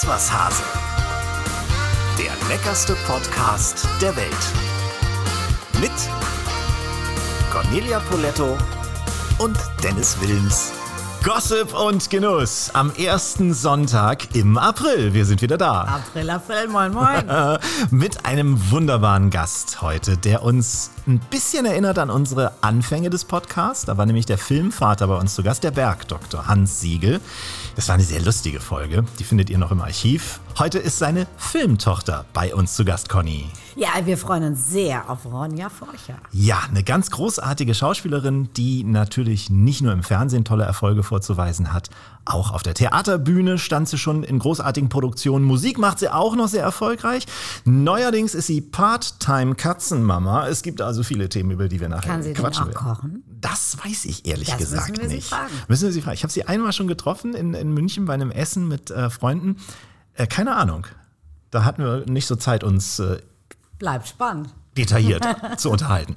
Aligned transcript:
Ist 0.00 0.08
was 0.08 0.32
Hase. 0.32 0.62
Der 2.16 2.32
leckerste 2.48 2.94
Podcast 3.06 3.86
der 4.00 4.16
Welt. 4.16 4.32
Mit 5.78 5.92
Cornelia 7.52 8.00
Poletto 8.08 8.56
und 9.40 9.58
Dennis 9.82 10.18
Wilms. 10.22 10.79
Gossip 11.22 11.74
und 11.74 12.08
Genuss 12.08 12.70
am 12.72 12.94
ersten 12.94 13.52
Sonntag 13.52 14.34
im 14.34 14.56
April. 14.56 15.12
Wir 15.12 15.26
sind 15.26 15.42
wieder 15.42 15.58
da. 15.58 15.82
April, 15.82 16.30
April, 16.30 16.68
moin, 16.68 16.94
moin. 16.94 17.58
Mit 17.90 18.24
einem 18.24 18.70
wunderbaren 18.70 19.28
Gast 19.28 19.82
heute, 19.82 20.16
der 20.16 20.42
uns 20.42 20.92
ein 21.06 21.20
bisschen 21.30 21.66
erinnert 21.66 21.98
an 21.98 22.08
unsere 22.08 22.52
Anfänge 22.62 23.10
des 23.10 23.26
Podcasts. 23.26 23.84
Da 23.84 23.98
war 23.98 24.06
nämlich 24.06 24.24
der 24.24 24.38
Filmvater 24.38 25.08
bei 25.08 25.16
uns 25.16 25.34
zu 25.34 25.42
Gast, 25.42 25.62
der 25.62 25.72
Bergdoktor 25.72 26.46
Hans 26.46 26.80
Siegel. 26.80 27.20
Das 27.76 27.88
war 27.88 27.96
eine 27.96 28.04
sehr 28.04 28.22
lustige 28.22 28.58
Folge. 28.58 29.04
Die 29.18 29.24
findet 29.24 29.50
ihr 29.50 29.58
noch 29.58 29.72
im 29.72 29.82
Archiv. 29.82 30.40
Heute 30.58 30.78
ist 30.78 30.98
seine 30.98 31.26
Filmtochter 31.36 32.24
bei 32.32 32.54
uns 32.54 32.74
zu 32.74 32.84
Gast, 32.86 33.10
Conny. 33.10 33.50
Ja, 33.76 33.88
wir 34.04 34.18
freuen 34.18 34.44
uns 34.44 34.68
sehr 34.70 35.08
auf 35.10 35.24
Ronja 35.26 35.68
Forcher. 35.68 36.16
Ja, 36.32 36.60
eine 36.68 36.82
ganz 36.82 37.10
großartige 37.10 37.74
Schauspielerin, 37.74 38.48
die 38.56 38.84
natürlich 38.84 39.50
nicht 39.50 39.80
nur 39.82 39.92
im 39.92 40.02
Fernsehen 40.02 40.44
tolle 40.44 40.64
Erfolge 40.64 41.02
vorzuweisen 41.02 41.72
hat. 41.72 41.88
Auch 42.24 42.52
auf 42.52 42.62
der 42.62 42.74
Theaterbühne 42.74 43.58
stand 43.58 43.88
sie 43.88 43.98
schon 43.98 44.22
in 44.24 44.38
großartigen 44.38 44.88
Produktionen. 44.88 45.44
Musik 45.44 45.78
macht 45.78 45.98
sie 46.00 46.08
auch 46.08 46.36
noch 46.36 46.48
sehr 46.48 46.62
erfolgreich. 46.62 47.26
Neuerdings 47.64 48.34
ist 48.34 48.46
sie 48.48 48.60
Part-Time-Katzenmama. 48.60 50.46
Es 50.48 50.62
gibt 50.62 50.80
also 50.80 51.02
viele 51.02 51.28
Themen, 51.28 51.50
über 51.50 51.68
die 51.68 51.80
wir 51.80 51.88
nachher 51.88 52.10
Kann 52.10 52.22
sie 52.22 52.32
quatschen 52.32 52.66
denn 52.66 52.76
auch 52.76 52.84
werden. 52.86 52.96
kochen? 52.96 53.24
Das 53.40 53.76
weiß 53.84 54.04
ich 54.04 54.26
ehrlich 54.26 54.48
Das 54.48 54.58
gesagt 54.58 54.96
müssen 54.98 55.08
nicht. 55.12 55.28
fragen. 55.28 55.52
Müssen 55.68 55.84
wir 55.84 55.92
sie 55.92 56.02
fragen. 56.02 56.14
Ich 56.14 56.22
habe 56.22 56.32
sie 56.32 56.44
einmal 56.46 56.72
schon 56.72 56.88
getroffen 56.88 57.34
in, 57.34 57.54
in 57.54 57.72
München 57.72 58.04
bei 58.04 58.14
einem 58.14 58.30
Essen 58.30 58.68
mit 58.68 58.90
äh, 58.90 59.10
Freunden. 59.10 59.56
Äh, 60.14 60.26
keine 60.26 60.56
Ahnung. 60.56 60.86
Da 61.50 61.64
hatten 61.64 61.82
wir 61.82 62.04
nicht 62.06 62.26
so 62.26 62.36
Zeit, 62.36 62.62
uns 62.62 62.98
äh, 62.98 63.18
Bleibt 63.80 64.06
spannend. 64.06 64.50
detailliert 64.76 65.26
zu 65.56 65.68
unterhalten. 65.70 66.14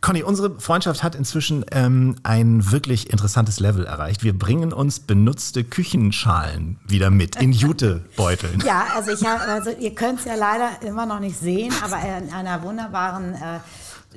Conny, 0.00 0.24
unsere 0.24 0.58
Freundschaft 0.58 1.04
hat 1.04 1.14
inzwischen 1.14 1.64
ähm, 1.70 2.16
ein 2.24 2.72
wirklich 2.72 3.10
interessantes 3.12 3.60
Level 3.60 3.86
erreicht. 3.86 4.24
Wir 4.24 4.36
bringen 4.36 4.72
uns 4.72 4.98
benutzte 4.98 5.62
Küchenschalen 5.62 6.80
wieder 6.88 7.10
mit 7.10 7.36
in 7.36 7.52
Jutebeuteln. 7.52 8.60
Ja, 8.66 8.86
also 8.96 9.12
ich 9.12 9.24
habe, 9.24 9.42
also 9.42 9.70
ihr 9.70 9.94
könnt 9.94 10.18
es 10.18 10.24
ja 10.24 10.34
leider 10.34 10.70
immer 10.84 11.06
noch 11.06 11.20
nicht 11.20 11.38
sehen, 11.38 11.72
aber 11.84 11.98
in 12.18 12.32
einer 12.32 12.62
wunderbaren 12.64 13.34
äh, 13.34 13.60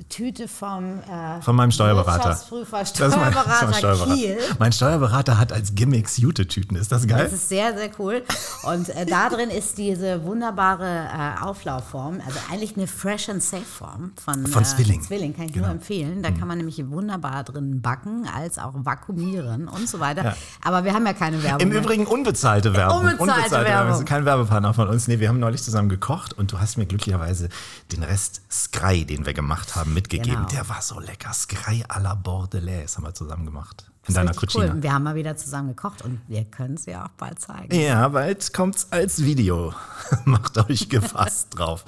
Tüte 0.08 0.48
vom 0.48 1.00
äh, 1.00 1.40
Von 1.42 1.56
meinem 1.56 1.70
Steuerberater. 1.70 2.24
Wirtschaftsprüfer, 2.30 2.78
Das 2.80 2.90
ist 2.90 2.98
mein- 3.00 3.10
Steuerberater, 3.32 3.46
das 3.48 3.60
ist 3.60 3.62
mein 3.70 3.74
Steuerberater. 3.74 4.14
Kiel. 4.14 4.38
Mein 4.58 4.72
Steuerberater 4.72 5.38
hat 5.38 5.52
als 5.52 5.74
Gimmicks 5.74 6.16
Jutetüten. 6.18 6.76
Ist 6.76 6.92
das 6.92 7.06
geil? 7.06 7.24
Das 7.24 7.32
ist 7.32 7.48
sehr, 7.48 7.76
sehr 7.76 7.90
cool. 7.98 8.22
Und 8.64 8.88
äh, 8.90 9.06
da 9.06 9.28
drin 9.28 9.50
ist 9.50 9.78
diese 9.78 10.24
wunderbare 10.24 11.08
äh, 11.40 11.42
Auflaufform, 11.44 12.20
also 12.26 12.38
eigentlich 12.52 12.76
eine 12.76 12.86
Fresh 12.86 13.28
and 13.28 13.42
Safe 13.42 13.62
Form 13.64 14.12
von, 14.22 14.46
Von 14.46 14.62
äh, 14.62 14.66
Zwilling. 14.66 15.02
Zwilling, 15.02 15.34
kann 15.34 15.46
ich 15.46 15.52
Genau. 15.52 15.66
nur 15.66 15.74
empfehlen. 15.76 16.22
Da 16.22 16.30
kann 16.30 16.48
man 16.48 16.58
nämlich 16.58 16.82
wunderbar 16.90 17.44
drin 17.44 17.80
backen, 17.82 18.28
als 18.34 18.58
auch 18.58 18.72
vakuumieren 18.74 19.68
und 19.68 19.88
so 19.88 20.00
weiter. 20.00 20.24
Ja. 20.24 20.36
Aber 20.62 20.84
wir 20.84 20.92
haben 20.94 21.06
ja 21.06 21.12
keine 21.12 21.42
Werbung. 21.42 21.60
Im 21.60 21.68
mehr. 21.70 21.78
Übrigen 21.82 22.06
unbezahlte 22.06 22.74
Werbung. 22.74 23.00
Unbezahlte 23.18 23.50
Werbung. 23.50 23.64
Werbung. 23.66 23.88
Das 23.90 23.98
ist 24.00 24.06
kein 24.06 24.24
Werbepartner 24.24 24.74
von 24.74 24.88
uns. 24.88 25.08
Nee, 25.08 25.20
wir 25.20 25.28
haben 25.28 25.38
neulich 25.38 25.62
zusammen 25.62 25.88
gekocht 25.88 26.32
und 26.32 26.52
du 26.52 26.58
hast 26.60 26.76
mir 26.78 26.86
glücklicherweise 26.86 27.48
den 27.92 28.02
Rest 28.02 28.42
Sky, 28.50 29.04
den 29.04 29.26
wir 29.26 29.34
gemacht 29.34 29.76
haben, 29.76 29.85
mitgegeben. 29.94 30.36
Genau. 30.36 30.48
Der 30.48 30.68
war 30.68 30.82
so 30.82 31.00
lecker. 31.00 31.32
Sky 31.32 31.84
à 31.88 32.00
la 32.00 32.14
Bordelaise 32.14 32.96
haben 32.96 33.04
wir 33.04 33.14
zusammen 33.14 33.46
gemacht. 33.46 33.90
In 34.08 34.14
Das 34.14 34.14
deiner 34.14 34.34
Cucina. 34.34 34.74
Cool. 34.74 34.82
Wir 34.82 34.92
haben 34.92 35.02
mal 35.02 35.14
wieder 35.16 35.36
zusammen 35.36 35.68
gekocht 35.70 36.02
und 36.02 36.20
wir 36.28 36.44
können 36.44 36.74
es 36.74 36.86
ja 36.86 37.06
auch 37.06 37.10
bald 37.18 37.40
zeigen. 37.40 37.74
Ja, 37.74 38.08
bald 38.08 38.52
kommt's 38.54 38.86
als 38.90 39.22
Video. 39.24 39.74
Macht 40.24 40.56
euch 40.58 40.88
gefasst 40.90 41.48
drauf. 41.58 41.84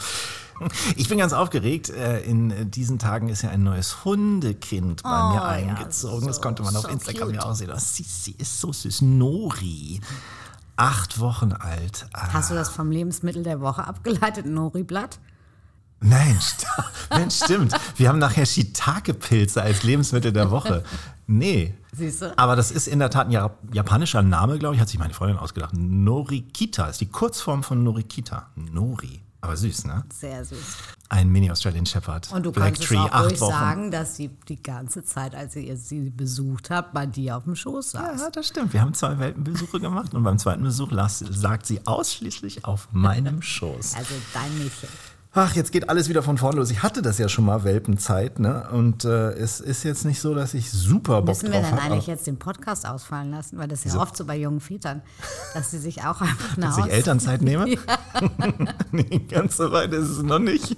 Ich 0.97 1.09
bin 1.09 1.19
ganz 1.19 1.33
aufgeregt. 1.33 1.89
Äh, 1.91 2.21
In 2.23 2.71
diesen 2.73 2.99
Tagen 2.99 3.29
ist 3.29 3.43
ja 3.43 3.51
ein 3.51 3.63
neues 3.63 4.05
Hundekind 4.05 5.05
bei 5.05 5.09
Oh, 5.11 5.29
mir 5.29 5.35
ja, 5.37 5.45
eingezogen. 5.45 6.27
das 6.27 6.37
so- 6.37 6.43
konnte 6.43 6.65
man 6.65 6.75
auf 6.75 6.83
so 6.83 6.89
Instagram 6.89 7.31
ja 7.35 7.43
auch 7.45 7.55
sehen. 7.55 7.69
Das- 7.69 7.95
Sie, 7.95 8.03
sie 8.03 8.33
ist 8.33 8.61
so 8.61 8.73
süß. 8.73 9.03
Nori. 9.03 10.01
Acht 10.75 11.21
Wochen 11.21 11.53
alt. 11.53 12.07
Ah, 12.13 12.33
Hast 12.33 12.51
du 12.51 12.55
das 12.55 12.69
vom 12.71 12.91
Lebensmittel 12.91 13.45
der 13.45 13.61
Woche 13.61 13.85
abgeleitet, 13.87 14.47
Nori-Blatt? 14.47 15.19
Nein, 16.01 16.39
st 16.41 16.65
Mensch, 17.11 17.35
stimmt. 17.37 17.75
Wir 17.97 18.09
haben 18.09 18.19
nachher 18.19 18.47
Shiitake-Pilze 18.47 19.61
als 19.63 19.83
Lebensmittel 19.83 20.33
der 20.33 20.51
Woche. 20.51 20.85
Nee. 21.27 21.75
Siehst 21.93 22.23
du? 22.23 22.39
Aber 22.39 22.55
das 22.57 22.71
ist 22.71 22.87
in 22.87 22.99
der 23.01 23.11
Tat 23.11 23.27
ein 23.27 23.33
Ja- 23.33 23.51
japanischer 23.73 24.23
Name, 24.23 24.59
glaube 24.59 24.75
ich, 24.77 24.81
hat 24.81 24.89
sich 24.89 24.99
meine 24.99 25.15
Freundin 25.15 25.39
ausgedacht. 25.39 25.75
Norikita 25.77 26.87
ist 26.87 27.01
die 27.01 27.07
Kurzform 27.09 27.63
von 27.63 27.83
Norikita. 27.83 28.49
Nori. 28.55 29.21
Aber 29.41 29.57
süß, 29.57 29.85
ne? 29.85 30.05
Sehr 30.13 30.45
süß. 30.45 30.59
Ein 31.11 31.29
Mini-Australian 31.29 31.87
Shepherd. 31.87 32.31
Und 32.33 32.45
du 32.45 32.51
Black 32.51 32.75
kannst 32.75 32.83
Tree, 32.89 32.97
es 32.97 33.13
auch 33.13 33.25
ruhig 33.25 33.41
Wochen. 33.41 33.53
sagen, 33.53 33.91
dass 33.93 34.17
sie 34.17 34.31
die 34.49 34.61
ganze 34.61 35.05
Zeit, 35.05 35.35
als 35.35 35.55
ihr 35.55 35.77
sie 35.77 36.11
besucht 36.11 36.71
habt, 36.71 36.93
bei 36.93 37.07
dir 37.07 37.37
auf 37.37 37.45
dem 37.45 37.55
Schoß 37.55 37.93
saß. 37.93 38.21
Ja, 38.21 38.31
das 38.31 38.49
stimmt. 38.49 38.73
Wir 38.73 38.81
haben 38.81 38.95
zwei 38.95 39.17
Welpenbesuche 39.19 39.79
gemacht 39.81 40.13
und 40.13 40.25
beim 40.25 40.39
zweiten 40.39 40.65
Besuch 40.65 40.91
las, 40.91 41.21
sagt 41.21 41.67
sie 41.67 41.87
ausschließlich 41.87 42.65
auf 42.65 42.89
meinem 42.91 43.41
Schoß. 43.41 43.95
Also 43.95 44.15
dein 44.35 44.59
Mädchen. 44.59 44.89
Ach, 45.33 45.55
jetzt 45.55 45.73
geht 45.73 45.91
alles 45.91 46.09
wieder 46.09 46.23
von 46.23 46.39
vorne 46.39 46.57
los. 46.57 46.71
Ich 46.71 46.83
hatte 46.83 47.03
das 47.03 47.19
ja 47.19 47.29
schon 47.29 47.45
mal 47.45 47.63
Welpenzeit, 47.63 48.39
ne? 48.39 48.67
Und 48.73 49.05
äh, 49.05 49.33
es 49.33 49.61
ist 49.61 49.85
jetzt 49.85 50.05
nicht 50.07 50.21
so, 50.21 50.35
dass 50.35 50.55
ich 50.55 50.71
super 50.71 51.21
Bock 51.21 51.43
Müssen 51.43 51.53
wir 51.53 51.61
dann 51.61 51.79
eigentlich 51.79 52.07
jetzt 52.07 52.27
den 52.27 52.39
Podcast 52.39 52.87
ausfallen 52.87 53.31
lassen? 53.31 53.59
Weil 53.59 53.69
das 53.69 53.85
ist 53.85 53.95
ja 53.95 54.01
oft 54.01 54.17
so 54.17 54.25
bei 54.25 54.37
jungen 54.37 54.61
Vätern, 54.61 55.03
dass 55.53 55.71
sie 55.71 55.79
sich 55.79 56.03
auch 56.03 56.23
einfach 56.23 56.53
eine 56.57 56.67
Dass 56.67 56.79
ich 56.79 56.87
Elternzeit 56.87 57.43
nehme? 57.43 57.67
nee, 58.91 59.19
ganz 59.29 59.59
so 59.59 59.71
weit 59.71 59.93
ist 59.93 60.09
es 60.09 60.23
noch 60.23 60.39
nicht. 60.39 60.77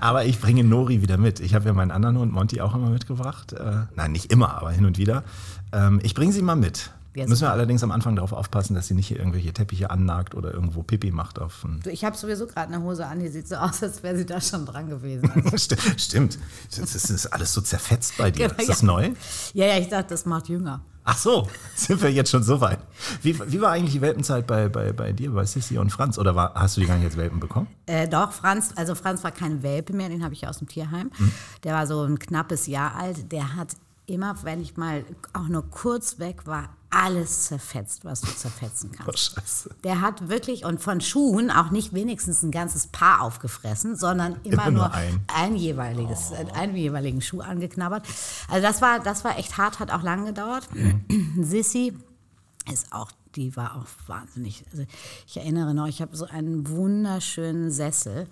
Aber 0.00 0.24
ich 0.24 0.40
bringe 0.40 0.64
Nori 0.64 1.02
wieder 1.02 1.18
mit. 1.18 1.40
Ich 1.40 1.54
habe 1.54 1.66
ja 1.66 1.72
meinen 1.72 1.90
anderen 1.90 2.18
Hund 2.18 2.32
Monty 2.32 2.60
auch 2.60 2.74
immer 2.74 2.90
mitgebracht. 2.90 3.52
Äh, 3.52 3.82
nein, 3.94 4.12
nicht 4.12 4.32
immer, 4.32 4.56
aber 4.56 4.70
hin 4.70 4.86
und 4.86 4.98
wieder. 4.98 5.24
Ähm, 5.72 6.00
ich 6.02 6.14
bringe 6.14 6.32
sie 6.32 6.42
mal 6.42 6.56
mit. 6.56 6.90
Müssen 7.26 7.42
wir 7.42 7.50
allerdings 7.52 7.82
am 7.82 7.90
Anfang 7.90 8.14
darauf 8.16 8.32
aufpassen, 8.32 8.74
dass 8.74 8.86
sie 8.86 8.94
nicht 8.94 9.08
hier 9.08 9.18
irgendwelche 9.18 9.52
Teppiche 9.52 9.90
annagt 9.90 10.34
oder 10.34 10.52
irgendwo 10.54 10.82
Pipi 10.82 11.10
macht 11.10 11.38
auf 11.40 11.66
Ich 11.86 12.04
habe 12.04 12.16
sowieso 12.16 12.46
gerade 12.46 12.72
eine 12.72 12.82
Hose 12.84 13.06
an, 13.06 13.18
die 13.20 13.28
sieht 13.28 13.48
so 13.48 13.56
aus, 13.56 13.82
als 13.82 14.02
wäre 14.02 14.16
sie 14.16 14.26
da 14.26 14.40
schon 14.40 14.66
dran 14.66 14.88
gewesen. 14.88 15.30
Also, 15.34 15.48
St- 15.56 15.98
Stimmt. 16.00 16.38
Das 16.70 16.78
ist, 16.78 16.94
das 16.94 17.10
ist 17.10 17.26
alles 17.26 17.52
so 17.52 17.60
zerfetzt 17.60 18.16
bei 18.18 18.30
dir. 18.30 18.48
Genau, 18.48 18.60
Ist 18.60 18.68
das 18.68 18.80
ja. 18.82 18.86
neu? 18.86 19.10
ja, 19.54 19.66
ja, 19.66 19.78
ich 19.78 19.88
dachte, 19.88 20.08
das 20.10 20.26
macht 20.26 20.48
jünger. 20.48 20.80
Ach 21.10 21.16
so, 21.16 21.48
sind 21.74 22.02
wir 22.02 22.12
jetzt 22.12 22.30
schon 22.30 22.42
so 22.42 22.60
weit. 22.60 22.80
Wie, 23.22 23.38
wie 23.50 23.60
war 23.62 23.70
eigentlich 23.72 23.92
die 23.94 24.02
Welpenzeit 24.02 24.46
bei, 24.46 24.68
bei, 24.68 24.92
bei 24.92 25.12
dir, 25.12 25.30
bei 25.32 25.44
Sissi 25.46 25.78
und 25.78 25.88
Franz? 25.90 26.18
Oder 26.18 26.34
war, 26.34 26.52
hast 26.54 26.76
du 26.76 26.82
die 26.82 26.86
gar 26.86 26.96
nicht 26.96 27.06
als 27.06 27.16
Welpen 27.16 27.40
bekommen? 27.40 27.66
Äh, 27.86 28.06
doch, 28.08 28.30
Franz, 28.32 28.72
also 28.76 28.94
Franz 28.94 29.24
war 29.24 29.30
kein 29.30 29.62
Welpe 29.62 29.94
mehr, 29.94 30.10
den 30.10 30.22
habe 30.22 30.34
ich 30.34 30.46
aus 30.46 30.58
dem 30.58 30.68
Tierheim. 30.68 31.10
Mhm. 31.18 31.32
Der 31.64 31.72
war 31.74 31.86
so 31.86 32.02
ein 32.02 32.18
knappes 32.18 32.66
Jahr 32.66 32.94
alt. 32.94 33.32
Der 33.32 33.56
hat 33.56 33.68
immer, 34.04 34.34
wenn 34.42 34.60
ich 34.60 34.76
mal 34.76 35.02
auch 35.32 35.48
nur 35.48 35.62
kurz 35.70 36.18
weg 36.18 36.46
war, 36.46 36.68
alles 36.90 37.44
zerfetzt, 37.44 38.04
was 38.04 38.22
du 38.22 38.28
zerfetzen 38.28 38.90
Oh, 38.94 39.04
kannst. 39.04 39.34
scheiße. 39.34 39.70
Der 39.84 40.00
hat 40.00 40.28
wirklich, 40.28 40.64
und 40.64 40.80
von 40.80 41.00
Schuhen 41.00 41.50
auch 41.50 41.70
nicht 41.70 41.92
wenigstens 41.92 42.42
ein 42.42 42.50
ganzes 42.50 42.86
Paar 42.86 43.20
aufgefressen, 43.22 43.94
sondern 43.96 44.36
immer, 44.44 44.62
Immer 44.66 44.70
nur 44.70 44.92
ein. 44.94 45.20
ein 45.34 45.54
jeweiliges, 45.56 46.30
äh, 46.30 46.46
einen 46.54 46.76
jeweiligen 46.76 47.20
Schuh 47.20 47.40
angeknabbert. 47.40 48.06
Also 48.48 48.66
das 48.66 48.80
war, 48.80 49.00
das 49.00 49.22
war 49.24 49.38
echt 49.38 49.58
hart, 49.58 49.80
hat 49.80 49.90
auch 49.90 50.02
lange 50.02 50.26
gedauert. 50.26 50.68
Sissi 51.40 51.96
ist 52.72 52.92
auch, 52.92 53.10
die 53.36 53.54
war 53.56 53.76
auch 53.76 53.86
wahnsinnig. 54.08 54.64
Also 54.72 54.84
ich 55.26 55.36
erinnere 55.36 55.74
noch, 55.74 55.86
ich 55.86 56.00
habe 56.02 56.16
so 56.16 56.24
einen 56.26 56.68
wunderschönen 56.68 57.70
Sessel 57.70 58.26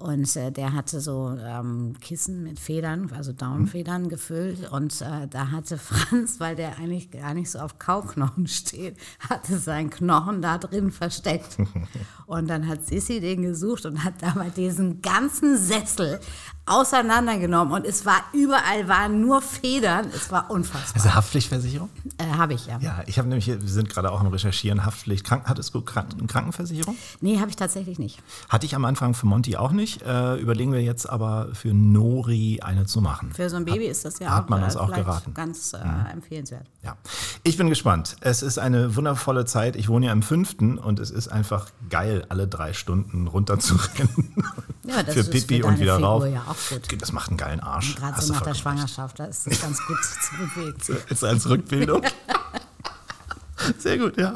und 0.00 0.34
äh, 0.36 0.50
der 0.50 0.72
hatte 0.72 1.00
so 1.00 1.36
ähm, 1.38 1.94
Kissen 2.00 2.42
mit 2.42 2.58
Federn, 2.58 3.10
also 3.14 3.32
Downfedern 3.32 4.08
gefüllt 4.08 4.70
und 4.70 5.00
äh, 5.02 5.28
da 5.28 5.50
hatte 5.50 5.78
Franz, 5.78 6.40
weil 6.40 6.56
der 6.56 6.78
eigentlich 6.78 7.10
gar 7.10 7.34
nicht 7.34 7.50
so 7.50 7.58
auf 7.58 7.78
Kauknochen 7.78 8.46
steht, 8.46 8.96
hatte 9.28 9.58
seinen 9.58 9.90
Knochen 9.90 10.42
da 10.42 10.58
drin 10.58 10.90
versteckt. 10.90 11.58
Und 12.26 12.48
dann 12.48 12.68
hat 12.68 12.86
Sissi 12.86 13.18
den 13.18 13.42
gesucht 13.42 13.86
und 13.86 14.04
hat 14.04 14.14
dabei 14.20 14.50
diesen 14.50 15.02
ganzen 15.02 15.58
Sessel 15.58 16.20
auseinandergenommen 16.66 17.74
und 17.74 17.84
es 17.86 18.06
war 18.06 18.22
überall 18.32 18.88
waren 18.88 19.20
nur 19.20 19.42
Federn, 19.42 20.06
es 20.14 20.30
war 20.30 20.50
unfassbar. 20.50 21.02
Also 21.02 21.14
Haftpflichtversicherung? 21.14 21.88
Äh, 22.18 22.36
habe 22.36 22.54
ich 22.54 22.66
ja. 22.66 22.78
Ja, 22.80 23.02
ich 23.06 23.18
habe 23.18 23.28
nämlich, 23.28 23.46
wir 23.48 23.60
sind 23.64 23.90
gerade 23.90 24.12
auch 24.12 24.20
am 24.20 24.28
Recherchieren, 24.28 24.84
Haftpflicht. 24.84 25.24
Krank, 25.24 25.44
hattest 25.46 25.74
du 25.74 25.80
Kranken, 25.80 26.18
eine 26.18 26.28
Krankenversicherung? 26.28 26.96
Nee, 27.20 27.38
habe 27.40 27.50
ich 27.50 27.56
tatsächlich 27.56 27.98
nicht. 27.98 28.22
Hatte 28.48 28.66
ich 28.66 28.74
am 28.74 28.84
Anfang 28.84 29.14
für 29.14 29.26
Monty 29.26 29.56
auch 29.56 29.72
nicht. 29.72 30.02
Äh, 30.02 30.36
überlegen 30.36 30.72
wir 30.72 30.82
jetzt 30.82 31.08
aber 31.08 31.48
für 31.54 31.74
Nori 31.74 32.60
eine 32.62 32.86
zu 32.86 33.00
machen. 33.00 33.32
Für 33.32 33.50
so 33.50 33.56
ein 33.56 33.64
Baby 33.64 33.86
ist 33.86 34.04
das 34.04 34.18
ja 34.20 34.30
hat 34.30 34.44
auch, 34.44 34.48
man 34.48 34.62
äh, 34.62 34.64
uns 34.66 34.76
auch 34.76 34.92
geraten. 34.92 35.34
ganz 35.34 35.72
äh, 35.72 35.78
empfehlenswert. 36.12 36.66
Ja, 36.82 36.96
ich 37.42 37.56
bin 37.56 37.68
gespannt. 37.68 38.16
Es 38.20 38.42
ist 38.42 38.58
eine 38.58 38.94
wundervolle 38.96 39.44
Zeit. 39.44 39.76
Ich 39.76 39.88
wohne 39.88 40.06
ja 40.06 40.12
im 40.12 40.22
fünften 40.22 40.78
und 40.78 41.00
es 41.00 41.10
ist 41.10 41.28
einfach 41.28 41.66
geil, 41.88 42.24
alle 42.28 42.46
drei 42.46 42.72
Stunden 42.72 43.26
runterzurennen. 43.26 44.34
Ja, 44.84 45.02
das 45.02 45.14
für 45.14 45.20
ist 45.20 45.30
Pipi 45.30 45.60
für 45.60 45.66
und 45.66 45.78
wieder 45.78 45.96
Figur 45.96 46.08
rauf. 46.08 46.26
ja 46.26 46.42
auch 46.48 46.56
gut. 46.68 47.00
Das 47.00 47.12
macht 47.12 47.28
einen 47.28 47.38
geilen 47.38 47.60
Arsch. 47.60 47.96
Gerade 47.96 48.20
so 48.20 48.32
nach 48.32 48.42
der. 48.42 48.54
Schwangerschaft, 48.54 49.18
da 49.18 49.24
ist 49.24 49.46
es 49.46 49.60
ganz 49.60 49.78
gut 49.86 49.98
zu 50.04 50.36
bewegen. 50.36 51.02
Ist 51.08 51.24
als 51.24 51.48
Rückbildung. 51.48 52.02
Sehr 53.78 53.98
gut, 53.98 54.16
ja. 54.16 54.34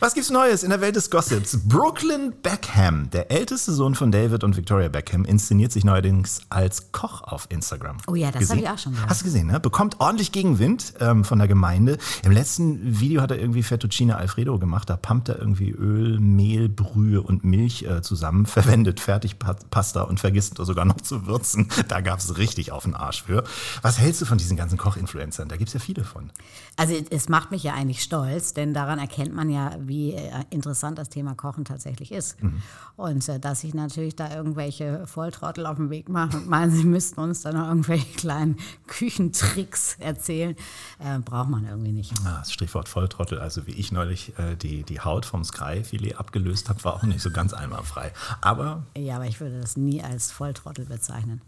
Was 0.00 0.14
gibt's 0.14 0.30
Neues 0.30 0.62
in 0.62 0.70
der 0.70 0.80
Welt 0.80 0.96
des 0.96 1.10
Gossips? 1.10 1.58
Brooklyn 1.64 2.32
Beckham, 2.42 3.10
der 3.10 3.30
älteste 3.30 3.72
Sohn 3.72 3.94
von 3.94 4.12
David 4.12 4.44
und 4.44 4.56
Victoria 4.56 4.88
Beckham, 4.88 5.24
inszeniert 5.24 5.72
sich 5.72 5.84
neuerdings 5.84 6.40
als 6.50 6.92
Koch 6.92 7.22
auf 7.22 7.46
Instagram. 7.50 7.98
Oh 8.06 8.14
ja, 8.14 8.30
das 8.30 8.50
habe 8.50 8.60
ich 8.60 8.68
auch 8.68 8.78
schon 8.78 8.92
gehört. 8.92 9.10
Hast 9.10 9.20
du 9.22 9.24
gesehen, 9.24 9.46
ne? 9.46 9.60
Bekommt 9.60 10.00
ordentlich 10.00 10.32
Gegenwind 10.32 10.94
ähm, 11.00 11.24
von 11.24 11.38
der 11.38 11.48
Gemeinde. 11.48 11.98
Im 12.22 12.32
letzten 12.32 13.00
Video 13.00 13.22
hat 13.22 13.30
er 13.30 13.38
irgendwie 13.38 13.62
Fettuccine 13.62 14.16
Alfredo 14.16 14.58
gemacht. 14.58 14.90
Da 14.90 14.96
pumpt 14.96 15.28
er 15.28 15.38
irgendwie 15.38 15.70
Öl, 15.70 16.18
Mehl, 16.20 16.68
Brühe 16.68 17.22
und 17.22 17.44
Milch 17.44 17.82
äh, 17.82 18.02
zusammen, 18.02 18.46
verwendet 18.46 19.00
Fertigpasta 19.00 20.02
und 20.02 20.20
vergisst 20.20 20.56
sogar 20.58 20.84
noch 20.84 21.00
zu 21.00 21.26
würzen. 21.26 21.68
Da 21.88 22.00
gab's 22.00 22.36
richtig 22.36 22.72
auf 22.72 22.84
den 22.84 22.94
Arsch 22.94 23.22
für. 23.22 23.44
Was 23.82 23.98
hältst 23.98 24.20
du 24.20 24.26
von 24.26 24.38
diesen 24.38 24.56
ganzen 24.56 24.78
Koch-Influencern? 24.78 25.48
Da 25.48 25.56
gibt's 25.56 25.72
ja 25.72 25.80
viele 25.80 26.04
von. 26.04 26.30
Also 26.76 26.94
es 27.10 27.28
macht 27.28 27.50
mich 27.50 27.62
ja 27.62 27.74
eigentlich 27.74 28.02
stolz, 28.02 28.49
denn 28.52 28.74
daran 28.74 28.98
erkennt 28.98 29.34
man 29.34 29.50
ja, 29.50 29.76
wie 29.80 30.12
äh, 30.12 30.30
interessant 30.50 30.98
das 30.98 31.08
Thema 31.08 31.34
Kochen 31.34 31.64
tatsächlich 31.64 32.12
ist. 32.12 32.42
Mhm. 32.42 32.62
Und 32.96 33.28
äh, 33.28 33.40
dass 33.40 33.60
sich 33.60 33.74
natürlich 33.74 34.16
da 34.16 34.34
irgendwelche 34.34 35.06
Volltrottel 35.06 35.66
auf 35.66 35.76
den 35.76 35.90
Weg 35.90 36.08
machen 36.08 36.42
und 36.42 36.48
meinen, 36.48 36.70
sie 36.74 36.84
müssten 36.84 37.20
uns 37.20 37.42
dann 37.42 37.56
noch 37.56 37.68
irgendwelche 37.68 38.16
kleinen 38.16 38.56
Küchentricks 38.86 39.96
erzählen, 39.98 40.56
äh, 40.98 41.18
braucht 41.18 41.50
man 41.50 41.66
irgendwie 41.66 41.92
nicht. 41.92 42.12
Ah, 42.24 42.38
das 42.40 42.52
Strichwort 42.52 42.88
Volltrottel, 42.88 43.38
also 43.38 43.66
wie 43.66 43.72
ich 43.72 43.92
neulich 43.92 44.38
äh, 44.38 44.56
die, 44.56 44.82
die 44.82 45.00
Haut 45.00 45.26
vom 45.26 45.44
Sky-Filet 45.44 46.14
abgelöst 46.16 46.68
habe, 46.68 46.82
war 46.84 46.94
auch 46.94 47.02
nicht 47.02 47.20
so 47.20 47.30
ganz 47.30 47.52
einwandfrei. 47.52 48.12
Aber 48.40 48.84
ja, 48.96 49.16
aber 49.16 49.26
ich 49.26 49.40
würde 49.40 49.60
das 49.60 49.76
nie 49.76 50.02
als 50.02 50.30
Volltrottel 50.30 50.86
bezeichnen. 50.86 51.40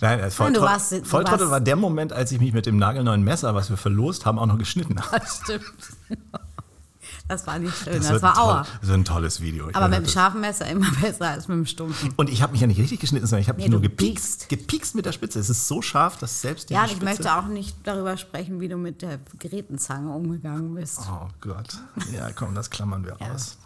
Nein, 0.00 0.20
als 0.20 0.34
Volltrottel, 0.34 0.62
Nein, 0.62 0.72
warst, 0.72 1.06
Volltrottel 1.06 1.50
war 1.50 1.60
der 1.60 1.76
Moment, 1.76 2.12
als 2.12 2.32
ich 2.32 2.40
mich 2.40 2.52
mit 2.52 2.66
dem 2.66 2.78
nagelneuen 2.78 3.22
Messer, 3.22 3.54
was 3.54 3.70
wir 3.70 3.76
verlost 3.76 4.26
haben, 4.26 4.38
auch 4.38 4.46
noch 4.46 4.58
geschnitten 4.58 5.00
habe. 5.00 5.20
Das 5.20 5.40
stimmt. 5.42 5.64
Das 7.30 7.46
war 7.46 7.60
nicht 7.60 7.76
schön, 7.76 7.94
das, 7.94 8.08
das 8.08 8.22
war 8.22 8.38
Aua. 8.38 8.66
das 8.80 8.88
ist 8.88 8.94
ein 8.94 9.04
tolles 9.04 9.40
Video. 9.40 9.70
Ich 9.70 9.76
Aber 9.76 9.86
mit 9.86 9.98
dem 9.98 10.08
scharfen 10.08 10.40
Messer 10.40 10.66
immer 10.66 10.90
besser 11.00 11.28
als 11.28 11.46
mit 11.46 11.58
dem 11.58 11.66
stumpfen. 11.66 12.12
Und 12.16 12.28
ich 12.28 12.42
habe 12.42 12.50
mich 12.50 12.60
ja 12.60 12.66
nicht 12.66 12.80
richtig 12.80 12.98
geschnitten, 12.98 13.24
sondern 13.24 13.42
ich 13.42 13.48
habe 13.48 13.58
mich 13.58 13.66
nee, 13.66 13.70
nur 13.70 13.80
gepiekst. 13.80 14.48
Gepiekst 14.48 14.96
mit 14.96 15.06
der 15.06 15.12
Spitze. 15.12 15.38
Es 15.38 15.48
ist 15.48 15.68
so 15.68 15.80
scharf, 15.80 16.16
dass 16.16 16.40
selbst 16.40 16.70
die 16.70 16.74
Ja, 16.74 16.86
ich 16.86 17.00
möchte 17.00 17.32
auch 17.32 17.46
nicht 17.46 17.76
darüber 17.84 18.16
sprechen, 18.16 18.58
wie 18.58 18.66
du 18.66 18.76
mit 18.76 19.02
der 19.02 19.20
Gerätenzange 19.38 20.10
umgegangen 20.10 20.74
bist. 20.74 20.98
Oh 21.08 21.28
Gott. 21.40 21.78
Ja, 22.12 22.32
komm, 22.32 22.56
das 22.56 22.68
klammern 22.68 23.04
wir 23.04 23.16
ja. 23.20 23.32
aus. 23.32 23.58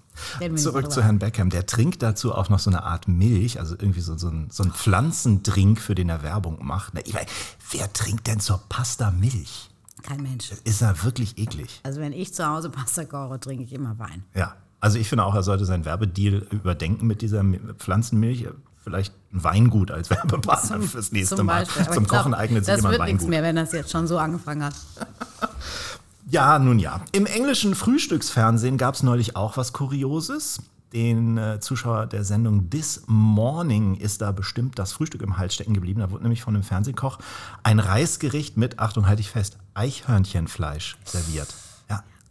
Zurück 0.57 0.91
zu 0.91 1.03
Herrn 1.03 1.19
Beckham. 1.19 1.51
Der 1.51 1.67
trinkt 1.67 2.03
dazu 2.03 2.35
auch 2.35 2.49
noch 2.49 2.59
so 2.59 2.71
eine 2.71 2.83
Art 2.85 3.09
Milch, 3.09 3.59
also 3.59 3.75
irgendwie 3.75 4.01
so, 4.01 4.17
so, 4.17 4.29
ein, 4.29 4.49
so 4.51 4.63
ein 4.63 4.73
Pflanzendrink, 4.73 5.81
für 5.81 5.95
den 5.95 6.09
er 6.09 6.23
Werbung 6.23 6.65
macht. 6.65 6.93
Ich 7.05 7.15
meine, 7.15 7.27
wer 7.71 7.93
trinkt 7.93 8.27
denn 8.27 8.41
zur 8.41 8.61
Pasta 8.69 9.11
Milch? 9.11 9.71
Kein 10.03 10.23
Mensch. 10.23 10.53
Ist 10.65 10.83
er 10.83 11.03
wirklich 11.03 11.39
eklig. 11.39 11.81
Also 11.83 12.01
wenn 12.01 12.13
ich 12.13 12.35
zu 12.35 12.47
Hause 12.47 12.71
Pasta 12.71 13.05
koche, 13.05 13.41
trinke 13.41 13.65
ich 13.65 13.73
immer 13.73 13.99
Wein. 13.99 14.25
Ja, 14.35 14.55
also 14.81 14.99
ich 14.99 15.09
finde 15.09 15.25
auch, 15.25 15.35
er 15.35 15.43
sollte 15.43 15.65
seinen 15.65 15.87
Werbedeal 15.87 16.47
überdenken 16.51 17.07
mit 17.07 17.23
dieser 17.23 17.43
Pflanzenmilch. 17.79 18.47
Vielleicht 18.83 19.15
ein 19.33 19.43
Weingut 19.43 19.91
als 19.91 20.11
Werbepartner 20.11 20.83
fürs 20.83 21.11
nächste 21.11 21.37
zum 21.37 21.47
Mal. 21.47 21.67
Zum 21.67 22.07
Kochen 22.07 22.33
glaub, 22.33 22.41
eignet 22.41 22.67
sich 22.67 22.75
immer 22.77 22.91
ein 22.91 22.99
Weingut. 22.99 23.01
Das 23.01 23.07
wird 23.07 23.09
nichts 23.09 23.27
mehr, 23.29 23.43
wenn 23.43 23.57
das 23.57 23.73
jetzt 23.73 23.91
schon 23.91 24.07
so 24.07 24.19
angefangen 24.19 24.65
hat. 24.65 24.75
Ja, 26.27 26.59
nun 26.59 26.79
ja. 26.79 27.03
Im 27.13 27.27
englischen 27.27 27.75
Frühstücksfernsehen 27.75 28.79
gab 28.79 28.95
es 28.95 29.03
neulich 29.03 29.37
auch 29.37 29.57
was 29.57 29.73
Kurioses. 29.73 30.63
Den 30.93 31.39
äh, 31.39 31.59
Zuschauer 31.61 32.07
der 32.07 32.23
Sendung 32.25 32.71
This 32.71 33.03
Morning 33.07 33.97
ist 33.97 34.23
da 34.23 34.31
bestimmt 34.31 34.79
das 34.79 34.93
Frühstück 34.93 35.23
im 35.23 35.37
Hals 35.37 35.55
stecken 35.55 35.75
geblieben. 35.75 36.01
Da 36.01 36.11
wurde 36.11 36.23
nämlich 36.23 36.43
von 36.43 36.55
einem 36.55 36.63
Fernsehkoch 36.63 37.19
ein 37.65 37.81
Reisgericht 37.81 38.57
mit, 38.57 38.79
Achtung, 38.79 39.09
halte 39.09 39.21
ich 39.21 39.31
fest, 39.31 39.59
Eichhörnchenfleisch 39.75 40.97
serviert. 41.05 41.49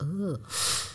Oh, 0.02 0.38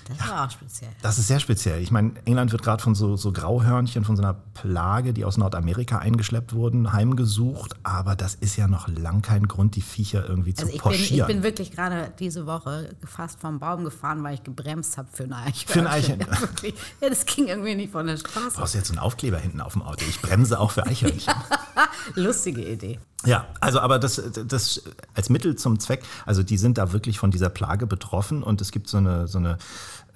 das 0.08 0.18
ja, 0.18 0.28
war 0.28 0.46
auch 0.46 0.50
speziell. 0.50 0.90
Das 1.02 1.18
ist 1.18 1.28
sehr 1.28 1.40
speziell. 1.40 1.82
Ich 1.82 1.90
meine, 1.90 2.12
England 2.24 2.52
wird 2.52 2.62
gerade 2.62 2.82
von 2.82 2.94
so, 2.94 3.16
so 3.16 3.32
Grauhörnchen, 3.32 4.04
von 4.04 4.16
so 4.16 4.22
einer 4.22 4.34
Plage, 4.34 5.12
die 5.12 5.24
aus 5.24 5.36
Nordamerika 5.36 5.98
eingeschleppt 5.98 6.54
wurden, 6.54 6.92
heimgesucht. 6.92 7.76
Aber 7.82 8.16
das 8.16 8.34
ist 8.34 8.56
ja 8.56 8.68
noch 8.68 8.88
lang 8.88 9.22
kein 9.22 9.46
Grund, 9.46 9.76
die 9.76 9.82
Viecher 9.82 10.28
irgendwie 10.28 10.54
zu 10.54 10.64
also 10.64 10.74
ich 10.74 10.80
pochieren. 10.80 11.08
Bin, 11.08 11.18
ich 11.18 11.26
bin 11.26 11.42
wirklich 11.42 11.70
gerade 11.72 12.12
diese 12.18 12.46
Woche 12.46 12.90
fast 13.04 13.40
vom 13.40 13.58
Baum 13.58 13.84
gefahren, 13.84 14.22
weil 14.22 14.34
ich 14.34 14.44
gebremst 14.44 14.96
habe 14.96 15.08
für 15.12 15.24
ein 15.24 15.32
Eichhörnchen. 15.32 15.68
Für 15.68 15.80
ein 15.80 15.86
Eichhörnchen. 15.86 16.28
Ja, 16.62 16.70
ja, 17.02 17.08
das 17.08 17.26
ging 17.26 17.46
irgendwie 17.46 17.74
nicht 17.74 17.92
von 17.92 18.06
der 18.06 18.16
Straße. 18.16 18.56
Brauchst 18.56 18.74
du 18.74 18.78
jetzt 18.78 18.90
einen 18.90 18.98
Aufkleber 18.98 19.38
hinten 19.38 19.60
auf 19.60 19.74
dem 19.74 19.82
Auto? 19.82 20.04
Ich 20.08 20.20
bremse 20.20 20.58
auch 20.58 20.70
für 20.70 20.86
Eichhörnchen. 20.86 21.32
Lustige 22.14 22.62
Idee. 22.62 22.98
Ja, 23.24 23.46
also 23.60 23.80
aber 23.80 23.98
das, 23.98 24.22
das 24.46 24.82
als 25.14 25.28
Mittel 25.28 25.56
zum 25.56 25.80
Zweck, 25.80 26.04
also 26.24 26.44
die 26.44 26.56
sind 26.56 26.78
da 26.78 26.92
wirklich 26.92 27.18
von 27.18 27.32
dieser 27.32 27.48
Plage 27.48 27.86
betroffen 27.86 28.44
und 28.44 28.60
es 28.60 28.70
gibt 28.70 28.88
so 28.88 28.98
eine, 28.98 29.26
so 29.26 29.38
eine 29.38 29.58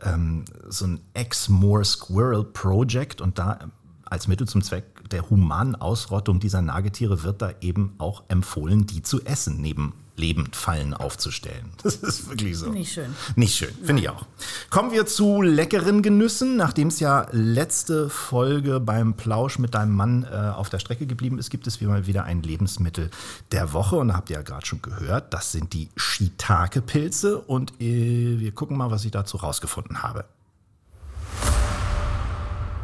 ähm, 0.02 0.44
so 0.68 0.86
ein 0.86 1.00
Ex-More 1.14 1.84
Squirrel 1.84 2.44
Project 2.44 3.20
und 3.20 3.38
da 3.38 3.58
als 4.04 4.28
Mittel 4.28 4.46
zum 4.46 4.62
Zweck 4.62 5.08
der 5.10 5.30
humanen 5.30 5.74
Ausrottung 5.74 6.38
dieser 6.38 6.60
Nagetiere 6.60 7.22
wird 7.22 7.40
da 7.40 7.52
eben 7.60 7.94
auch 7.98 8.24
empfohlen, 8.28 8.86
die 8.86 9.02
zu 9.02 9.24
essen, 9.24 9.60
neben 9.60 9.94
lebend 10.22 10.54
Fallen 10.54 10.94
aufzustellen. 10.94 11.72
Das 11.82 11.96
ist 11.96 12.28
wirklich 12.28 12.56
so. 12.56 12.70
Nicht 12.70 12.92
schön. 12.92 13.14
Nicht 13.34 13.56
schön, 13.56 13.74
finde 13.82 14.02
ich 14.02 14.08
auch. 14.08 14.24
Kommen 14.70 14.92
wir 14.92 15.04
zu 15.04 15.42
leckeren 15.42 16.00
Genüssen. 16.00 16.56
Nachdem 16.56 16.88
es 16.88 17.00
ja 17.00 17.26
letzte 17.32 18.08
Folge 18.08 18.78
beim 18.78 19.14
Plausch 19.14 19.58
mit 19.58 19.74
deinem 19.74 19.94
Mann 19.96 20.22
äh, 20.22 20.36
auf 20.36 20.70
der 20.70 20.78
Strecke 20.78 21.06
geblieben 21.06 21.38
ist, 21.38 21.50
gibt 21.50 21.66
es 21.66 21.80
wie 21.80 21.86
mal 21.86 22.06
wieder 22.06 22.22
ein 22.24 22.42
Lebensmittel 22.42 23.10
der 23.50 23.72
Woche. 23.72 23.96
Und 23.96 24.08
da 24.08 24.14
habt 24.14 24.30
ihr 24.30 24.36
ja 24.36 24.42
gerade 24.42 24.64
schon 24.64 24.80
gehört, 24.80 25.34
das 25.34 25.50
sind 25.50 25.72
die 25.72 25.88
Shiitake-Pilze. 25.96 27.38
Und 27.38 27.72
äh, 27.80 28.38
wir 28.38 28.52
gucken 28.52 28.76
mal, 28.76 28.92
was 28.92 29.04
ich 29.04 29.10
dazu 29.10 29.38
rausgefunden 29.38 30.04
habe. 30.04 30.24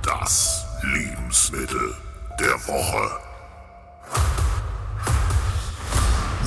Das 0.02 0.64
Lebensmittel 0.82 1.94
der 2.40 2.54
Woche. 2.66 3.28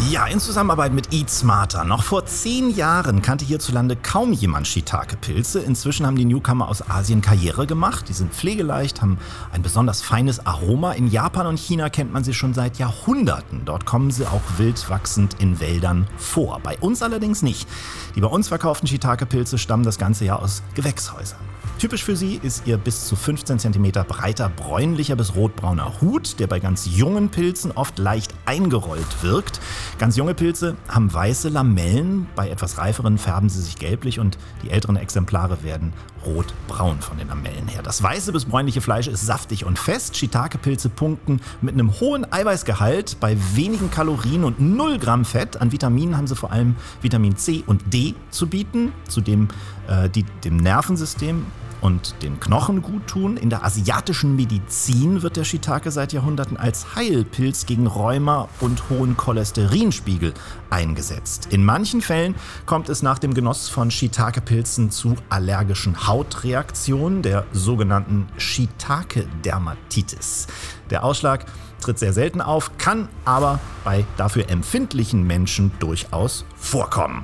Ja, 0.10 0.26
in 0.26 0.40
Zusammenarbeit 0.40 0.94
mit 0.94 1.14
Eat 1.14 1.30
Smarter. 1.30 1.84
Noch 1.84 2.04
vor 2.04 2.26
zehn 2.26 2.72
Jahren 2.72 3.22
kannte 3.22 3.46
hierzulande 3.46 3.96
kaum 3.96 4.34
jemand 4.34 4.68
Shiitake-Pilze. 4.68 5.60
Inzwischen 5.60 6.06
haben 6.06 6.16
die 6.16 6.26
Newcomer 6.26 6.68
aus 6.68 6.90
Asien 6.90 7.22
Karriere 7.22 7.68
gemacht. 7.68 8.10
Die 8.10 8.14
sind 8.14 8.34
pflegeleicht, 8.34 9.02
haben 9.02 9.20
ein 9.54 9.62
besonders 9.62 10.02
feines 10.02 10.46
Aroma. 10.46 10.94
In 10.94 11.08
Japan 11.08 11.46
und 11.46 11.60
China 11.60 11.90
kennt 11.90 12.12
man 12.12 12.24
sie 12.24 12.34
schon 12.34 12.54
seit 12.54 12.80
Jahrhunderten. 12.80 13.62
Dort 13.64 13.86
kommen 13.86 14.12
sie 14.12 14.26
auch 14.26 14.42
wild 14.58 14.90
wachsend 14.90 15.36
in 15.40 15.60
Wäldern 15.60 16.08
vor. 16.18 16.60
Bei 16.64 16.78
uns 16.80 17.04
allerdings 17.04 17.42
nicht. 17.42 17.70
Die 18.16 18.22
bei 18.22 18.28
uns 18.28 18.48
verkauften 18.48 18.88
Shiitake-Pilze 18.88 19.58
stammen 19.58 19.84
das 19.84 19.98
ganze 19.98 20.26
Jahr 20.26 20.42
aus 20.42 20.64
Gewächshäusern. 20.74 21.51
Typisch 21.82 22.04
für 22.04 22.16
sie 22.16 22.40
ist 22.44 22.68
ihr 22.68 22.78
bis 22.78 23.08
zu 23.08 23.16
15 23.16 23.58
cm 23.58 23.92
breiter 24.08 24.50
bräunlicher 24.50 25.16
bis 25.16 25.34
rotbrauner 25.34 26.00
Hut, 26.00 26.40
der 26.40 26.46
bei 26.46 26.60
ganz 26.60 26.86
jungen 26.86 27.30
Pilzen 27.30 27.72
oft 27.72 27.98
leicht 27.98 28.36
eingerollt 28.46 29.24
wirkt. 29.24 29.60
Ganz 29.98 30.16
junge 30.16 30.36
Pilze 30.36 30.76
haben 30.88 31.12
weiße 31.12 31.50
Lamellen, 31.50 32.28
bei 32.36 32.52
etwas 32.52 32.78
reiferen 32.78 33.18
färben 33.18 33.50
sie 33.50 33.64
sich 33.64 33.78
gelblich 33.78 34.20
und 34.20 34.38
die 34.62 34.70
älteren 34.70 34.96
Exemplare 34.96 35.64
werden 35.64 35.92
rotbraun 36.24 37.02
von 37.02 37.18
den 37.18 37.30
Lamellen 37.30 37.68
her. 37.68 37.82
Das 37.82 38.04
weiße 38.04 38.32
bis 38.32 38.46
bräunliche 38.46 38.82
Fleisch 38.82 39.08
ist 39.08 39.26
saftig 39.26 39.66
und 39.66 39.80
fest. 39.80 40.16
Shiitake-Pilze 40.16 40.90
punkten 40.90 41.42
mit 41.62 41.74
einem 41.74 42.00
hohen 42.00 42.32
Eiweißgehalt 42.32 43.20
bei 43.20 43.36
wenigen 43.56 43.90
Kalorien 43.90 44.44
und 44.44 44.60
0 44.60 45.00
Gramm 45.00 45.26
Fett. 45.26 45.60
An 45.60 45.72
Vitaminen 45.72 46.16
haben 46.16 46.28
sie 46.28 46.36
vor 46.36 46.52
allem 46.52 46.76
Vitamin 47.02 47.38
C 47.38 47.64
und 47.66 47.92
D 47.92 48.14
zu 48.30 48.46
bieten, 48.46 48.92
zudem 49.08 49.48
äh, 49.88 50.12
die 50.12 50.26
dem 50.44 50.58
Nervensystem 50.58 51.44
und 51.82 52.16
den 52.22 52.40
Knochen 52.40 52.82
gut 52.82 53.08
tun. 53.08 53.36
In 53.38 53.50
der 53.50 53.66
asiatischen 53.66 54.36
Medizin 54.36 55.24
wird 55.24 55.36
der 55.36 55.44
Shiitake 55.44 55.92
seit 55.92 56.14
Jahrhunderten 56.14 56.56
als 56.58 56.96
Heilpilz 56.96 57.66
gegen 57.66 57.88
Rheuma 57.88 58.48
und 58.60 58.90
hohen 58.90 59.18
Cholesterinspiegel 59.18 60.34
eingesetzt. 60.70 61.48
In 61.50 61.66
manchen 61.66 62.02
Fällen 62.02 62.36
kommt 62.66 62.88
es 62.90 63.02
nach 63.02 63.20
dem 63.20 63.34
Genuss 63.34 63.68
von 63.68 63.92
Shiitake-Pilzen 63.92 64.92
zu 64.92 65.16
allergischen 65.30 66.08
Hautreaktionen, 66.08 67.24
der 67.24 67.46
sogenannten 67.52 68.28
Shiitake-Dermatitis. 68.38 70.48
Der 70.90 71.04
Ausschlag 71.04 71.46
tritt 71.82 72.00
sehr 72.00 72.14
selten 72.14 72.40
auf, 72.42 72.78
kann 72.78 73.10
aber 73.26 73.60
bei 73.84 74.06
dafür 74.18 74.50
empfindlichen 74.50 75.26
Menschen 75.26 75.72
durchaus 75.80 76.46
vorkommen. 76.56 77.24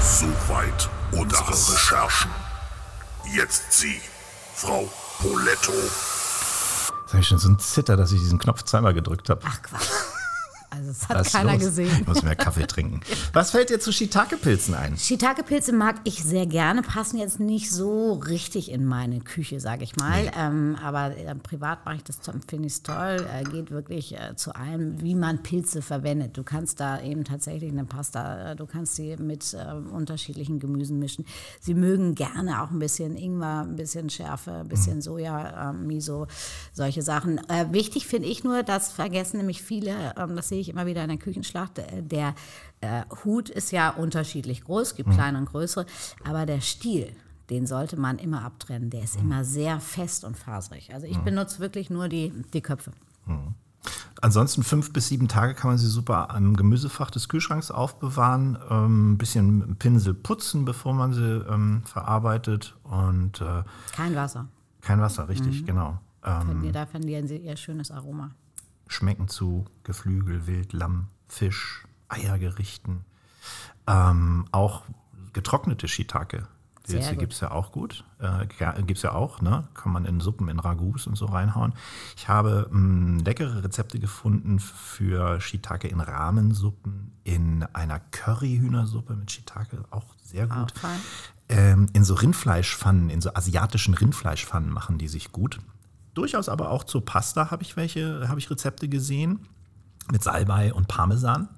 Soweit 0.00 0.90
unsere 1.16 1.48
Recherchen. 1.48 2.30
Jetzt 3.34 3.72
Sie, 3.72 4.00
Frau 4.54 4.88
Poletto. 5.20 5.72
Jetzt 5.72 7.12
habe 7.12 7.20
ich 7.20 7.28
schon 7.28 7.38
so 7.38 7.48
ein 7.48 7.58
Zitter, 7.58 7.96
dass 7.96 8.12
ich 8.12 8.20
diesen 8.20 8.38
Knopf 8.38 8.62
zweimal 8.64 8.94
gedrückt 8.94 9.30
habe. 9.30 9.40
Ach 9.44 9.62
Quatsch. 9.62 9.88
Also 10.74 10.88
das 10.88 11.08
hat 11.08 11.32
keiner 11.32 11.52
los? 11.54 11.62
gesehen. 11.62 11.98
Ich 12.00 12.06
muss 12.06 12.22
mehr 12.22 12.36
Kaffee 12.36 12.66
trinken. 12.66 13.00
Was 13.32 13.50
fällt 13.50 13.70
dir 13.70 13.78
zu 13.80 13.92
Shiitake-Pilzen 13.92 14.74
ein? 14.74 14.96
Shiitake-Pilze 14.96 15.72
mag 15.72 15.96
ich 16.04 16.22
sehr 16.22 16.46
gerne, 16.46 16.82
passen 16.82 17.18
jetzt 17.18 17.40
nicht 17.40 17.70
so 17.70 18.14
richtig 18.14 18.70
in 18.70 18.84
meine 18.84 19.20
Küche, 19.20 19.60
sage 19.60 19.84
ich 19.84 19.96
mal. 19.96 20.30
Ähm, 20.36 20.76
aber 20.82 21.16
äh, 21.16 21.34
privat 21.34 21.84
mache 21.84 21.96
ich 21.96 22.04
das, 22.04 22.18
finde 22.48 22.66
ich 22.66 22.82
toll. 22.82 23.26
Äh, 23.32 23.44
geht 23.44 23.70
wirklich 23.70 24.14
äh, 24.14 24.36
zu 24.36 24.54
allem, 24.54 25.00
wie 25.00 25.14
man 25.14 25.42
Pilze 25.42 25.82
verwendet. 25.82 26.36
Du 26.36 26.42
kannst 26.42 26.80
da 26.80 27.00
eben 27.00 27.24
tatsächlich 27.24 27.70
eine 27.70 27.84
Pasta, 27.84 28.52
äh, 28.52 28.56
du 28.56 28.66
kannst 28.66 28.96
sie 28.96 29.16
mit 29.16 29.54
äh, 29.54 29.72
unterschiedlichen 29.74 30.58
Gemüsen 30.58 30.98
mischen. 30.98 31.24
Sie 31.60 31.74
mögen 31.74 32.14
gerne 32.14 32.62
auch 32.62 32.70
ein 32.70 32.78
bisschen 32.78 33.16
Ingwer, 33.16 33.62
ein 33.62 33.76
bisschen 33.76 34.10
Schärfe, 34.10 34.52
ein 34.52 34.68
bisschen 34.68 35.02
Soja, 35.02 35.70
äh, 35.70 35.72
Miso, 35.72 36.26
solche 36.72 37.02
Sachen. 37.02 37.38
Äh, 37.48 37.72
wichtig 37.72 38.06
finde 38.06 38.28
ich 38.28 38.44
nur, 38.44 38.62
das 38.62 38.90
vergessen 38.90 39.38
nämlich 39.38 39.62
viele, 39.62 40.14
ähm, 40.16 40.36
das 40.36 40.48
sehe 40.48 40.60
ich 40.60 40.63
immer 40.68 40.86
wieder 40.86 41.02
in 41.02 41.08
der 41.08 41.18
Küchenschlacht, 41.18 41.78
äh, 41.78 42.02
der 42.02 42.34
äh, 42.80 43.02
Hut 43.24 43.48
ist 43.50 43.72
ja 43.72 43.90
unterschiedlich 43.90 44.64
groß, 44.64 44.88
es 44.88 44.94
gibt 44.94 45.10
kleine 45.10 45.38
und 45.38 45.46
größere, 45.46 45.86
aber 46.24 46.46
der 46.46 46.60
Stiel, 46.60 47.12
den 47.50 47.66
sollte 47.66 47.98
man 47.98 48.18
immer 48.18 48.42
abtrennen. 48.42 48.88
Der 48.90 49.02
ist 49.04 49.16
immer 49.16 49.44
sehr 49.44 49.78
fest 49.80 50.24
und 50.24 50.36
faserig. 50.36 50.94
Also 50.94 51.06
ich 51.06 51.18
benutze 51.18 51.58
wirklich 51.60 51.90
nur 51.90 52.08
die, 52.08 52.32
die 52.54 52.62
Köpfe. 52.62 52.92
Ansonsten 54.22 54.62
fünf 54.62 54.92
bis 54.94 55.08
sieben 55.08 55.28
Tage 55.28 55.52
kann 55.54 55.70
man 55.70 55.76
sie 55.78 55.86
super 55.86 56.30
am 56.30 56.56
Gemüsefach 56.56 57.10
des 57.10 57.28
Kühlschranks 57.28 57.70
aufbewahren. 57.70 58.56
Ähm, 58.70 59.12
ein 59.12 59.18
bisschen 59.18 59.58
mit 59.58 59.68
dem 59.68 59.76
Pinsel 59.76 60.14
putzen, 60.14 60.64
bevor 60.64 60.94
man 60.94 61.12
sie 61.12 61.22
ähm, 61.22 61.82
verarbeitet. 61.84 62.74
Und 62.84 63.42
äh, 63.42 63.62
Kein 63.92 64.14
Wasser. 64.16 64.48
kein 64.80 65.00
Wasser, 65.00 65.28
richtig, 65.28 65.66
genau. 65.66 65.98
Ähm, 66.24 66.70
Da 66.72 66.86
verlieren 66.86 67.28
sie 67.28 67.36
ihr 67.36 67.56
schönes 67.58 67.90
Aroma. 67.90 68.30
Schmecken 68.86 69.28
zu 69.28 69.64
Geflügel, 69.82 70.46
Wild, 70.46 70.72
Lamm, 70.72 71.08
Fisch, 71.28 71.86
Eiergerichten. 72.08 73.04
Ähm, 73.86 74.46
auch 74.52 74.82
getrocknete 75.32 75.88
Shiitake. 75.88 76.46
Pilze 76.84 77.16
gibt 77.16 77.32
es 77.32 77.40
ja 77.40 77.50
auch 77.50 77.72
gut. 77.72 78.04
Äh, 78.18 78.46
gibt 78.82 78.98
es 78.98 79.02
ja 79.02 79.12
auch, 79.12 79.40
ne? 79.40 79.66
Kann 79.74 79.92
man 79.92 80.04
in 80.04 80.20
Suppen, 80.20 80.48
in 80.48 80.58
Ragus 80.58 81.06
und 81.06 81.16
so 81.16 81.26
reinhauen. 81.26 81.72
Ich 82.16 82.28
habe 82.28 82.68
mh, 82.70 83.22
leckere 83.24 83.64
Rezepte 83.64 83.98
gefunden 83.98 84.58
für 84.58 85.40
Shiitake 85.40 85.88
in 85.88 86.00
Rahmensuppen, 86.00 87.12
in 87.24 87.62
einer 87.72 88.00
Curryhühnersuppe 88.00 89.16
mit 89.16 89.30
Shiitake, 89.30 89.82
auch 89.90 90.14
sehr 90.22 90.46
gut. 90.46 90.74
Auch. 90.82 90.88
Ähm, 91.48 91.88
in 91.94 92.04
so 92.04 92.14
Rindfleischpfannen, 92.14 93.10
in 93.10 93.20
so 93.20 93.34
asiatischen 93.34 93.94
Rindfleischpfannen 93.94 94.70
machen 94.70 94.98
die 94.98 95.08
sich 95.08 95.32
gut. 95.32 95.60
Durchaus 96.14 96.48
aber 96.48 96.70
auch 96.70 96.84
zur 96.84 97.04
Pasta 97.04 97.50
habe 97.50 97.62
ich 97.62 97.76
welche, 97.76 98.28
habe 98.28 98.38
ich 98.38 98.50
Rezepte 98.50 98.88
gesehen. 98.88 99.46
Mit 100.12 100.22
Salbei 100.22 100.72
und 100.72 100.86
Parmesan. 100.86 101.48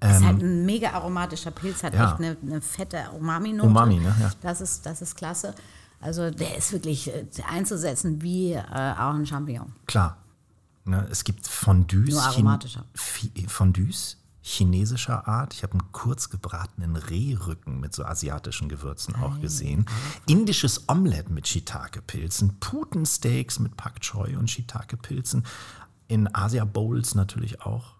ist 0.00 0.24
halt 0.24 0.42
ein 0.42 0.64
mega 0.64 0.92
aromatischer 0.92 1.50
Pilz, 1.50 1.82
hat 1.82 1.92
Ähm, 1.92 1.98
ja. 2.00 2.10
echt 2.10 2.18
eine, 2.18 2.36
eine 2.42 2.60
fette 2.62 3.10
Umami-Note. 3.18 3.68
Umami, 3.68 3.96
ne? 3.98 4.14
Ja. 4.18 4.30
Das 4.40 4.60
ist, 4.60 4.86
das 4.86 5.02
ist 5.02 5.14
klasse. 5.16 5.54
Also 6.00 6.30
der 6.30 6.56
ist 6.56 6.72
wirklich 6.72 7.08
äh, 7.08 7.26
einzusetzen 7.46 8.22
wie 8.22 8.52
äh, 8.52 8.62
auch 8.62 9.14
ein 9.14 9.26
Champignon. 9.26 9.72
Klar. 9.86 10.16
Ne, 10.84 11.06
es 11.10 11.24
gibt 11.24 11.46
Fondues. 11.46 12.08
Nur 12.08 12.22
aromatischer. 12.22 12.84
Fondues 13.46 14.19
chinesischer 14.42 15.28
Art. 15.28 15.54
Ich 15.54 15.62
habe 15.62 15.74
einen 15.74 15.92
kurz 15.92 16.30
gebratenen 16.30 16.96
Rehrücken 16.96 17.80
mit 17.80 17.94
so 17.94 18.04
asiatischen 18.04 18.68
Gewürzen 18.68 19.14
auch 19.16 19.40
gesehen. 19.40 19.86
Indisches 20.26 20.88
Omelette 20.88 21.32
mit 21.32 21.46
Shiitake-Pilzen. 21.46 22.58
Putensteaks 22.60 23.58
mit 23.58 23.76
Pak 23.76 24.00
Choi 24.00 24.36
und 24.36 24.50
Shiitake-Pilzen. 24.50 25.44
In 26.08 26.34
Asia-Bowls 26.34 27.14
natürlich 27.14 27.62
auch. 27.62 27.94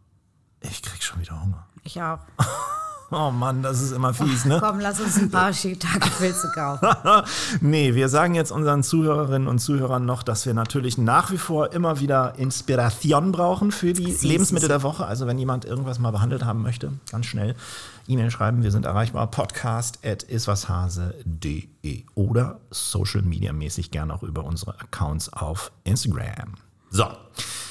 Ich 0.60 0.82
krieg 0.82 1.02
schon 1.02 1.20
wieder 1.20 1.42
Hunger. 1.42 1.66
Ich 1.84 2.00
auch. 2.00 2.20
Oh 3.12 3.30
Mann, 3.32 3.62
das 3.62 3.80
ist 3.80 3.90
immer 3.90 4.14
fies, 4.14 4.44
ne? 4.44 4.58
Komm, 4.64 4.78
lass 4.78 5.00
uns 5.00 5.16
ein 5.18 5.30
paar 5.30 5.52
Shiitake-Pilze 5.52 6.52
kaufen. 6.54 6.88
nee, 7.60 7.94
wir 7.94 8.08
sagen 8.08 8.36
jetzt 8.36 8.52
unseren 8.52 8.84
Zuhörerinnen 8.84 9.48
und 9.48 9.58
Zuhörern 9.58 10.04
noch, 10.04 10.22
dass 10.22 10.46
wir 10.46 10.54
natürlich 10.54 10.96
nach 10.96 11.32
wie 11.32 11.38
vor 11.38 11.72
immer 11.72 11.98
wieder 11.98 12.34
Inspiration 12.36 13.32
brauchen 13.32 13.72
für 13.72 13.92
die 13.92 14.12
Sie, 14.12 14.28
Lebensmittel 14.28 14.68
sie, 14.68 14.72
der 14.74 14.82
Woche. 14.84 15.06
Also 15.06 15.26
wenn 15.26 15.38
jemand 15.38 15.64
irgendwas 15.64 15.98
mal 15.98 16.12
behandelt 16.12 16.44
haben 16.44 16.62
möchte, 16.62 16.92
ganz 17.10 17.26
schnell 17.26 17.56
E-Mail 18.06 18.30
schreiben. 18.30 18.62
Wir 18.62 18.70
sind 18.70 18.86
erreichbar 18.86 19.28
podcast 19.28 20.04
at 20.04 20.22
iswashase.de 20.24 22.04
oder 22.14 22.60
social 22.70 23.22
media 23.22 23.52
mäßig 23.52 23.90
gerne 23.90 24.14
auch 24.14 24.22
über 24.22 24.44
unsere 24.44 24.78
Accounts 24.80 25.32
auf 25.32 25.72
Instagram. 25.84 26.54
So, 26.90 27.06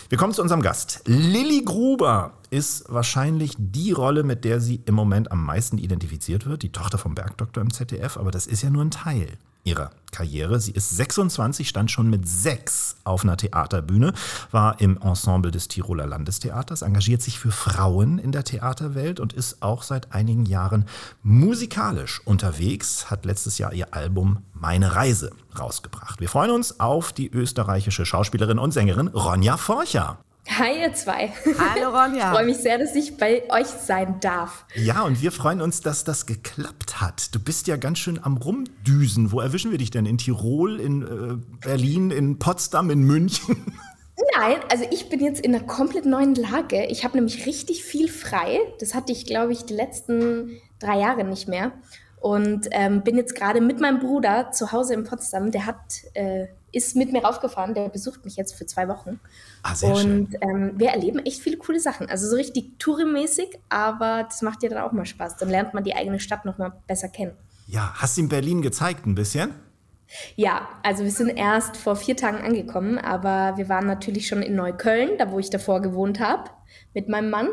wir 0.10 0.18
kommen 0.18 0.34
zu 0.34 0.42
unserem 0.42 0.63
Gast. 0.63 1.04
Lilly 1.06 1.62
Gruber 1.63 2.34
ist 2.50 2.86
wahrscheinlich 2.89 3.54
die 3.60 3.92
Rolle, 3.92 4.24
mit 4.24 4.44
der 4.44 4.60
sie 4.60 4.82
im 4.86 4.96
Moment 4.96 5.32
am 5.32 5.46
meisten 5.46 5.78
identifiziert 5.78 6.48
wird, 6.48 6.63
die 6.63 6.72
Tochter 6.72 6.98
vom 6.98 7.13
Bergdoktor 7.13 7.62
im 7.62 7.72
ZDF, 7.72 8.18
aber 8.18 8.32
das 8.32 8.48
ist 8.48 8.63
ja 8.63 8.72
nur 8.72 8.84
ein 8.84 8.89
Teil 8.89 9.38
ihrer 9.69 9.91
Karriere. 10.11 10.59
Sie 10.59 10.71
ist 10.71 10.89
26, 10.89 11.69
stand 11.69 11.91
schon 11.91 12.09
mit 12.09 12.27
sechs 12.27 12.95
auf 13.03 13.23
einer 13.23 13.38
Theaterbühne, 13.38 14.13
war 14.51 14.81
im 14.81 14.97
Ensemble 14.97 15.51
des 15.51 15.67
Tiroler 15.67 16.07
Landestheaters, 16.07 16.81
engagiert 16.81 17.21
sich 17.21 17.39
für 17.39 17.51
Frauen 17.51 18.17
in 18.17 18.31
der 18.31 18.43
Theaterwelt 18.43 19.19
und 19.19 19.33
ist 19.33 19.61
auch 19.61 19.83
seit 19.83 20.11
einigen 20.11 20.45
Jahren 20.45 20.85
musikalisch 21.21 22.21
unterwegs, 22.25 23.11
hat 23.11 23.25
letztes 23.25 23.59
Jahr 23.59 23.73
ihr 23.73 23.93
Album 23.93 24.39
Meine 24.53 24.95
Reise 24.95 25.31
rausgebracht. 25.57 26.19
Wir 26.19 26.29
freuen 26.29 26.51
uns 26.51 26.79
auf 26.79 27.13
die 27.13 27.29
österreichische 27.29 28.05
Schauspielerin 28.05 28.59
und 28.59 28.71
Sängerin 28.71 29.09
Ronja 29.09 29.57
Forcher. 29.57 30.17
Hi, 30.58 30.82
ihr 30.82 30.94
zwei. 30.94 31.32
Hallo 31.58 31.89
Ronja. 31.89 32.29
Ich 32.29 32.36
freue 32.36 32.46
mich 32.46 32.58
sehr, 32.58 32.77
dass 32.77 32.96
ich 32.96 33.18
bei 33.18 33.44
euch 33.50 33.68
sein 33.68 34.20
darf. 34.20 34.65
Ja, 34.75 35.03
und 35.03 35.22
wir 35.22 35.32
freuen 35.32 35.62
uns, 35.62 35.82
dass 35.82 36.03
das 36.03 36.25
geklappt 36.25 37.00
hat. 37.00 37.34
Du 37.36 37.39
bist 37.39 37.68
ja 37.68 37.77
ganz 37.77 38.00
schön 38.00 38.20
am 38.22 38.38
Rumdüsen. 38.38 39.32
Wo 39.32 39.39
erwischen 39.39 39.72
wir 39.72 39.77
dich 39.77 39.91
denn? 39.91 40.06
In 40.06 40.18
Tirol, 40.18 40.79
in 40.79 41.01
äh, 41.03 41.65
Berlin, 41.65 42.12
in 42.12 42.39
Potsdam, 42.39 42.89
in 42.89 43.03
München? 43.03 43.63
Nein, 44.38 44.58
also 44.72 44.86
ich 44.91 45.10
bin 45.10 45.22
jetzt 45.22 45.39
in 45.39 45.53
einer 45.53 45.63
komplett 45.63 46.06
neuen 46.06 46.36
Lage. 46.36 46.86
Ich 46.88 47.03
habe 47.03 47.15
nämlich 47.15 47.46
richtig 47.46 47.84
viel 47.84 48.10
frei. 48.10 48.60
Das 48.79 48.94
hatte 48.94 49.12
ich, 49.12 49.25
glaube 49.25 49.53
ich, 49.53 49.65
die 49.65 49.75
letzten 49.75 50.60
drei 50.79 51.00
Jahre 51.00 51.24
nicht 51.24 51.48
mehr. 51.48 51.72
Und 52.20 52.68
ähm, 52.72 53.03
bin 53.03 53.18
jetzt 53.18 53.36
gerade 53.36 53.62
mit 53.62 53.79
meinem 53.79 54.00
Bruder 54.00 54.51
zu 54.51 54.72
Hause 54.72 54.94
in 54.94 55.03
Potsdam. 55.03 55.51
Der 55.51 55.65
hat, 55.65 56.03
äh, 56.15 56.48
ist 56.71 56.95
mit 56.95 57.11
mir 57.11 57.23
raufgefahren. 57.23 57.73
Der 57.73 57.89
besucht 57.89 58.25
mich 58.25 58.35
jetzt 58.35 58.53
für 58.53 58.65
zwei 58.65 58.88
Wochen. 58.88 59.19
Ah, 59.63 59.75
sehr 59.75 59.95
schön. 59.95 60.25
Und 60.25 60.35
ähm, 60.41 60.73
wir 60.75 60.89
erleben 60.89 61.19
echt 61.19 61.41
viele 61.41 61.57
coole 61.57 61.79
Sachen. 61.79 62.09
Also 62.09 62.27
so 62.27 62.35
richtig 62.35 62.79
Touri-mäßig, 62.79 63.59
aber 63.69 64.23
das 64.23 64.41
macht 64.41 64.63
ja 64.63 64.69
dann 64.69 64.79
auch 64.79 64.91
mal 64.91 65.05
Spaß. 65.05 65.38
Dann 65.38 65.49
lernt 65.49 65.73
man 65.73 65.83
die 65.83 65.95
eigene 65.95 66.19
Stadt 66.19 66.45
noch 66.45 66.57
mal 66.57 66.73
besser 66.88 67.07
kennen. 67.09 67.33
Ja, 67.67 67.93
hast 67.95 68.17
du 68.17 68.21
in 68.21 68.29
Berlin 68.29 68.61
gezeigt 68.61 69.05
ein 69.05 69.15
bisschen? 69.15 69.53
Ja, 70.36 70.68
also 70.84 71.04
wir 71.04 71.12
sind 71.12 71.30
erst 71.30 71.78
vor 71.78 71.96
vier 71.96 72.16
Tagen 72.16 72.44
angekommen, 72.44 72.98
aber 72.98 73.58
wir 73.58 73.70
waren 73.70 73.86
natürlich 73.86 74.28
schon 74.28 74.42
in 74.42 74.56
Neukölln, 74.56 75.18
da 75.18 75.32
wo 75.32 75.39
ich 75.39 75.50
davor 75.50 75.82
gewohnt 75.82 76.20
habe, 76.20 76.50
mit 76.94 77.08
meinem 77.08 77.30
Mann 77.30 77.50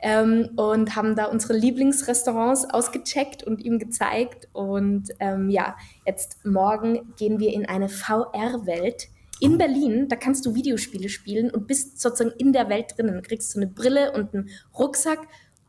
ähm, 0.00 0.50
und 0.56 0.96
haben 0.96 1.16
da 1.16 1.26
unsere 1.26 1.54
Lieblingsrestaurants 1.54 2.68
ausgecheckt 2.70 3.42
und 3.42 3.64
ihm 3.64 3.78
gezeigt. 3.78 4.48
Und 4.52 5.10
ähm, 5.20 5.48
ja, 5.48 5.76
jetzt 6.06 6.44
morgen 6.44 7.14
gehen 7.16 7.40
wir 7.40 7.52
in 7.52 7.66
eine 7.66 7.88
VR-Welt 7.88 9.08
in 9.40 9.58
Berlin. 9.58 10.08
Da 10.08 10.16
kannst 10.16 10.46
du 10.46 10.54
Videospiele 10.54 11.08
spielen 11.08 11.50
und 11.50 11.66
bist 11.66 12.00
sozusagen 12.00 12.34
in 12.38 12.52
der 12.52 12.68
Welt 12.68 12.94
drinnen. 12.96 13.14
Du 13.14 13.22
kriegst 13.22 13.52
so 13.52 13.58
eine 13.58 13.66
Brille 13.66 14.12
und 14.12 14.34
einen 14.34 14.50
Rucksack 14.78 15.20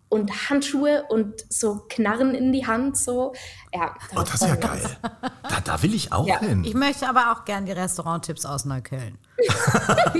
und 0.09 0.49
Handschuhe 0.49 1.03
und 1.09 1.33
so 1.49 1.83
Knarren 1.89 2.35
in 2.35 2.51
die 2.53 2.65
Hand. 2.67 2.97
So. 2.97 3.33
Ja, 3.73 3.93
Oh, 4.15 4.19
das 4.21 4.35
ist 4.35 4.41
ja 4.47 4.55
geil. 4.55 4.81
Da, 5.47 5.59
da 5.63 5.81
will 5.83 5.93
ich 5.93 6.11
auch 6.11 6.25
Ja, 6.27 6.39
hin. 6.39 6.63
Ich 6.63 6.73
möchte 6.73 7.07
aber 7.07 7.31
auch 7.31 7.45
gern 7.45 7.65
die 7.65 7.71
Restauranttipps 7.71 8.45
aus 8.45 8.65
Neukölln. 8.65 9.17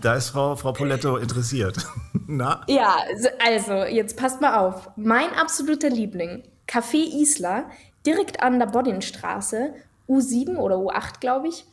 Da 0.00 0.14
ist 0.14 0.30
Frau, 0.30 0.56
Frau 0.56 0.72
Poletto 0.72 1.16
interessiert. 1.16 1.76
Na? 2.26 2.62
Ja, 2.68 2.96
so- 3.18 3.28
also 3.44 3.72
jetzt 3.84 4.16
passt 4.16 4.40
mal 4.40 4.58
auf. 4.58 4.90
Mein 4.96 5.32
absoluter 5.34 5.88
Liebling, 5.90 6.42
Café 6.68 6.96
Isla, 7.22 7.64
direkt 8.06 8.42
an 8.42 8.58
der 8.58 8.66
Bodinstraße, 8.66 9.74
U7 10.08 10.56
oder 10.56 10.76
U8, 10.76 11.20
glaube 11.20 11.48
ich. 11.48 11.64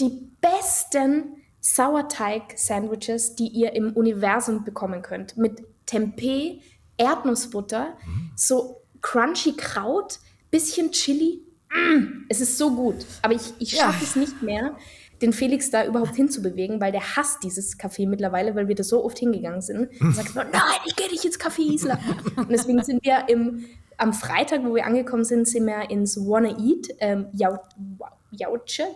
Die 0.00 0.28
besten 0.40 1.36
Sauerteig-Sandwiches, 1.60 3.36
die 3.36 3.48
ihr 3.48 3.72
im 3.74 3.92
Universum 3.92 4.64
bekommen 4.64 5.02
könnt. 5.02 5.36
Mit 5.36 5.62
Tempeh, 5.86 6.60
Erdnussbutter, 6.98 7.96
so 8.34 8.80
crunchy 9.02 9.52
Kraut, 9.56 10.18
bisschen 10.50 10.90
Chili. 10.92 11.40
Mm, 11.70 12.24
es 12.28 12.40
ist 12.40 12.58
so 12.58 12.74
gut. 12.74 13.04
Aber 13.22 13.34
ich, 13.34 13.52
ich 13.58 13.72
Ja. 13.72 13.84
schaffe 13.84 14.04
es 14.04 14.16
nicht 14.16 14.42
mehr, 14.42 14.76
den 15.22 15.32
Felix 15.32 15.70
da 15.70 15.84
überhaupt 15.86 16.14
hinzubewegen, 16.16 16.80
weil 16.80 16.92
der 16.92 17.16
hasst 17.16 17.42
dieses 17.42 17.78
Café 17.78 18.06
mittlerweile, 18.06 18.54
weil 18.54 18.68
wir 18.68 18.74
da 18.74 18.82
so 18.82 19.04
oft 19.04 19.18
hingegangen 19.18 19.62
sind. 19.62 19.88
Er 20.00 20.12
sagt 20.12 20.30
immer, 20.30 20.44
nein, 20.44 20.80
ich 20.86 20.94
gehe 20.96 21.08
nicht 21.10 21.24
ins 21.24 21.38
Café 21.40 21.72
Isla. 21.72 21.98
Und 22.36 22.50
deswegen 22.50 22.82
sind 22.82 23.02
wir 23.04 23.28
im, 23.28 23.64
am 23.96 24.12
Freitag, 24.12 24.62
wo 24.64 24.74
wir 24.74 24.84
angekommen 24.84 25.24
sind, 25.24 25.48
sind 25.48 25.66
wir 25.66 25.90
ins 25.90 26.18
Wanna 26.18 26.50
Eat, 26.58 26.88
ähm, 27.00 27.28
Yauche, 27.32 27.60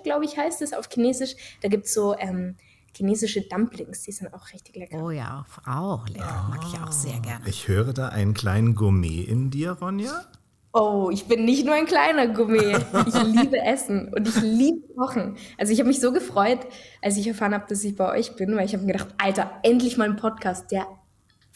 glaube 0.04 0.25
ich, 0.25 0.37
heißt 0.37 0.61
es 0.62 0.73
auf 0.73 0.88
Chinesisch. 0.92 1.35
Da 1.62 1.68
gibt 1.68 1.87
es 1.87 1.94
so 1.94 2.14
ähm, 2.18 2.56
chinesische 2.97 3.42
Dumplings, 3.42 4.02
die 4.02 4.12
sind 4.12 4.32
auch 4.35 4.52
richtig 4.52 4.76
lecker. 4.76 5.02
Oh 5.02 5.11
ja, 5.11 5.44
auch 5.66 6.09
lecker. 6.09 6.47
Mag 6.50 6.61
ich 6.66 6.80
auch 6.80 6.92
sehr 6.92 7.18
gerne. 7.20 7.49
Ich 7.49 7.68
höre 7.68 7.92
da 7.92 8.09
einen 8.09 8.35
kleinen 8.35 8.75
Gourmet 8.75 9.23
in 9.23 9.50
dir, 9.50 9.73
Ronja. 9.73 10.25
Oh, 10.73 11.11
ich 11.12 11.26
bin 11.26 11.44
nicht 11.44 11.66
nur 11.66 11.75
ein 11.75 11.87
kleiner 11.87 12.28
Gourmet. 12.28 12.76
Ich 13.06 13.23
liebe 13.25 13.59
Essen 13.59 14.12
und 14.14 14.28
ich 14.28 14.40
liebe 14.40 14.87
Kochen. 14.94 15.37
Also 15.59 15.73
ich 15.73 15.80
habe 15.80 15.88
mich 15.88 16.00
so 16.00 16.12
gefreut, 16.12 16.61
als 17.02 17.16
ich 17.16 17.26
erfahren 17.26 17.54
habe, 17.54 17.66
dass 17.68 17.82
ich 17.82 17.97
bei 17.97 18.09
euch 18.09 18.37
bin, 18.37 18.54
weil 18.56 18.66
ich 18.66 18.75
habe 18.75 18.85
mir 18.85 18.92
gedacht, 18.92 19.12
Alter, 19.18 19.50
endlich 19.64 19.97
mal 19.97 20.09
ein 20.09 20.16
Podcast, 20.16 20.70
der 20.70 20.87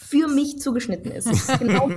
für 0.07 0.29
mich 0.29 0.61
zugeschnitten 0.61 1.11
ist. 1.11 1.29
Genau. 1.65 1.89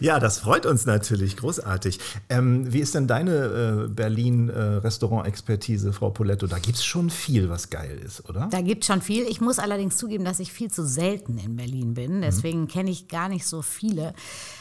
ja, 0.00 0.18
das 0.18 0.38
freut 0.38 0.64
uns 0.64 0.86
natürlich, 0.86 1.36
großartig. 1.36 1.98
Ähm, 2.28 2.72
wie 2.72 2.78
ist 2.78 2.94
denn 2.94 3.06
deine 3.06 3.86
äh, 3.86 3.88
Berlin-Restaurant-Expertise, 3.88 5.88
äh, 5.88 5.92
Frau 5.92 6.10
Poletto? 6.10 6.46
Da 6.46 6.58
gibt 6.58 6.76
es 6.76 6.84
schon 6.84 7.10
viel, 7.10 7.50
was 7.50 7.70
geil 7.70 8.00
ist, 8.04 8.28
oder? 8.28 8.48
Da 8.50 8.60
gibt 8.60 8.84
es 8.84 8.86
schon 8.86 9.02
viel. 9.02 9.24
Ich 9.24 9.40
muss 9.40 9.58
allerdings 9.58 9.96
zugeben, 9.96 10.24
dass 10.24 10.38
ich 10.38 10.52
viel 10.52 10.70
zu 10.70 10.86
selten 10.86 11.38
in 11.38 11.56
Berlin 11.56 11.94
bin. 11.94 12.18
Mhm. 12.18 12.22
Deswegen 12.22 12.62
mhm. 12.62 12.68
kenne 12.68 12.90
ich 12.90 13.08
gar 13.08 13.28
nicht 13.28 13.46
so 13.46 13.62
viele. 13.62 14.14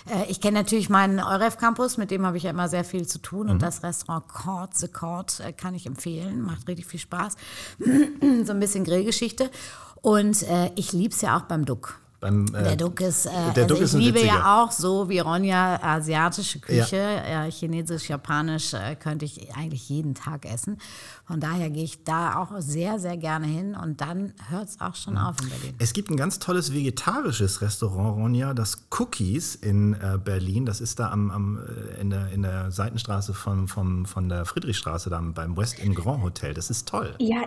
Äh, 0.08 0.30
ich 0.30 0.42
kenne 0.42 0.58
natürlich 0.58 0.90
meinen 0.90 1.20
Euref 1.20 1.58
Campus, 1.58 1.98
mit 1.98 2.12
dem 2.12 2.26
habe 2.26 2.38
ich 2.38 2.44
ja 2.44 2.50
immer 2.50 2.70
sehr 2.70 2.84
viel 2.84 3.08
zu 3.08 3.20
tun. 3.20 3.46
Mhm. 3.46 3.54
Und 3.54 3.62
das 3.62 3.84
Restaurant 3.84 4.28
Court, 4.28 4.76
The 4.76 4.88
Court, 4.88 5.42
äh, 5.42 5.54
kann 5.54 5.76
ich 5.76 5.86
empfehlen. 5.86 6.42
Macht 6.42 6.68
richtig 6.68 6.88
viel 6.88 7.00
Spaß. 7.00 7.36
so 8.44 8.52
ein 8.52 8.60
bisschen 8.60 8.84
Grillgeschichte. 8.84 9.52
Und 10.02 10.44
äh, 10.44 10.72
ich 10.76 10.94
liebe 10.94 11.14
es 11.14 11.22
ja 11.22 11.38
auch 11.38 11.44
beim 11.44 11.66
Duck. 11.66 12.00
Beim, 12.20 12.48
äh, 12.54 12.64
der 12.64 12.76
Duck 12.76 13.00
ist, 13.00 13.26
äh, 13.26 13.30
der 13.56 13.64
also 13.64 13.76
Duck 13.76 13.84
ich 13.84 13.94
liebe 13.94 14.16
witziger. 14.16 14.34
ja 14.34 14.64
auch 14.64 14.72
so 14.72 15.08
wie 15.08 15.20
Ronja 15.20 15.82
asiatische 15.82 16.60
Küche, 16.60 16.98
ja. 16.98 17.46
äh, 17.46 17.52
chinesisch, 17.52 18.10
japanisch 18.10 18.74
äh, 18.74 18.96
könnte 18.96 19.24
ich 19.24 19.56
eigentlich 19.56 19.88
jeden 19.88 20.16
Tag 20.16 20.46
essen. 20.46 20.78
Von 21.26 21.40
daher 21.40 21.70
gehe 21.70 21.84
ich 21.84 22.04
da 22.04 22.36
auch 22.36 22.52
sehr, 22.60 23.00
sehr 23.00 23.16
gerne 23.16 23.48
hin 23.48 23.76
und 23.76 24.02
dann 24.02 24.34
hört 24.50 24.68
es 24.68 24.82
auch 24.82 24.96
schon 24.96 25.16
ja. 25.16 25.30
auf 25.30 25.38
in 25.42 25.50
Berlin. 25.50 25.76
Es 25.80 25.94
gibt 25.94 26.10
ein 26.10 26.18
ganz 26.18 26.40
tolles 26.40 26.74
vegetarisches 26.74 27.62
Restaurant, 27.62 28.18
Ronja, 28.18 28.54
das 28.54 28.88
Cookies 29.00 29.56
in 29.56 29.94
äh, 29.94 30.18
Berlin. 30.22 30.66
Das 30.66 30.82
ist 30.82 31.00
da 31.00 31.12
am, 31.12 31.32
am, 31.32 31.58
äh, 31.58 32.02
in, 32.02 32.10
der, 32.10 32.30
in 32.32 32.42
der 32.42 32.72
Seitenstraße 32.72 33.34
von, 33.34 33.70
von, 33.70 34.06
von 34.06 34.28
der 34.28 34.46
Friedrichstraße, 34.46 35.10
da 35.10 35.22
beim 35.22 35.56
West 35.56 35.80
in 35.80 35.96
Grand 35.96 36.24
Hotel. 36.24 36.54
Das 36.54 36.70
ist 36.70 36.88
toll. 36.88 37.16
Ja, 37.20 37.44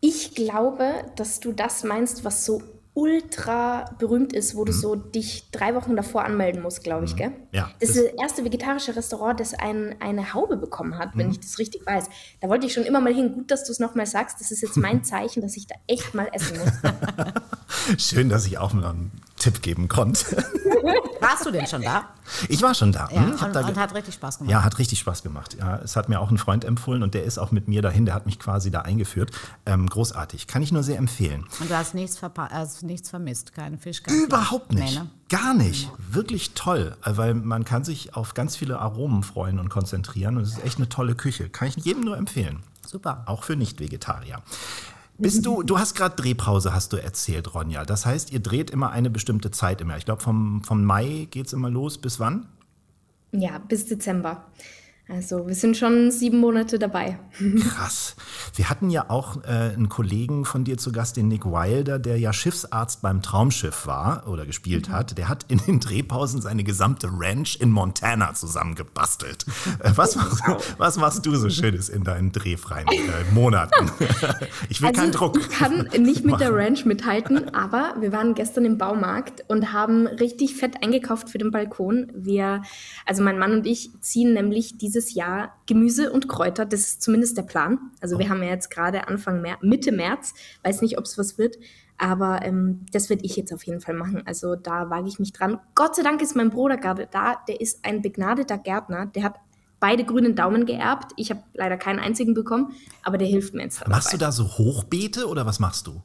ich 0.00 0.34
glaube, 0.34 1.04
dass 1.16 1.40
du 1.40 1.52
das 1.52 1.84
meinst, 1.84 2.24
was 2.24 2.44
so 2.44 2.62
ultra 2.94 3.84
berühmt 3.98 4.32
ist, 4.32 4.56
wo 4.56 4.64
du 4.64 4.72
mhm. 4.72 4.76
so 4.76 4.94
dich 4.96 5.50
drei 5.52 5.74
Wochen 5.74 5.96
davor 5.96 6.24
anmelden 6.24 6.62
musst, 6.62 6.82
glaube 6.82 7.04
ich, 7.04 7.14
mhm. 7.14 7.18
gell? 7.18 7.32
Ja. 7.52 7.70
Das, 7.78 7.90
das 7.90 7.96
ist 7.96 8.12
das 8.12 8.20
erste 8.20 8.44
vegetarische 8.44 8.96
Restaurant, 8.96 9.38
das 9.38 9.54
ein, 9.54 9.94
eine 10.00 10.34
Haube 10.34 10.56
bekommen 10.56 10.98
hat, 10.98 11.10
wenn 11.14 11.26
mhm. 11.26 11.32
ich 11.32 11.40
das 11.40 11.58
richtig 11.58 11.86
weiß. 11.86 12.08
Da 12.40 12.48
wollte 12.48 12.66
ich 12.66 12.72
schon 12.72 12.84
immer 12.84 13.00
mal 13.00 13.14
hin. 13.14 13.32
Gut, 13.32 13.50
dass 13.50 13.64
du 13.64 13.72
es 13.72 13.78
nochmal 13.78 14.06
sagst. 14.06 14.40
Das 14.40 14.50
ist 14.50 14.62
jetzt 14.62 14.76
mein 14.76 15.04
Zeichen, 15.10 15.40
dass 15.40 15.56
ich 15.56 15.66
da 15.66 15.76
echt 15.86 16.14
mal 16.14 16.28
essen 16.32 16.58
muss. 16.58 16.72
Schön, 17.98 18.28
dass 18.28 18.46
ich 18.46 18.58
auch 18.58 18.72
mal 18.72 18.90
einen 18.90 19.12
Tipp 19.36 19.62
geben 19.62 19.88
konnte. 19.88 20.44
Warst 21.20 21.46
du 21.46 21.50
denn 21.50 21.66
schon 21.66 21.82
da? 21.82 22.08
Ich 22.48 22.62
war 22.62 22.74
schon 22.74 22.92
da. 22.92 23.08
Ja, 23.12 23.20
hm? 23.20 23.30
und, 23.32 23.54
da 23.54 23.66
und, 23.66 23.78
hat 23.78 23.94
richtig 23.94 24.14
Spaß 24.14 24.38
gemacht. 24.38 24.50
Ja, 24.50 24.64
hat 24.64 24.78
richtig 24.78 24.98
Spaß 24.98 25.22
gemacht. 25.22 25.56
Ja, 25.58 25.76
es 25.76 25.96
hat 25.96 26.08
mir 26.08 26.20
auch 26.20 26.30
ein 26.30 26.38
Freund 26.38 26.64
empfohlen 26.64 27.02
und 27.02 27.14
der 27.14 27.24
ist 27.24 27.38
auch 27.38 27.50
mit 27.50 27.68
mir 27.68 27.82
dahin. 27.82 28.06
Der 28.06 28.14
hat 28.14 28.26
mich 28.26 28.38
quasi 28.38 28.70
da 28.70 28.82
eingeführt. 28.82 29.30
Ähm, 29.66 29.88
großartig. 29.88 30.46
Kann 30.46 30.62
ich 30.62 30.72
nur 30.72 30.82
sehr 30.82 30.98
empfehlen. 30.98 31.46
Und 31.60 31.70
du 31.70 31.76
hast 31.76 31.94
nichts, 31.94 32.20
hast 32.22 32.82
nichts 32.82 33.10
vermisst? 33.10 33.52
Keinen 33.52 33.78
Fisch? 33.78 34.02
Kein 34.02 34.14
Überhaupt 34.14 34.72
nicht. 34.72 34.94
Nee, 34.94 35.00
ne? 35.00 35.10
Gar 35.28 35.54
nicht. 35.54 35.84
Ja. 35.84 35.90
Wirklich 36.10 36.54
toll. 36.54 36.96
Weil 37.04 37.34
man 37.34 37.64
kann 37.64 37.84
sich 37.84 38.14
auf 38.14 38.34
ganz 38.34 38.56
viele 38.56 38.78
Aromen 38.78 39.22
freuen 39.22 39.58
und 39.58 39.68
konzentrieren. 39.68 40.36
Und 40.36 40.42
es 40.42 40.52
ist 40.52 40.64
echt 40.64 40.78
eine 40.78 40.88
tolle 40.88 41.14
Küche. 41.14 41.48
Kann 41.48 41.68
ich 41.68 41.76
jedem 41.76 42.04
nur 42.04 42.16
empfehlen. 42.16 42.62
Super. 42.86 43.22
Auch 43.26 43.44
für 43.44 43.56
Nicht-Vegetarier. 43.56 44.42
Bist 45.20 45.44
du, 45.44 45.62
du 45.62 45.78
hast 45.78 45.94
gerade 45.94 46.16
Drehpause, 46.16 46.72
hast 46.74 46.92
du 46.92 46.96
erzählt, 46.96 47.54
Ronja. 47.54 47.84
Das 47.84 48.06
heißt, 48.06 48.32
ihr 48.32 48.40
dreht 48.40 48.70
immer 48.70 48.90
eine 48.90 49.10
bestimmte 49.10 49.50
Zeit 49.50 49.80
im 49.80 49.88
Jahr. 49.88 49.98
Ich 49.98 50.06
glaube, 50.06 50.22
vom, 50.22 50.62
vom 50.64 50.82
Mai 50.82 51.28
geht 51.30 51.46
es 51.46 51.52
immer 51.52 51.68
los. 51.68 51.98
Bis 51.98 52.18
wann? 52.18 52.46
Ja, 53.32 53.58
bis 53.58 53.86
Dezember. 53.86 54.44
Also 55.10 55.48
wir 55.48 55.56
sind 55.56 55.76
schon 55.76 56.12
sieben 56.12 56.38
Monate 56.38 56.78
dabei. 56.78 57.18
Krass. 57.60 58.14
Wir 58.54 58.70
hatten 58.70 58.90
ja 58.90 59.10
auch 59.10 59.42
äh, 59.42 59.48
einen 59.48 59.88
Kollegen 59.88 60.44
von 60.44 60.62
dir 60.62 60.78
zu 60.78 60.92
Gast, 60.92 61.16
den 61.16 61.26
Nick 61.26 61.44
Wilder, 61.44 61.98
der 61.98 62.18
ja 62.18 62.32
Schiffsarzt 62.32 63.02
beim 63.02 63.20
Traumschiff 63.20 63.86
war 63.86 64.28
oder 64.28 64.46
gespielt 64.46 64.88
mhm. 64.88 64.92
hat. 64.92 65.18
Der 65.18 65.28
hat 65.28 65.46
in 65.48 65.58
den 65.58 65.80
Drehpausen 65.80 66.40
seine 66.40 66.62
gesamte 66.62 67.08
Ranch 67.12 67.58
in 67.60 67.70
Montana 67.70 68.34
zusammengebastelt. 68.34 69.46
Äh, 69.80 69.90
was, 69.96 70.14
machst, 70.14 70.42
was 70.78 70.96
machst 70.96 71.26
du 71.26 71.34
so 71.34 71.50
Schönes 71.50 71.88
in 71.88 72.04
deinen 72.04 72.30
drehfreien 72.30 72.86
äh, 72.88 73.34
Monaten? 73.34 73.90
ich 74.68 74.80
will 74.80 74.90
also, 74.90 75.00
keinen 75.00 75.12
Druck. 75.12 75.38
Ich 75.38 75.50
kann 75.50 75.88
nicht 75.98 76.24
mit 76.24 76.38
der 76.38 76.54
Ranch 76.54 76.84
mithalten, 76.84 77.52
aber 77.52 77.96
wir 77.98 78.12
waren 78.12 78.34
gestern 78.34 78.64
im 78.64 78.78
Baumarkt 78.78 79.42
und 79.48 79.72
haben 79.72 80.06
richtig 80.06 80.54
fett 80.54 80.84
eingekauft 80.84 81.30
für 81.30 81.38
den 81.38 81.50
Balkon. 81.50 82.12
Wir, 82.14 82.62
also 83.06 83.24
mein 83.24 83.38
Mann 83.38 83.52
und 83.52 83.66
ich 83.66 83.90
ziehen 84.00 84.34
nämlich 84.34 84.78
diese 84.78 84.99
dieses 85.00 85.14
Jahr 85.14 85.54
Gemüse 85.66 86.12
und 86.12 86.28
Kräuter. 86.28 86.66
Das 86.66 86.80
ist 86.80 87.02
zumindest 87.02 87.36
der 87.36 87.42
Plan. 87.42 87.78
Also 88.00 88.18
wir 88.18 88.26
oh. 88.26 88.28
haben 88.28 88.42
ja 88.42 88.50
jetzt 88.50 88.70
gerade 88.70 89.08
Anfang 89.08 89.40
März, 89.40 89.58
Mitte 89.62 89.92
März. 89.92 90.34
Weiß 90.62 90.82
nicht, 90.82 90.98
ob 90.98 91.04
es 91.04 91.16
was 91.18 91.38
wird. 91.38 91.56
Aber 91.98 92.40
ähm, 92.42 92.86
das 92.92 93.10
werde 93.10 93.24
ich 93.24 93.36
jetzt 93.36 93.52
auf 93.52 93.62
jeden 93.64 93.80
Fall 93.80 93.94
machen. 93.94 94.22
Also 94.26 94.56
da 94.56 94.88
wage 94.90 95.08
ich 95.08 95.18
mich 95.18 95.32
dran. 95.32 95.58
Gott 95.74 95.96
sei 95.96 96.02
Dank 96.02 96.22
ist 96.22 96.36
mein 96.36 96.50
Bruder 96.50 96.76
gerade 96.76 97.08
da. 97.10 97.36
Der 97.48 97.60
ist 97.60 97.84
ein 97.84 98.02
begnadeter 98.02 98.58
Gärtner. 98.58 99.06
Der 99.06 99.24
hat 99.24 99.36
beide 99.80 100.04
grünen 100.04 100.34
Daumen 100.34 100.66
geerbt. 100.66 101.12
Ich 101.16 101.30
habe 101.30 101.42
leider 101.54 101.76
keinen 101.76 101.98
einzigen 101.98 102.34
bekommen, 102.34 102.72
aber 103.02 103.18
der 103.18 103.28
hilft 103.28 103.54
mir 103.54 103.62
jetzt. 103.62 103.86
Machst 103.88 104.08
dabei. 104.08 104.18
du 104.18 104.24
da 104.24 104.32
so 104.32 104.44
Hochbeete 104.44 105.26
oder 105.26 105.46
was 105.46 105.58
machst 105.58 105.86
du? 105.86 106.02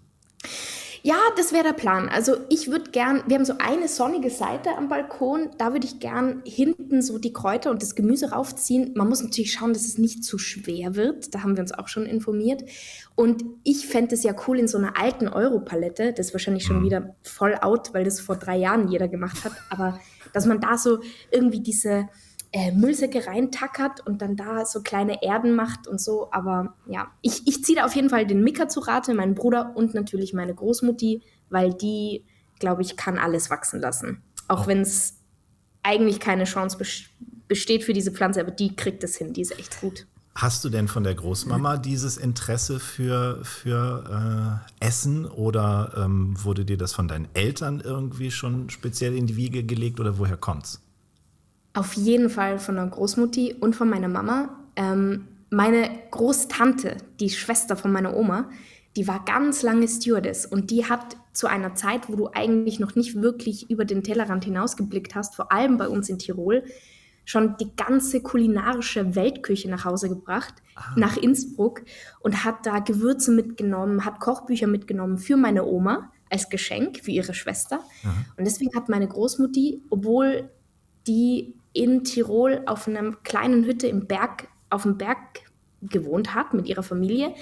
Ja, 1.06 1.20
das 1.38 1.54
wäre 1.54 1.64
der 1.64 1.74
Plan. 1.74 2.10
Also 2.10 2.38
ich 2.50 2.72
würde 2.72 2.90
gern, 2.90 3.22
wir 3.28 3.36
haben 3.36 3.46
so 3.46 3.60
eine 3.60 3.88
sonnige 3.88 4.32
Seite 4.32 4.76
am 4.76 4.90
Balkon, 4.90 5.52
da 5.60 5.72
würde 5.72 5.86
ich 5.86 6.00
gern 6.00 6.42
hinten 6.46 7.04
so 7.04 7.20
die 7.20 7.32
Kräuter 7.32 7.70
und 7.70 7.84
das 7.84 7.94
Gemüse 7.94 8.32
raufziehen. 8.32 8.94
Man 8.96 9.08
muss 9.08 9.22
natürlich 9.22 9.52
schauen, 9.54 9.72
dass 9.72 9.86
es 9.86 10.00
nicht 10.00 10.24
zu 10.24 10.40
schwer 10.40 10.96
wird. 10.96 11.36
Da 11.36 11.44
haben 11.44 11.58
wir 11.58 11.62
uns 11.62 11.74
auch 11.74 11.90
schon 11.90 12.08
informiert. 12.08 12.64
Und 13.14 13.46
ich 13.64 13.86
fände 13.86 14.16
es 14.16 14.24
ja 14.24 14.34
cool 14.48 14.58
in 14.58 14.68
so 14.68 14.80
einer 14.80 15.00
alten 15.00 15.28
Europalette, 15.28 16.12
das 16.12 16.30
ist 16.30 16.34
wahrscheinlich 16.34 16.64
schon 16.64 16.80
mhm. 16.80 16.86
wieder 16.86 17.16
voll 17.22 17.54
out, 17.62 17.94
weil 17.94 18.04
das 18.04 18.20
vor 18.20 18.38
drei 18.38 18.58
Jahren 18.58 18.88
jeder 18.88 19.08
gemacht 19.08 19.46
hat, 19.46 19.54
aber 19.70 20.00
dass 20.34 20.48
man 20.48 20.60
da 20.60 20.76
so 20.76 21.02
irgendwie 21.30 21.60
diese 21.60 22.10
äh, 22.52 22.72
Müllsäcke 22.72 23.28
reintackert 23.28 24.06
und 24.06 24.22
dann 24.22 24.36
da 24.36 24.66
so 24.66 24.82
kleine 24.82 25.22
Erden 25.24 25.56
macht 25.56 25.88
und 25.88 26.00
so. 26.00 26.30
Aber 26.32 26.76
ja, 26.88 27.08
ich, 27.22 27.48
ich 27.48 27.64
ziehe 27.64 27.78
da 27.78 27.86
auf 27.86 27.96
jeden 27.96 28.10
Fall 28.10 28.26
den 28.26 28.44
Mika 28.44 28.68
zu 28.68 28.80
Rate, 28.80 29.14
meinen 29.14 29.36
Bruder 29.36 29.74
und 29.76 29.94
natürlich 29.94 30.34
meine 30.34 30.54
Großmutti, 30.54 31.22
weil 31.50 31.74
die, 31.74 32.26
glaube 32.60 32.82
ich, 32.82 32.98
kann 32.98 33.18
alles 33.18 33.50
wachsen 33.50 33.80
lassen. 33.80 34.24
Auch 34.48 34.68
wenn 34.68 34.82
es 34.82 35.20
eigentlich 35.84 36.20
keine 36.20 36.46
Chance 36.46 36.78
besteht 37.48 37.84
für 37.84 37.94
diese 37.94 38.12
Pflanze, 38.12 38.42
aber 38.42 38.52
die 38.52 38.76
kriegt 38.76 39.04
es 39.04 39.16
hin, 39.18 39.34
die 39.34 39.42
ist 39.42 39.58
echt 39.58 39.82
gut. 39.82 40.08
Hast 40.38 40.66
du 40.66 40.70
denn 40.70 40.90
von 40.90 41.06
der 41.06 41.16
Großmama 41.16 41.78
dieses 41.78 42.18
Interesse 42.18 42.82
für, 42.82 43.40
für 43.46 44.62
äh, 44.82 44.86
Essen 44.86 45.26
oder 45.26 45.94
ähm, 45.96 46.36
wurde 46.44 46.66
dir 46.66 46.76
das 46.76 46.92
von 46.92 47.08
deinen 47.08 47.30
Eltern 47.34 47.80
irgendwie 47.80 48.32
schon 48.32 48.70
speziell 48.70 49.16
in 49.16 49.28
die 49.28 49.38
Wiege 49.38 49.64
gelegt 49.64 50.02
oder 50.02 50.18
woher 50.18 50.36
kommt's? 50.36 50.85
Auf 51.76 51.94
jeden 51.94 52.30
Fall 52.30 52.58
von 52.58 52.76
der 52.76 52.88
Großmutti 52.88 53.58
und 53.60 53.76
von 53.76 53.90
meiner 53.90 54.08
Mama. 54.08 54.58
Ähm, 54.78 55.28
meine 55.50 55.90
Großtante, 56.10 56.96
die 57.20 57.30
Schwester 57.30 57.76
von 57.76 57.92
meiner 57.92 58.16
Oma, 58.16 58.50
die 58.96 59.10
war 59.10 59.26
ganz 59.26 59.62
lange 59.62 59.88
Stewardess 59.88 60.46
und 60.46 60.72
die 60.72 60.86
hat 60.86 61.18
zu 61.34 61.48
einer 61.48 61.76
Zeit, 61.76 62.08
wo 62.08 62.16
du 62.16 62.30
eigentlich 62.34 62.80
noch 62.80 62.96
nicht 62.96 63.22
wirklich 63.22 63.70
über 63.70 63.84
den 63.84 64.04
Tellerrand 64.04 64.46
hinausgeblickt 64.46 65.16
hast, 65.16 65.36
vor 65.36 65.52
allem 65.52 65.78
bei 65.78 65.90
uns 65.90 66.08
in 66.08 66.18
Tirol, 66.18 66.64
schon 67.26 67.58
die 67.58 67.76
ganze 67.76 68.22
kulinarische 68.22 69.16
Weltküche 69.16 69.70
nach 69.70 69.84
Hause 69.84 70.08
gebracht, 70.08 70.54
ah. 70.76 70.94
nach 70.96 71.18
Innsbruck 71.18 71.82
und 72.22 72.46
hat 72.46 72.66
da 72.66 72.80
Gewürze 72.80 73.34
mitgenommen, 73.34 74.06
hat 74.06 74.22
Kochbücher 74.22 74.68
mitgenommen 74.68 75.18
für 75.18 75.36
meine 75.36 75.66
Oma 75.66 76.12
als 76.30 76.50
Geschenk 76.50 77.00
für 77.04 77.12
ihre 77.12 77.34
Schwester. 77.34 77.82
Aha. 78.04 78.26
Und 78.38 78.46
deswegen 78.46 78.74
hat 78.76 78.88
meine 78.88 79.08
Großmutti, 79.08 79.84
obwohl 79.90 80.50
die 81.08 81.56
in 81.76 82.04
Tirol 82.04 82.64
auf 82.66 82.88
einer 82.88 83.12
kleinen 83.24 83.66
Hütte 83.66 83.88
im 83.88 84.08
Berg, 84.08 84.48
auf 84.70 84.84
dem 84.84 84.98
Berg 84.98 85.20
gewohnt 85.82 86.34
hat 86.34 86.54
mit 86.54 86.68
ihrer 86.68 86.84
Familie, 86.84 87.36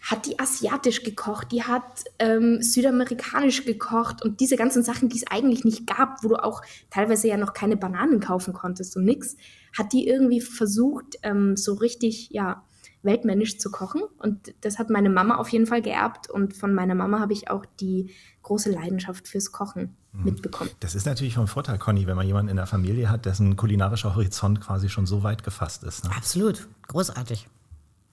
hat 0.00 0.26
die 0.26 0.38
asiatisch 0.38 1.02
gekocht, 1.02 1.50
die 1.50 1.62
hat 1.62 2.04
ähm, 2.18 2.60
südamerikanisch 2.60 3.64
gekocht 3.64 4.22
und 4.22 4.40
diese 4.40 4.56
ganzen 4.56 4.82
Sachen, 4.82 5.08
die 5.08 5.16
es 5.16 5.26
eigentlich 5.30 5.64
nicht 5.64 5.86
gab, 5.86 6.22
wo 6.22 6.28
du 6.28 6.36
auch 6.36 6.60
teilweise 6.90 7.26
ja 7.26 7.38
noch 7.38 7.54
keine 7.54 7.78
Bananen 7.78 8.20
kaufen 8.20 8.52
konntest 8.52 8.96
und 8.98 9.04
nix, 9.04 9.36
hat 9.76 9.94
die 9.94 10.06
irgendwie 10.06 10.42
versucht, 10.42 11.16
ähm, 11.22 11.56
so 11.56 11.72
richtig, 11.74 12.28
ja, 12.30 12.64
weltmännisch 13.04 13.58
zu 13.58 13.70
kochen. 13.70 14.02
Und 14.18 14.54
das 14.62 14.78
hat 14.78 14.90
meine 14.90 15.10
Mama 15.10 15.36
auf 15.36 15.48
jeden 15.50 15.66
Fall 15.66 15.82
geerbt. 15.82 16.30
Und 16.30 16.54
von 16.54 16.74
meiner 16.74 16.94
Mama 16.94 17.20
habe 17.20 17.34
ich 17.34 17.50
auch 17.50 17.66
die 17.66 18.10
große 18.44 18.70
Leidenschaft 18.70 19.26
fürs 19.26 19.50
Kochen 19.50 19.96
mhm. 20.12 20.24
mitbekommen. 20.24 20.70
Das 20.80 20.94
ist 20.94 21.06
natürlich 21.06 21.34
vom 21.34 21.48
Vorteil, 21.48 21.78
Conny, 21.78 22.06
wenn 22.06 22.16
man 22.16 22.26
jemanden 22.26 22.50
in 22.50 22.56
der 22.56 22.66
Familie 22.66 23.10
hat, 23.10 23.24
dessen 23.24 23.56
kulinarischer 23.56 24.14
Horizont 24.14 24.60
quasi 24.60 24.88
schon 24.88 25.06
so 25.06 25.24
weit 25.24 25.42
gefasst 25.42 25.82
ist. 25.82 26.04
Ne? 26.04 26.10
Absolut, 26.16 26.68
großartig. 26.86 27.48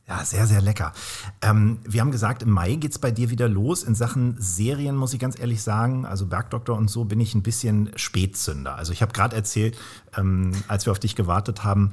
Ja, 0.08 0.26
sehr, 0.26 0.48
sehr 0.48 0.62
lecker. 0.62 0.94
Ähm, 1.42 1.80
wir 1.84 2.02
haben 2.02 2.12
gesagt, 2.12 2.44
im 2.44 2.50
Mai 2.50 2.76
geht 2.76 2.92
es 2.92 3.00
bei 3.00 3.12
dir 3.12 3.30
wieder 3.30 3.48
los. 3.48 3.84
In 3.84 3.96
Sachen 3.96 4.36
Serien 4.40 4.96
muss 4.96 5.14
ich 5.14 5.20
ganz 5.20 5.40
ehrlich 5.40 5.62
sagen, 5.62 6.06
also 6.06 6.26
Bergdoktor 6.26 6.76
und 6.76 6.90
so 6.90 7.06
bin 7.06 7.20
ich 7.20 7.36
ein 7.36 7.44
bisschen 7.44 7.92
Spätzünder. 7.96 8.76
Also 8.76 8.92
ich 8.92 9.02
habe 9.02 9.14
gerade 9.14 9.36
erzählt, 9.36 9.78
ähm, 10.18 10.52
als 10.68 10.86
wir 10.86 10.92
auf 10.92 11.00
dich 11.00 11.16
gewartet 11.16 11.64
haben, 11.64 11.92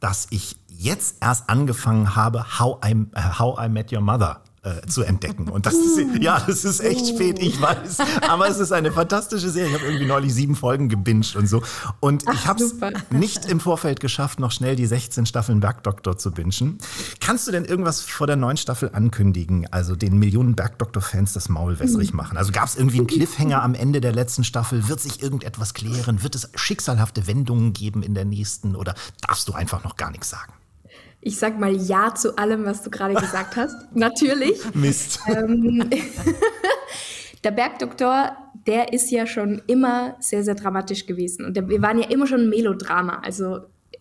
dass 0.00 0.28
ich 0.30 0.56
jetzt 0.68 1.16
erst 1.20 1.50
angefangen 1.50 2.14
habe, 2.14 2.58
How 2.58 2.78
I, 2.86 2.92
äh, 3.14 3.38
How 3.38 3.58
I 3.60 3.68
Met 3.68 3.92
Your 3.92 4.00
Mother 4.00 4.40
äh, 4.68 4.86
zu 4.86 5.02
entdecken. 5.02 5.48
Und 5.48 5.66
das 5.66 5.74
ist, 5.74 5.98
ja, 6.20 6.40
das 6.46 6.64
ist 6.64 6.80
echt 6.80 7.06
spät, 7.08 7.38
ich 7.38 7.60
weiß. 7.60 7.98
Aber 8.28 8.48
es 8.48 8.58
ist 8.58 8.72
eine 8.72 8.92
fantastische 8.92 9.50
Serie. 9.50 9.70
Ich 9.70 9.74
habe 9.74 9.86
irgendwie 9.86 10.06
neulich 10.06 10.34
sieben 10.34 10.54
Folgen 10.54 10.88
gebinged 10.88 11.36
und 11.36 11.46
so. 11.46 11.62
Und 12.00 12.24
ich 12.32 12.46
habe 12.46 12.62
es 12.62 12.74
nicht 13.10 13.46
im 13.46 13.60
Vorfeld 13.60 14.00
geschafft, 14.00 14.40
noch 14.40 14.52
schnell 14.52 14.76
die 14.76 14.86
16 14.86 15.26
Staffeln 15.26 15.60
Bergdoktor 15.60 16.18
zu 16.18 16.32
bingen. 16.32 16.78
Kannst 17.20 17.46
du 17.46 17.52
denn 17.52 17.64
irgendwas 17.64 18.02
vor 18.02 18.26
der 18.26 18.36
neuen 18.36 18.56
Staffel 18.56 18.90
ankündigen? 18.92 19.66
Also 19.70 19.96
den 19.96 20.18
Millionen 20.18 20.54
Bergdoktor-Fans 20.54 21.32
das 21.32 21.48
Maul 21.48 21.78
wässrig 21.78 22.12
machen? 22.12 22.36
Also 22.36 22.52
gab 22.52 22.66
es 22.66 22.76
irgendwie 22.76 22.98
einen 22.98 23.06
Cliffhanger 23.06 23.62
am 23.62 23.74
Ende 23.74 24.00
der 24.00 24.12
letzten 24.12 24.44
Staffel? 24.44 24.88
Wird 24.88 25.00
sich 25.00 25.22
irgendetwas 25.22 25.74
klären? 25.74 26.22
Wird 26.22 26.34
es 26.34 26.50
schicksalhafte 26.54 27.26
Wendungen 27.26 27.72
geben 27.72 28.02
in 28.02 28.14
der 28.14 28.24
nächsten? 28.24 28.76
Oder 28.76 28.94
darfst 29.26 29.48
du 29.48 29.52
einfach 29.52 29.84
noch 29.84 29.96
gar 29.96 30.10
nichts 30.10 30.30
sagen? 30.30 30.52
Ich 31.28 31.36
sag 31.36 31.60
mal 31.60 31.76
Ja 31.76 32.14
zu 32.14 32.38
allem, 32.38 32.64
was 32.64 32.82
du 32.82 32.88
gerade 32.88 33.12
gesagt 33.12 33.56
hast. 33.56 33.76
Natürlich. 33.94 34.58
Mist. 34.74 35.20
Ähm, 35.28 35.90
der 37.44 37.50
Bergdoktor, 37.50 38.34
der 38.66 38.94
ist 38.94 39.10
ja 39.10 39.26
schon 39.26 39.60
immer 39.66 40.16
sehr, 40.20 40.42
sehr 40.42 40.54
dramatisch 40.54 41.04
gewesen. 41.04 41.44
Und 41.44 41.54
der, 41.54 41.68
wir 41.68 41.82
waren 41.82 41.98
ja 41.98 42.08
immer 42.08 42.26
schon 42.26 42.40
ein 42.40 42.48
Melodrama. 42.48 43.18
Also 43.18 43.58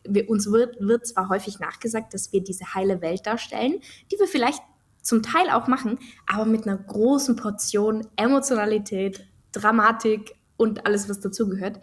wir, 0.08 0.30
uns 0.30 0.50
wird, 0.50 0.78
wird 0.80 1.06
zwar 1.06 1.28
häufig 1.28 1.60
nachgesagt, 1.60 2.14
dass 2.14 2.32
wir 2.32 2.42
diese 2.42 2.74
heile 2.74 3.02
Welt 3.02 3.28
darstellen, 3.28 3.82
die 4.10 4.18
wir 4.18 4.28
vielleicht 4.28 4.62
zum 5.02 5.22
Teil 5.22 5.50
auch 5.50 5.68
machen, 5.68 6.00
aber 6.28 6.46
mit 6.46 6.66
einer 6.66 6.78
großen 6.78 7.36
Portion 7.36 8.08
Emotionalität, 8.16 9.28
Dramatik 9.52 10.34
und 10.56 10.86
alles, 10.86 11.10
was 11.10 11.20
dazugehört. 11.20 11.82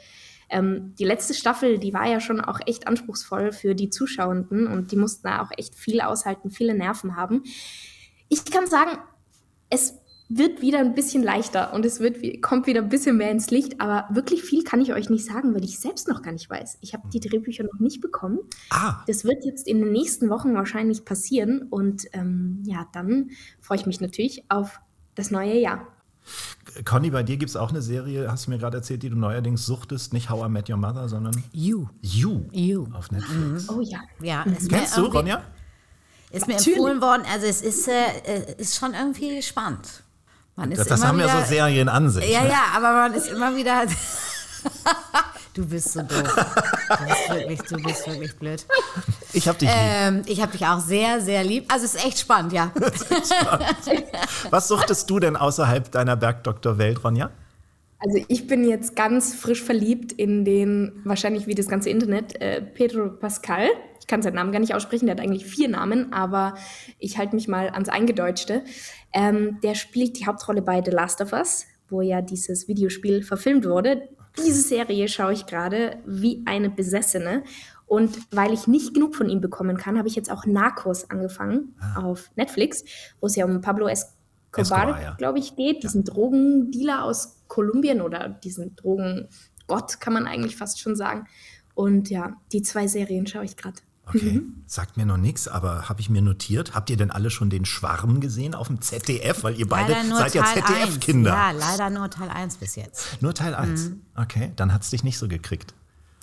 Ähm, 0.50 0.94
die 0.98 1.04
letzte 1.04 1.34
Staffel, 1.34 1.78
die 1.78 1.94
war 1.94 2.08
ja 2.08 2.20
schon 2.20 2.40
auch 2.40 2.60
echt 2.66 2.86
anspruchsvoll 2.86 3.52
für 3.52 3.74
die 3.74 3.90
Zuschauenden 3.90 4.66
und 4.66 4.92
die 4.92 4.96
mussten 4.96 5.26
da 5.26 5.42
auch 5.42 5.50
echt 5.56 5.74
viel 5.74 6.00
aushalten, 6.00 6.50
viele 6.50 6.74
Nerven 6.74 7.16
haben. 7.16 7.42
Ich 8.28 8.44
kann 8.44 8.66
sagen, 8.66 8.98
es 9.70 9.94
wird 10.28 10.62
wieder 10.62 10.78
ein 10.78 10.94
bisschen 10.94 11.22
leichter 11.22 11.72
und 11.74 11.84
es 11.84 12.00
wird, 12.00 12.42
kommt 12.42 12.66
wieder 12.66 12.80
ein 12.80 12.88
bisschen 12.88 13.16
mehr 13.16 13.30
ins 13.30 13.50
Licht, 13.50 13.80
aber 13.80 14.08
wirklich 14.14 14.42
viel 14.42 14.64
kann 14.64 14.80
ich 14.80 14.92
euch 14.94 15.10
nicht 15.10 15.26
sagen, 15.26 15.54
weil 15.54 15.64
ich 15.64 15.78
selbst 15.78 16.08
noch 16.08 16.22
gar 16.22 16.32
nicht 16.32 16.48
weiß. 16.48 16.78
Ich 16.80 16.94
habe 16.94 17.08
die 17.12 17.20
Drehbücher 17.20 17.64
noch 17.64 17.78
nicht 17.78 18.00
bekommen. 18.00 18.38
Ah. 18.70 19.02
Das 19.06 19.24
wird 19.24 19.44
jetzt 19.44 19.68
in 19.68 19.80
den 19.80 19.92
nächsten 19.92 20.30
Wochen 20.30 20.54
wahrscheinlich 20.54 21.04
passieren 21.04 21.66
und 21.68 22.06
ähm, 22.12 22.62
ja, 22.64 22.86
dann 22.92 23.30
freue 23.60 23.78
ich 23.78 23.86
mich 23.86 24.00
natürlich 24.00 24.44
auf 24.48 24.80
das 25.14 25.30
neue 25.30 25.58
Jahr. 25.58 25.93
Conny, 26.84 27.10
bei 27.10 27.22
dir 27.22 27.36
gibt 27.36 27.50
es 27.50 27.56
auch 27.56 27.70
eine 27.70 27.82
Serie, 27.82 28.30
hast 28.30 28.46
du 28.46 28.50
mir 28.50 28.58
gerade 28.58 28.78
erzählt, 28.78 29.02
die 29.02 29.10
du 29.10 29.16
neuerdings 29.16 29.66
suchtest, 29.66 30.12
nicht 30.12 30.30
How 30.30 30.46
I 30.46 30.48
Met 30.48 30.68
Your 30.68 30.76
Mother, 30.76 31.08
sondern 31.08 31.44
You. 31.52 31.88
You. 32.00 32.42
You. 32.50 32.88
Auf 32.94 33.10
Netflix. 33.10 33.68
Mhm. 33.68 33.76
Oh 33.76 33.80
ja. 33.80 34.00
ja 34.20 34.44
mhm. 34.44 34.68
Kennst 34.68 34.96
du, 34.96 35.04
Ronja? 35.06 35.42
Ist 36.30 36.48
mir 36.48 36.54
Natürlich. 36.54 36.78
empfohlen 36.78 37.00
worden, 37.00 37.22
also 37.32 37.46
es 37.46 37.62
ist, 37.62 37.86
äh, 37.86 38.54
ist 38.58 38.76
schon 38.76 38.94
irgendwie 38.94 39.40
spannend. 39.40 40.02
das, 40.56 40.88
das 40.88 41.04
haben 41.04 41.18
wieder, 41.18 41.28
ja 41.28 41.42
so 41.42 41.46
Serien 41.46 41.88
an 41.88 42.10
sich. 42.10 42.28
Ja, 42.28 42.42
ne? 42.42 42.48
ja, 42.48 42.64
aber 42.74 42.92
man 42.92 43.14
ist 43.14 43.28
immer 43.28 43.54
wieder. 43.54 43.84
Du 45.54 45.64
bist 45.64 45.92
so 45.92 46.02
doof. 46.02 46.10
Du 46.10 47.06
bist 47.06 47.30
wirklich, 47.30 47.62
du 47.62 47.76
bist 47.76 48.06
wirklich 48.08 48.36
blöd. 48.36 48.66
Ich 49.32 49.46
hab 49.46 49.56
dich 49.56 49.68
lieb. 49.68 49.78
Ähm, 49.80 50.22
ich 50.26 50.42
hab 50.42 50.50
dich 50.50 50.66
auch 50.66 50.80
sehr, 50.80 51.20
sehr 51.20 51.44
lieb. 51.44 51.72
Also 51.72 51.84
es 51.84 51.94
ist 51.94 52.04
echt 52.04 52.18
spannend, 52.18 52.52
ja. 52.52 52.72
spannend. 52.74 54.04
Was 54.50 54.66
suchtest 54.66 55.08
du 55.08 55.20
denn 55.20 55.36
außerhalb 55.36 55.92
deiner 55.92 56.16
Bergdoktor-Welt, 56.16 57.04
Ronja? 57.04 57.30
Also 58.00 58.24
ich 58.26 58.48
bin 58.48 58.68
jetzt 58.68 58.96
ganz 58.96 59.34
frisch 59.34 59.62
verliebt 59.62 60.12
in 60.12 60.44
den, 60.44 61.00
wahrscheinlich 61.04 61.46
wie 61.46 61.54
das 61.54 61.68
ganze 61.68 61.88
Internet, 61.88 62.40
äh, 62.40 62.60
Pedro 62.60 63.08
Pascal. 63.08 63.68
Ich 64.00 64.08
kann 64.08 64.22
seinen 64.22 64.34
Namen 64.34 64.52
gar 64.52 64.58
nicht 64.58 64.74
aussprechen, 64.74 65.06
der 65.06 65.14
hat 65.14 65.22
eigentlich 65.22 65.46
vier 65.46 65.68
Namen, 65.68 66.12
aber 66.12 66.54
ich 66.98 67.16
halte 67.16 67.34
mich 67.34 67.48
mal 67.48 67.70
ans 67.70 67.88
Eingedeutschte. 67.88 68.62
Ähm, 69.12 69.58
der 69.62 69.74
spielt 69.74 70.18
die 70.18 70.26
Hauptrolle 70.26 70.60
bei 70.62 70.82
The 70.84 70.90
Last 70.90 71.22
of 71.22 71.32
Us, 71.32 71.66
wo 71.88 72.02
ja 72.02 72.20
dieses 72.20 72.68
Videospiel 72.68 73.22
verfilmt 73.22 73.64
wurde. 73.64 74.08
Diese 74.36 74.62
Serie 74.62 75.08
schaue 75.08 75.32
ich 75.32 75.46
gerade 75.46 75.98
wie 76.06 76.42
eine 76.46 76.70
Besessene. 76.70 77.44
Und 77.86 78.18
weil 78.30 78.52
ich 78.52 78.66
nicht 78.66 78.94
genug 78.94 79.14
von 79.14 79.28
ihm 79.28 79.40
bekommen 79.40 79.76
kann, 79.76 79.98
habe 79.98 80.08
ich 80.08 80.16
jetzt 80.16 80.30
auch 80.30 80.46
Narcos 80.46 81.10
angefangen 81.10 81.76
ah. 81.80 82.02
auf 82.02 82.30
Netflix, 82.34 82.84
wo 83.20 83.26
es 83.26 83.36
ja 83.36 83.44
um 83.44 83.60
Pablo 83.60 83.86
Escobar, 83.88 84.16
Escobar 84.56 85.02
ja. 85.02 85.14
glaube 85.14 85.38
ich, 85.38 85.54
geht, 85.54 85.82
diesen 85.82 86.04
ja. 86.04 86.12
Drogendealer 86.12 87.04
aus 87.04 87.44
Kolumbien 87.46 88.00
oder 88.00 88.28
diesen 88.28 88.74
Drogengott, 88.74 90.00
kann 90.00 90.12
man 90.14 90.26
eigentlich 90.26 90.56
fast 90.56 90.80
schon 90.80 90.96
sagen. 90.96 91.26
Und 91.74 92.08
ja, 92.08 92.40
die 92.52 92.62
zwei 92.62 92.86
Serien 92.86 93.26
schaue 93.26 93.44
ich 93.44 93.56
gerade. 93.56 93.80
Okay, 94.06 94.32
mhm. 94.32 94.62
sagt 94.66 94.96
mir 94.96 95.06
noch 95.06 95.16
nichts, 95.16 95.48
aber 95.48 95.88
habe 95.88 96.00
ich 96.00 96.10
mir 96.10 96.20
notiert. 96.20 96.74
Habt 96.74 96.90
ihr 96.90 96.96
denn 96.96 97.10
alle 97.10 97.30
schon 97.30 97.48
den 97.48 97.64
Schwarm 97.64 98.20
gesehen 98.20 98.54
auf 98.54 98.66
dem 98.66 98.80
ZDF? 98.80 99.42
Weil 99.44 99.58
ihr 99.58 99.66
beide 99.66 99.94
seid 100.08 100.34
ja 100.34 100.44
ZDF-Kinder. 100.44 101.30
Ja, 101.30 101.50
leider 101.52 101.90
nur 101.90 102.10
Teil 102.10 102.28
1 102.28 102.58
bis 102.58 102.76
jetzt. 102.76 103.22
Nur 103.22 103.34
Teil 103.34 103.54
1? 103.54 103.88
Mhm. 103.88 104.00
Okay, 104.14 104.52
dann 104.56 104.74
hat 104.74 104.82
es 104.82 104.90
dich 104.90 105.04
nicht 105.04 105.16
so 105.16 105.26
gekriegt. 105.26 105.74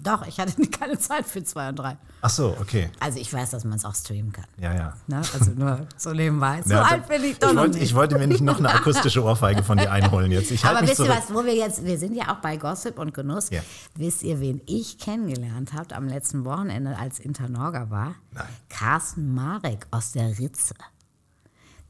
Doch, 0.04 0.26
ich 0.26 0.40
hatte 0.40 0.62
keine 0.68 0.98
Zeit 0.98 1.26
für 1.26 1.44
zwei 1.44 1.70
und 1.70 1.78
drei. 1.78 1.98
Ach 2.22 2.30
so, 2.30 2.56
okay. 2.60 2.90
Also 3.00 3.20
ich 3.20 3.32
weiß, 3.32 3.52
dass 3.52 3.64
man 3.64 3.78
es 3.78 3.86
auch 3.86 3.96
streamen 3.96 4.32
kann. 4.32 4.46
Ja, 4.58 4.74
ja. 4.74 4.94
Ne? 5.08 5.18
Also 5.18 5.52
nur 5.52 5.88
so 5.98 6.12
nebenbei. 6.12 6.62
So 6.72 6.76
ja, 6.76 6.84
alt 6.84 7.08
bin 7.08 7.24
ich 7.24 7.40
doch 7.40 7.50
ich 7.50 7.54
noch 7.56 7.62
wollte, 7.62 7.78
nicht. 7.78 7.84
Ich 7.84 7.96
wollte 7.96 8.18
mir 8.18 8.28
nicht 8.28 8.42
noch 8.42 8.60
eine 8.60 8.70
akustische 8.74 9.24
Ohrfeige 9.24 9.64
von 9.64 9.78
dir 9.78 9.92
einholen 9.92 10.32
jetzt. 10.32 10.52
Ich 10.52 10.64
halt 10.64 10.78
Aber 10.78 10.88
wisst 10.88 11.00
ihr 11.00 11.10
was, 11.10 11.34
wo 11.34 11.44
wir 11.44 11.56
jetzt, 11.56 11.84
wir 11.84 11.98
sind 11.98 12.16
ja 12.16 12.34
auch 12.34 12.38
bei 12.40 12.58
Gossip 12.58 13.00
und 13.00 13.14
Genuss. 13.14 13.50
Ja. 13.50 13.62
Wisst 13.96 14.24
ihr, 14.24 14.40
wen 14.40 14.62
ich 14.68 15.00
kennengelernt 15.00 15.74
habe 15.74 15.96
am 15.96 16.08
letzten 16.08 16.46
Wochenende, 16.46 16.98
als 16.98 17.20
Internorga 17.20 17.90
war? 17.90 18.16
Nein. 18.32 18.46
Carsten 18.70 19.34
Marek 19.34 19.88
aus 19.92 20.12
der 20.12 20.38
Ritze. 20.38 20.76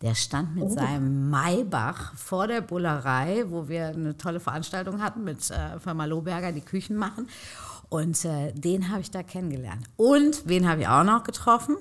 Der 0.02 0.16
stand 0.16 0.56
mit 0.56 0.64
oh. 0.64 0.70
seinem 0.70 1.30
Maybach 1.30 2.16
vor 2.16 2.48
der 2.48 2.62
Bullerei, 2.62 3.44
wo 3.48 3.68
wir 3.68 3.88
eine 3.88 4.18
tolle 4.18 4.40
Veranstaltung 4.40 5.02
hatten 5.02 5.24
mit 5.24 5.52
äh, 5.52 5.80
Firma 5.80 6.06
Lohberger, 6.06 6.52
die 6.52 6.62
Küchen 6.62 6.96
machen. 6.96 7.28
Und 7.92 8.24
äh, 8.24 8.54
den 8.54 8.90
habe 8.90 9.02
ich 9.02 9.12
da 9.12 9.22
kennengelernt. 9.22 9.86
Und 9.98 10.48
wen 10.48 10.66
habe 10.66 10.80
ich 10.80 10.88
auch 10.88 11.04
noch 11.04 11.26
getroffen? 11.26 11.76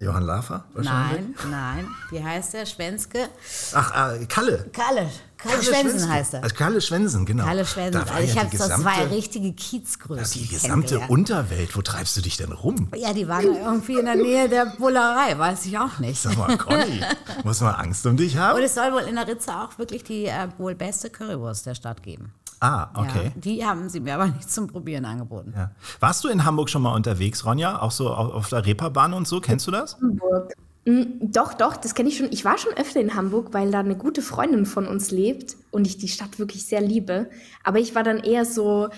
Johann 0.00 0.22
Lafer 0.22 0.64
wahrscheinlich? 0.72 1.36
Nein, 1.42 1.50
nein. 1.50 1.88
Wie 2.08 2.24
heißt 2.24 2.54
der? 2.54 2.64
Schwänzke? 2.64 3.28
Ach, 3.74 4.14
äh, 4.14 4.24
Kalle. 4.24 4.70
Kalle. 4.72 5.10
Kalle, 5.38 5.62
Schwensen 5.62 6.08
heißt 6.08 6.34
er. 6.34 6.42
Also 6.42 6.54
Kalle 6.54 6.80
Schwensen, 6.80 7.24
genau. 7.24 7.44
Kalle 7.44 7.64
Schwensen. 7.64 8.02
Also 8.02 8.22
ich 8.22 8.34
ja 8.34 8.42
habe 8.42 8.56
das 8.56 8.68
zwei 8.68 9.04
richtige 9.04 9.52
Kiezgrößen. 9.52 10.42
Die 10.42 10.48
gesamte 10.48 10.98
Unterwelt, 11.08 11.76
wo 11.76 11.82
treibst 11.82 12.16
du 12.16 12.20
dich 12.20 12.36
denn 12.36 12.50
rum? 12.50 12.88
Ja, 12.96 13.12
die 13.12 13.28
waren 13.28 13.44
irgendwie 13.44 13.98
in 14.00 14.04
der 14.04 14.16
Nähe 14.16 14.48
der 14.48 14.66
Bullerei, 14.66 15.38
weiß 15.38 15.66
ich 15.66 15.78
auch 15.78 16.00
nicht. 16.00 16.20
Sag 16.20 16.36
mal, 16.36 16.58
Conny, 16.58 17.00
muss 17.44 17.60
man 17.60 17.74
Angst 17.76 18.04
um 18.06 18.16
dich 18.16 18.36
haben? 18.36 18.58
Und 18.58 18.64
es 18.64 18.74
soll 18.74 18.92
wohl 18.92 19.02
in 19.02 19.14
der 19.14 19.28
Ritze 19.28 19.52
auch 19.54 19.78
wirklich 19.78 20.02
die 20.02 20.26
äh, 20.26 20.48
wohl 20.58 20.74
beste 20.74 21.08
Currywurst 21.08 21.66
der 21.66 21.76
Stadt 21.76 22.02
geben. 22.02 22.32
Ah, 22.60 22.88
okay. 22.94 23.26
Ja, 23.26 23.32
die 23.36 23.64
haben 23.64 23.88
sie 23.88 24.00
mir 24.00 24.14
aber 24.14 24.26
nicht 24.26 24.50
zum 24.50 24.66
Probieren 24.66 25.04
angeboten. 25.04 25.54
Ja. 25.56 25.70
Warst 26.00 26.24
du 26.24 26.28
in 26.28 26.44
Hamburg 26.44 26.68
schon 26.68 26.82
mal 26.82 26.94
unterwegs, 26.94 27.44
Ronja? 27.44 27.80
Auch 27.80 27.92
so 27.92 28.10
auf 28.10 28.48
der 28.48 28.66
Reeperbahn 28.66 29.14
und 29.14 29.28
so? 29.28 29.40
Kennst 29.40 29.68
du 29.68 29.70
das? 29.70 29.96
Hamburg. 30.00 30.52
Hm, 30.86 31.18
doch, 31.20 31.54
doch, 31.54 31.76
das 31.76 31.94
kenne 31.94 32.08
ich 32.08 32.16
schon. 32.16 32.32
Ich 32.32 32.44
war 32.44 32.58
schon 32.58 32.72
öfter 32.74 33.00
in 33.00 33.14
Hamburg, 33.14 33.52
weil 33.52 33.70
da 33.70 33.80
eine 33.80 33.96
gute 33.96 34.22
Freundin 34.22 34.66
von 34.66 34.86
uns 34.86 35.10
lebt 35.10 35.56
und 35.70 35.86
ich 35.86 35.98
die 35.98 36.08
Stadt 36.08 36.38
wirklich 36.38 36.66
sehr 36.66 36.80
liebe. 36.80 37.28
Aber 37.62 37.78
ich 37.78 37.94
war 37.94 38.02
dann 38.02 38.18
eher 38.18 38.44
so, 38.44 38.88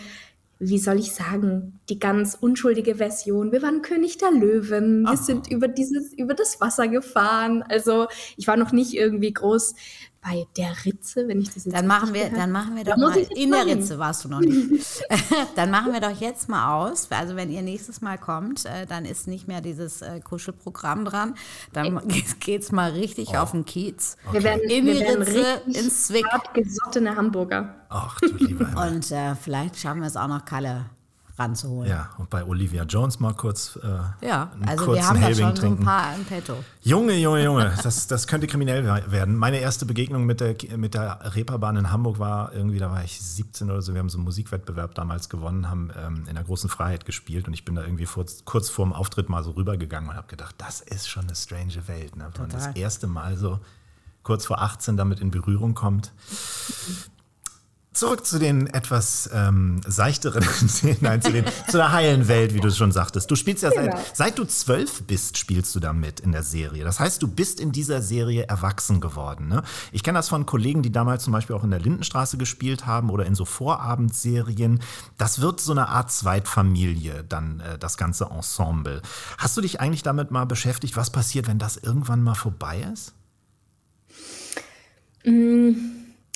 wie 0.60 0.78
soll 0.78 0.98
ich 0.98 1.12
sagen, 1.12 1.80
die 1.88 1.98
ganz 1.98 2.36
unschuldige 2.38 2.96
Version. 2.96 3.50
Wir 3.50 3.62
waren 3.62 3.80
König 3.80 4.18
der 4.18 4.30
Löwen. 4.30 5.02
Wir 5.02 5.12
Ach. 5.14 5.16
sind 5.16 5.50
über 5.50 5.68
dieses, 5.68 6.12
über 6.12 6.34
das 6.34 6.60
Wasser 6.60 6.86
gefahren. 6.86 7.64
Also 7.68 8.08
ich 8.36 8.46
war 8.46 8.58
noch 8.58 8.70
nicht 8.70 8.94
irgendwie 8.94 9.32
groß 9.32 9.74
bei 10.22 10.46
der 10.56 10.74
Ritze, 10.84 11.26
wenn 11.28 11.40
ich 11.40 11.52
das 11.52 11.64
jetzt 11.64 11.74
dann 11.74 11.86
machen 11.86 12.12
wir, 12.12 12.28
dann 12.28 12.52
machen 12.52 12.76
wir 12.76 12.84
doch 12.84 12.96
mal 12.96 13.16
in 13.16 13.50
der 13.50 13.64
Ritze 13.64 13.98
warst 13.98 14.24
du 14.24 14.28
noch 14.28 14.40
nicht. 14.40 15.02
dann 15.56 15.70
machen 15.70 15.92
wir 15.92 16.00
doch 16.00 16.20
jetzt 16.20 16.48
mal 16.48 16.74
aus. 16.74 17.08
Also 17.10 17.36
wenn 17.36 17.50
ihr 17.50 17.62
nächstes 17.62 18.00
Mal 18.00 18.18
kommt, 18.18 18.66
äh, 18.66 18.86
dann 18.86 19.04
ist 19.04 19.28
nicht 19.28 19.48
mehr 19.48 19.60
dieses 19.60 20.02
äh, 20.02 20.20
Kuschelprogramm 20.20 21.04
dran. 21.04 21.34
Dann 21.72 22.00
geht 22.40 22.62
es 22.62 22.72
mal 22.72 22.90
richtig 22.90 23.30
oh. 23.32 23.38
auf 23.38 23.52
den 23.52 23.64
Kiez. 23.64 24.16
Okay. 24.26 24.34
Wir 24.34 24.42
werden 24.44 24.62
in 24.68 24.84
die 24.84 24.92
Ritze, 24.92 25.62
ins 25.66 26.08
Zwick. 26.08 26.26
gesottene 26.52 27.16
Hamburger. 27.16 27.74
Ach 27.88 28.18
du 28.20 28.26
lieber 28.36 28.68
Und 28.88 29.10
äh, 29.10 29.34
vielleicht 29.34 29.78
schaffen 29.78 30.00
wir 30.00 30.08
es 30.08 30.16
auch 30.16 30.28
noch 30.28 30.44
Kalle 30.44 30.86
ranzuholen. 31.40 31.88
Ja, 31.90 32.10
und 32.18 32.30
bei 32.30 32.44
Olivia 32.44 32.84
Jones 32.84 33.18
mal 33.18 33.34
kurz. 33.34 33.76
Äh, 33.82 34.26
Ja, 34.26 34.50
einen 34.52 34.68
also 34.68 34.82
wir 34.82 34.86
kurzen 34.86 35.06
haben 35.08 35.20
da 35.20 35.26
Helbing 35.26 35.46
schon 35.46 35.56
so 35.56 35.62
ein 35.62 35.68
trinken. 35.68 35.84
paar 35.84 36.14
im 36.14 36.24
Petto. 36.24 36.54
Junge, 36.82 37.14
Junge, 37.14 37.42
Junge, 37.42 37.72
das, 37.82 38.06
das 38.06 38.26
könnte 38.26 38.46
kriminell 38.46 38.84
werden. 39.10 39.34
Meine 39.36 39.58
erste 39.58 39.86
Begegnung 39.86 40.24
mit 40.26 40.40
der, 40.40 40.54
mit 40.76 40.94
der 40.94 41.34
Reeperbahn 41.34 41.76
in 41.76 41.90
Hamburg 41.90 42.18
war 42.18 42.52
irgendwie, 42.52 42.78
da 42.78 42.90
war 42.90 43.02
ich 43.02 43.20
17 43.20 43.70
oder 43.70 43.82
so. 43.82 43.94
Wir 43.94 43.98
haben 44.00 44.10
so 44.10 44.18
einen 44.18 44.24
Musikwettbewerb 44.24 44.94
damals 44.94 45.28
gewonnen, 45.28 45.68
haben 45.68 45.90
ähm, 45.98 46.24
in 46.28 46.34
der 46.34 46.44
großen 46.44 46.68
Freiheit 46.70 47.06
gespielt 47.06 47.46
und 47.48 47.54
ich 47.54 47.64
bin 47.64 47.74
da 47.74 47.82
irgendwie 47.82 48.06
vor, 48.06 48.24
kurz 48.44 48.68
vor 48.68 48.84
dem 48.84 48.92
Auftritt 48.92 49.28
mal 49.28 49.42
so 49.42 49.52
rübergegangen 49.52 50.10
und 50.10 50.16
habe 50.16 50.28
gedacht, 50.28 50.54
das 50.58 50.80
ist 50.80 51.08
schon 51.08 51.24
eine 51.24 51.34
strange 51.34 51.88
Welt. 51.88 52.16
Ne? 52.16 52.28
Wenn 52.34 52.42
man 52.42 52.50
das 52.50 52.68
erste 52.76 53.06
Mal 53.06 53.36
so 53.36 53.58
kurz 54.22 54.44
vor 54.44 54.60
18 54.60 54.96
damit 54.98 55.20
in 55.20 55.30
Berührung 55.30 55.74
kommt. 55.74 56.12
Zurück 57.92 58.24
zu 58.24 58.38
den 58.38 58.68
etwas 58.68 59.28
ähm, 59.32 59.80
seichteren, 59.84 60.44
nein, 61.00 61.20
zu, 61.20 61.32
den, 61.32 61.44
zu 61.68 61.76
der 61.76 61.90
heilen 61.90 62.28
Welt, 62.28 62.54
wie 62.54 62.60
du 62.60 62.70
schon 62.70 62.92
sagtest. 62.92 63.28
Du 63.28 63.34
spielst 63.34 63.64
ja 63.64 63.70
Genau. 63.70 63.96
seit, 63.96 64.16
seit 64.16 64.38
du 64.38 64.44
zwölf 64.44 65.02
bist, 65.02 65.38
spielst 65.38 65.74
du 65.74 65.80
da 65.80 65.92
mit 65.92 66.20
in 66.20 66.30
der 66.30 66.44
Serie. 66.44 66.84
Das 66.84 67.00
heißt, 67.00 67.20
du 67.20 67.26
bist 67.26 67.58
in 67.58 67.72
dieser 67.72 68.00
Serie 68.00 68.44
erwachsen 68.44 69.00
geworden. 69.00 69.48
Ne? 69.48 69.64
Ich 69.90 70.04
kenne 70.04 70.18
das 70.20 70.28
von 70.28 70.46
Kollegen, 70.46 70.82
die 70.82 70.92
damals 70.92 71.24
zum 71.24 71.32
Beispiel 71.32 71.56
auch 71.56 71.64
in 71.64 71.70
der 71.72 71.80
Lindenstraße 71.80 72.38
gespielt 72.38 72.86
haben 72.86 73.10
oder 73.10 73.26
in 73.26 73.34
so 73.34 73.44
Vorabendserien. 73.44 74.80
Das 75.18 75.40
wird 75.40 75.60
so 75.60 75.72
eine 75.72 75.88
Art 75.88 76.12
Zweitfamilie, 76.12 77.24
dann 77.24 77.58
äh, 77.58 77.76
das 77.76 77.96
ganze 77.96 78.26
Ensemble. 78.26 79.02
Hast 79.36 79.56
du 79.56 79.60
dich 79.62 79.80
eigentlich 79.80 80.04
damit 80.04 80.30
mal 80.30 80.44
beschäftigt, 80.46 80.96
was 80.96 81.10
passiert, 81.10 81.48
wenn 81.48 81.58
das 81.58 81.76
irgendwann 81.76 82.22
mal 82.22 82.34
vorbei 82.36 82.86
ist? 82.92 83.14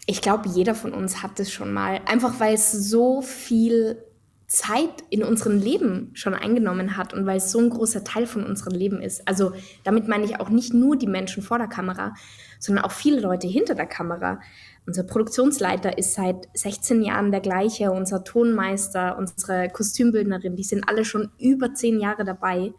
Ich 0.07 0.21
glaube, 0.21 0.49
jeder 0.49 0.75
von 0.75 0.93
uns 0.93 1.23
hat 1.23 1.40
es 1.40 1.51
schon 1.51 1.73
mal. 1.73 2.01
Einfach 2.07 2.38
weil 2.40 2.55
es 2.55 2.73
so 2.73 3.23
viel 3.23 3.99
Zeit 4.47 5.03
in 5.11 5.23
unserem 5.23 5.59
Leben 5.59 6.11
schon 6.12 6.35
eingenommen 6.35 6.97
hat 6.97 7.14
und 7.14 7.27
weil 7.27 7.38
es 7.38 7.51
so 7.51 7.59
ein 7.59 7.71
großer 7.71 8.05
Teil 8.05 8.27
von 8.27 8.45
unserem 8.45 8.75
Leben 8.75 9.01
ist. 9.01 9.27
Also 9.27 9.53
damit 9.85 10.07
meine 10.07 10.25
ich 10.25 10.38
auch 10.38 10.51
nicht 10.51 10.75
nur 10.75 10.97
die 10.97 11.07
Menschen 11.07 11.43
vor 11.43 11.59
der 11.59 11.67
Kamera, 11.67 12.14
sondern 12.59 12.85
auch 12.85 12.93
viele 12.93 13.21
Leute 13.21 13.47
hinter 13.47 13.75
der 13.75 13.87
Kamera. 13.87 14.40
Unser 14.87 15.05
Produktionsleiter 15.05 15.97
ist 15.97 16.14
seit 16.14 16.49
16 16.55 17.03
Jahren 17.03 17.31
der 17.31 17.40
gleiche, 17.40 17.90
unser 17.90 18.23
Tonmeister, 18.23 19.17
unsere 19.17 19.71
Kostümbildnerin, 19.71 20.57
die 20.57 20.62
sind 20.62 20.88
alle 20.88 21.07
schon 21.07 21.31
über 21.38 21.73
10 21.73 21.99
Jahre 21.99 22.25
dabei. 22.25 22.73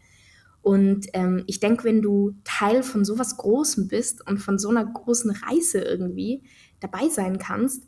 Und 0.62 1.06
ähm, 1.12 1.44
ich 1.46 1.60
denke, 1.60 1.84
wenn 1.84 2.02
du 2.02 2.32
Teil 2.44 2.82
von 2.82 3.04
sowas 3.04 3.36
Großem 3.36 3.86
bist 3.88 4.26
und 4.26 4.38
von 4.38 4.58
so 4.58 4.68
einer 4.68 4.84
großen 4.84 5.30
Reise 5.30 5.78
irgendwie 5.78 6.42
dabei 6.80 7.08
sein 7.08 7.38
kannst, 7.38 7.82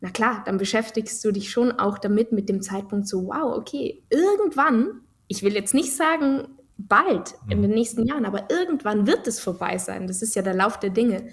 na 0.00 0.10
klar, 0.10 0.42
dann 0.46 0.58
beschäftigst 0.58 1.24
du 1.24 1.32
dich 1.32 1.50
schon 1.50 1.72
auch 1.72 1.98
damit 1.98 2.32
mit 2.32 2.48
dem 2.48 2.62
Zeitpunkt 2.62 3.08
so, 3.08 3.26
wow, 3.26 3.56
okay, 3.56 4.02
irgendwann, 4.10 5.00
ich 5.26 5.42
will 5.42 5.54
jetzt 5.54 5.74
nicht 5.74 5.94
sagen 5.94 6.48
bald 6.76 7.34
in 7.50 7.60
den 7.62 7.72
nächsten 7.72 8.06
Jahren, 8.06 8.24
aber 8.24 8.48
irgendwann 8.50 9.08
wird 9.08 9.26
es 9.26 9.40
vorbei 9.40 9.78
sein. 9.78 10.06
Das 10.06 10.22
ist 10.22 10.36
ja 10.36 10.42
der 10.42 10.54
Lauf 10.54 10.78
der 10.78 10.90
Dinge. 10.90 11.28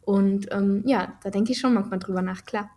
Und 0.00 0.48
ähm, 0.50 0.82
ja, 0.86 1.16
da 1.22 1.30
denke 1.30 1.52
ich 1.52 1.60
schon 1.60 1.74
manchmal 1.74 2.00
drüber 2.00 2.22
nach, 2.22 2.44
klar. 2.44 2.70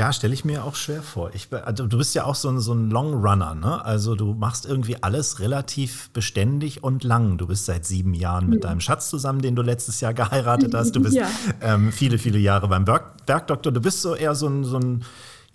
Ja, 0.00 0.14
stelle 0.14 0.32
ich 0.32 0.46
mir 0.46 0.64
auch 0.64 0.76
schwer 0.76 1.02
vor. 1.02 1.30
Ich, 1.34 1.48
also 1.52 1.86
du 1.86 1.98
bist 1.98 2.14
ja 2.14 2.24
auch 2.24 2.34
so 2.34 2.48
ein, 2.48 2.58
so 2.58 2.72
ein 2.72 2.88
Long 2.88 3.12
Runner, 3.12 3.54
ne? 3.54 3.84
Also 3.84 4.14
du 4.14 4.32
machst 4.32 4.64
irgendwie 4.64 5.02
alles 5.02 5.40
relativ 5.40 6.08
beständig 6.14 6.82
und 6.82 7.04
lang. 7.04 7.36
Du 7.36 7.46
bist 7.46 7.66
seit 7.66 7.84
sieben 7.84 8.14
Jahren 8.14 8.48
mit 8.48 8.64
deinem 8.64 8.80
Schatz 8.80 9.10
zusammen, 9.10 9.42
den 9.42 9.56
du 9.56 9.60
letztes 9.60 10.00
Jahr 10.00 10.14
geheiratet 10.14 10.72
hast. 10.72 10.92
Du 10.96 11.02
bist 11.02 11.16
Ja. 11.20 11.28
ähm, 11.60 11.92
viele, 11.92 12.16
viele 12.16 12.38
Jahre 12.38 12.66
beim 12.68 12.86
Berg, 12.86 13.26
Bergdoktor. 13.26 13.72
Du 13.72 13.82
bist 13.82 14.00
so 14.00 14.14
eher 14.14 14.34
so 14.34 14.46
ein, 14.48 14.64
so 14.64 14.78
ein 14.78 15.04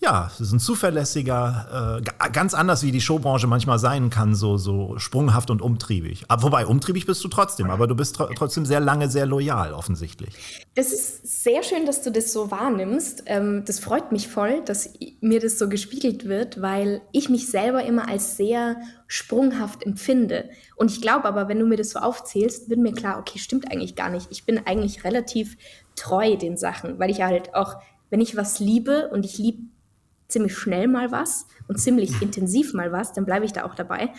ja, 0.05 0.29
so 0.37 0.55
ein 0.55 0.59
zuverlässiger, 0.59 1.97
äh, 1.99 2.01
ga- 2.03 2.27
ganz 2.29 2.53
anders 2.53 2.83
wie 2.83 2.91
die 2.91 3.01
Showbranche 3.01 3.47
manchmal 3.47 3.79
sein 3.79 4.11
kann, 4.11 4.35
so, 4.35 4.57
so 4.57 4.99
sprunghaft 4.99 5.49
und 5.49 5.63
umtriebig. 5.63 6.25
Aber, 6.27 6.43
wobei, 6.43 6.67
umtriebig 6.67 7.07
bist 7.07 7.23
du 7.23 7.27
trotzdem, 7.27 7.71
aber 7.71 7.87
du 7.87 7.95
bist 7.95 8.15
tro 8.15 8.27
trotzdem 8.35 8.65
sehr 8.65 8.79
lange 8.79 9.09
sehr 9.09 9.25
loyal, 9.25 9.73
offensichtlich. 9.73 10.63
Das 10.75 10.93
ist 10.93 11.43
sehr 11.43 11.63
schön, 11.63 11.87
dass 11.87 12.03
du 12.03 12.11
das 12.11 12.31
so 12.31 12.51
wahrnimmst. 12.51 13.23
Ähm, 13.25 13.63
das 13.65 13.79
freut 13.79 14.11
mich 14.11 14.27
voll, 14.27 14.61
dass 14.63 14.93
mir 15.21 15.39
das 15.39 15.57
so 15.57 15.67
gespiegelt 15.67 16.27
wird, 16.27 16.61
weil 16.61 17.01
ich 17.11 17.29
mich 17.29 17.47
selber 17.49 17.83
immer 17.83 18.07
als 18.07 18.37
sehr 18.37 18.77
sprunghaft 19.07 19.83
empfinde. 19.83 20.49
Und 20.75 20.91
ich 20.91 21.01
glaube 21.01 21.25
aber, 21.25 21.47
wenn 21.47 21.59
du 21.59 21.65
mir 21.65 21.77
das 21.77 21.89
so 21.89 21.99
aufzählst, 21.99 22.69
wird 22.69 22.79
mir 22.79 22.93
klar, 22.93 23.17
okay, 23.17 23.39
stimmt 23.39 23.71
eigentlich 23.71 23.95
gar 23.95 24.09
nicht. 24.09 24.27
Ich 24.29 24.45
bin 24.45 24.61
eigentlich 24.67 25.03
relativ 25.03 25.57
treu 25.95 26.35
den 26.35 26.57
Sachen, 26.57 26.99
weil 26.99 27.09
ich 27.09 27.21
halt 27.23 27.55
auch, 27.55 27.75
wenn 28.11 28.21
ich 28.21 28.37
was 28.37 28.59
liebe 28.59 29.09
und 29.11 29.25
ich 29.25 29.39
liebe 29.39 29.63
ziemlich 30.27 30.57
schnell 30.57 30.87
mal 30.87 31.11
was 31.11 31.47
und 31.67 31.79
ziemlich 31.79 32.21
intensiv 32.21 32.73
mal 32.73 32.91
was, 32.91 33.13
dann 33.13 33.25
bleibe 33.25 33.45
ich 33.45 33.53
da 33.53 33.65
auch 33.65 33.75
dabei. 33.75 34.11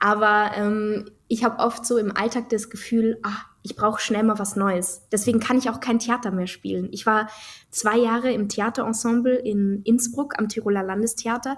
Aber 0.00 0.50
ähm, 0.56 1.10
ich 1.28 1.44
habe 1.44 1.58
oft 1.60 1.86
so 1.86 1.96
im 1.96 2.16
Alltag 2.16 2.48
das 2.48 2.70
Gefühl, 2.70 3.18
ah, 3.22 3.36
ich 3.62 3.76
brauche 3.76 4.00
schnell 4.00 4.24
mal 4.24 4.38
was 4.38 4.56
Neues. 4.56 5.02
Deswegen 5.12 5.38
kann 5.38 5.58
ich 5.58 5.70
auch 5.70 5.80
kein 5.80 6.00
Theater 6.00 6.32
mehr 6.32 6.48
spielen. 6.48 6.88
Ich 6.90 7.06
war 7.06 7.28
zwei 7.70 7.96
Jahre 7.98 8.32
im 8.32 8.48
Theaterensemble 8.48 9.36
in 9.36 9.82
Innsbruck 9.84 10.38
am 10.38 10.48
Tiroler 10.48 10.82
Landestheater. 10.82 11.56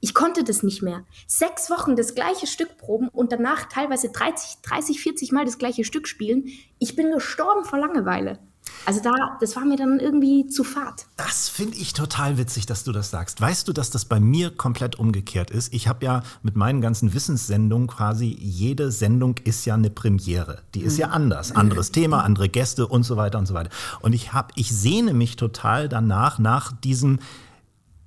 Ich 0.00 0.12
konnte 0.12 0.44
das 0.44 0.62
nicht 0.62 0.82
mehr. 0.82 1.04
Sechs 1.26 1.70
Wochen 1.70 1.96
das 1.96 2.14
gleiche 2.14 2.46
Stück 2.46 2.76
proben 2.76 3.08
und 3.08 3.32
danach 3.32 3.64
teilweise 3.68 4.10
30, 4.10 4.62
30, 4.62 5.00
40 5.00 5.32
Mal 5.32 5.44
das 5.44 5.58
gleiche 5.58 5.84
Stück 5.84 6.08
spielen. 6.08 6.46
Ich 6.78 6.96
bin 6.96 7.12
gestorben 7.12 7.64
vor 7.64 7.78
Langeweile. 7.78 8.38
Also 8.86 9.00
da, 9.02 9.12
das 9.40 9.56
war 9.56 9.64
mir 9.64 9.76
dann 9.76 9.98
irgendwie 9.98 10.46
zu 10.46 10.64
fad. 10.64 11.06
Das 11.16 11.48
finde 11.48 11.76
ich 11.76 11.92
total 11.92 12.36
witzig, 12.38 12.66
dass 12.66 12.84
du 12.84 12.92
das 12.92 13.10
sagst. 13.10 13.40
Weißt 13.40 13.66
du, 13.66 13.72
dass 13.72 13.90
das 13.90 14.04
bei 14.04 14.20
mir 14.20 14.50
komplett 14.50 14.98
umgekehrt 14.98 15.50
ist? 15.50 15.72
Ich 15.72 15.88
habe 15.88 16.04
ja 16.04 16.22
mit 16.42 16.56
meinen 16.56 16.80
ganzen 16.80 17.14
Wissenssendungen 17.14 17.86
quasi, 17.86 18.36
jede 18.38 18.90
Sendung 18.90 19.36
ist 19.44 19.64
ja 19.64 19.74
eine 19.74 19.90
Premiere. 19.90 20.62
Die 20.74 20.82
ist 20.82 20.98
ja 20.98 21.08
anders. 21.08 21.52
Anderes 21.52 21.90
Thema, 21.92 22.24
andere 22.24 22.48
Gäste 22.48 22.86
und 22.86 23.04
so 23.04 23.16
weiter 23.16 23.38
und 23.38 23.46
so 23.46 23.54
weiter. 23.54 23.70
Und 24.00 24.12
ich 24.12 24.32
habe, 24.32 24.48
ich 24.54 24.74
sehne 24.74 25.14
mich 25.14 25.36
total 25.36 25.88
danach, 25.88 26.38
nach 26.38 26.72
diesem 26.72 27.18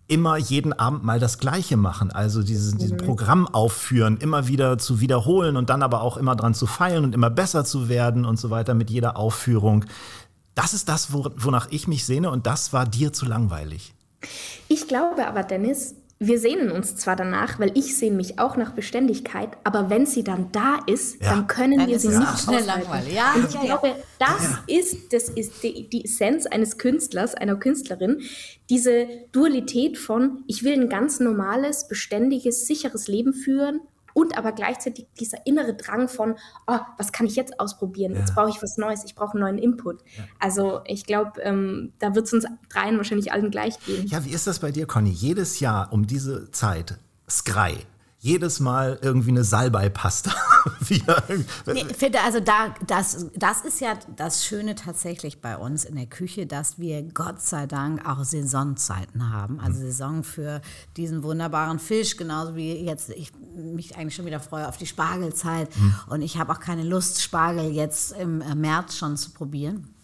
immer 0.07 0.37
jeden 0.37 0.73
Abend 0.73 1.03
mal 1.03 1.19
das 1.19 1.37
Gleiche 1.37 1.75
machen. 1.75 2.11
Also 2.11 2.41
dieses, 2.41 2.75
dieses 2.75 2.97
Programm 2.97 3.47
aufführen, 3.47 4.17
immer 4.17 4.47
wieder 4.47 4.77
zu 4.77 5.01
wiederholen 5.01 5.57
und 5.57 5.69
dann 5.69 5.83
aber 5.83 6.01
auch 6.01 6.17
immer 6.17 6.35
dran 6.35 6.53
zu 6.53 6.65
feilen 6.65 7.03
und 7.03 7.13
immer 7.13 7.29
besser 7.29 7.65
zu 7.65 7.89
werden 7.89 8.25
und 8.25 8.39
so 8.39 8.49
weiter 8.49 8.73
mit 8.73 8.89
jeder 8.89 9.17
Aufführung. 9.17 9.85
Das 10.57 10.73
ist 10.73 10.89
das, 10.89 11.13
wo, 11.13 11.29
wonach 11.35 11.67
ich 11.69 11.87
mich 11.87 12.03
sehne 12.05 12.31
und 12.31 12.47
das 12.47 12.73
war 12.73 12.87
dir 12.87 13.13
zu 13.13 13.25
langweilig. 13.27 13.93
Ich 14.67 14.87
glaube 14.87 15.27
aber, 15.27 15.43
Dennis, 15.43 15.93
wir 16.17 16.39
sehnen 16.39 16.71
uns 16.71 16.95
zwar 16.95 17.15
danach, 17.15 17.59
weil 17.59 17.71
ich 17.77 17.95
sehne 17.95 18.15
mich 18.15 18.39
auch 18.39 18.57
nach 18.57 18.71
Beständigkeit, 18.71 19.49
aber 19.63 19.91
wenn 19.91 20.07
sie 20.07 20.23
dann 20.23 20.51
da 20.51 20.79
ist, 20.87 21.21
Ja. 21.21 21.29
dann 21.29 21.45
können 21.45 21.77
Dann 21.77 21.87
wir 21.87 21.99
sie 21.99 22.07
es 22.07 22.17
nicht 22.17 22.39
schnell 22.39 22.63
langweilig. 22.65 23.13
Ja, 23.13 23.33
Und 23.35 23.45
ich 23.49 23.53
ja, 23.53 23.59
ja. 23.65 23.77
glaube, 23.77 23.95
das 24.17 24.57
ist, 24.65 25.13
das 25.13 25.29
ist 25.29 25.61
die, 25.61 25.87
die 25.87 26.05
Essenz 26.05 26.47
eines 26.47 26.79
Künstlers, 26.79 27.35
einer 27.35 27.57
Künstlerin, 27.57 28.21
diese 28.71 29.07
Dualität 29.31 29.99
von, 29.99 30.43
ich 30.47 30.63
will 30.63 30.73
ein 30.73 30.89
ganz 30.89 31.19
normales, 31.19 31.87
beständiges, 31.87 32.65
sicheres 32.65 33.07
Leben 33.07 33.33
führen 33.33 33.81
und 34.17 34.35
aber 34.35 34.51
gleichzeitig 34.51 35.05
dieser 35.19 35.45
innere 35.45 35.75
Drang 35.75 36.09
von, 36.09 36.37
oh, 36.65 36.79
was 36.97 37.11
kann 37.11 37.27
ich 37.27 37.35
jetzt 37.35 37.59
ausprobieren? 37.59 38.15
Jetzt 38.15 38.33
brauche 38.33 38.49
ich 38.49 38.63
was 38.63 38.79
Neues, 38.79 39.03
ich 39.05 39.13
brauche 39.13 39.33
einen 39.33 39.41
neuen 39.41 39.57
Input. 39.59 40.01
Also 40.39 40.81
ich 40.85 41.05
glaube, 41.05 41.39
ähm, 41.41 41.93
da 41.99 42.15
wird 42.15 42.25
es 42.25 42.33
uns 42.33 42.47
dreien 42.67 42.97
wahrscheinlich 42.97 43.31
allen 43.31 43.51
gleich 43.51 43.79
gehen. 43.81 44.07
Ja, 44.07 44.25
wie 44.25 44.31
ist 44.31 44.47
das 44.47 44.57
bei 44.57 44.71
dir, 44.71 44.87
Conny? 44.87 45.11
Jedes 45.11 45.59
Jahr 45.59 45.93
um 45.93 46.07
diese 46.07 46.49
Zeit, 46.49 46.97
Skrei, 47.29 47.75
jedes 48.19 48.59
Mal 48.59 48.97
irgendwie 49.01 49.29
eine 49.29 49.43
Salbei-Pasta. 49.43 50.31
Nee, 51.65 51.85
also 52.23 52.39
da, 52.39 52.75
das, 52.85 53.27
das 53.35 53.61
ist 53.61 53.79
ja 53.79 53.97
das 54.15 54.45
Schöne 54.45 54.75
tatsächlich 54.75 55.41
bei 55.41 55.57
uns 55.57 55.85
in 55.85 55.95
der 55.95 56.07
Küche, 56.07 56.45
dass 56.45 56.77
wir 56.77 57.03
Gott 57.03 57.41
sei 57.41 57.67
Dank 57.67 58.07
auch 58.07 58.23
Saisonzeiten 58.23 59.31
haben. 59.31 59.59
Also 59.59 59.79
Saison 59.79 60.23
für 60.23 60.61
diesen 60.97 61.23
wunderbaren 61.23 61.79
Fisch, 61.79 62.17
genauso 62.17 62.55
wie 62.55 62.73
jetzt 62.85 63.09
ich 63.11 63.31
mich 63.55 63.97
eigentlich 63.97 64.15
schon 64.15 64.25
wieder 64.25 64.39
freue 64.39 64.67
auf 64.67 64.77
die 64.77 64.87
Spargelzeit. 64.87 65.69
Und 66.07 66.21
ich 66.21 66.37
habe 66.37 66.51
auch 66.51 66.59
keine 66.59 66.83
Lust, 66.83 67.21
Spargel 67.21 67.71
jetzt 67.71 68.11
im 68.13 68.41
äh, 68.41 68.55
März 68.55 68.97
schon 68.97 69.17
zu 69.17 69.31
probieren. 69.31 69.96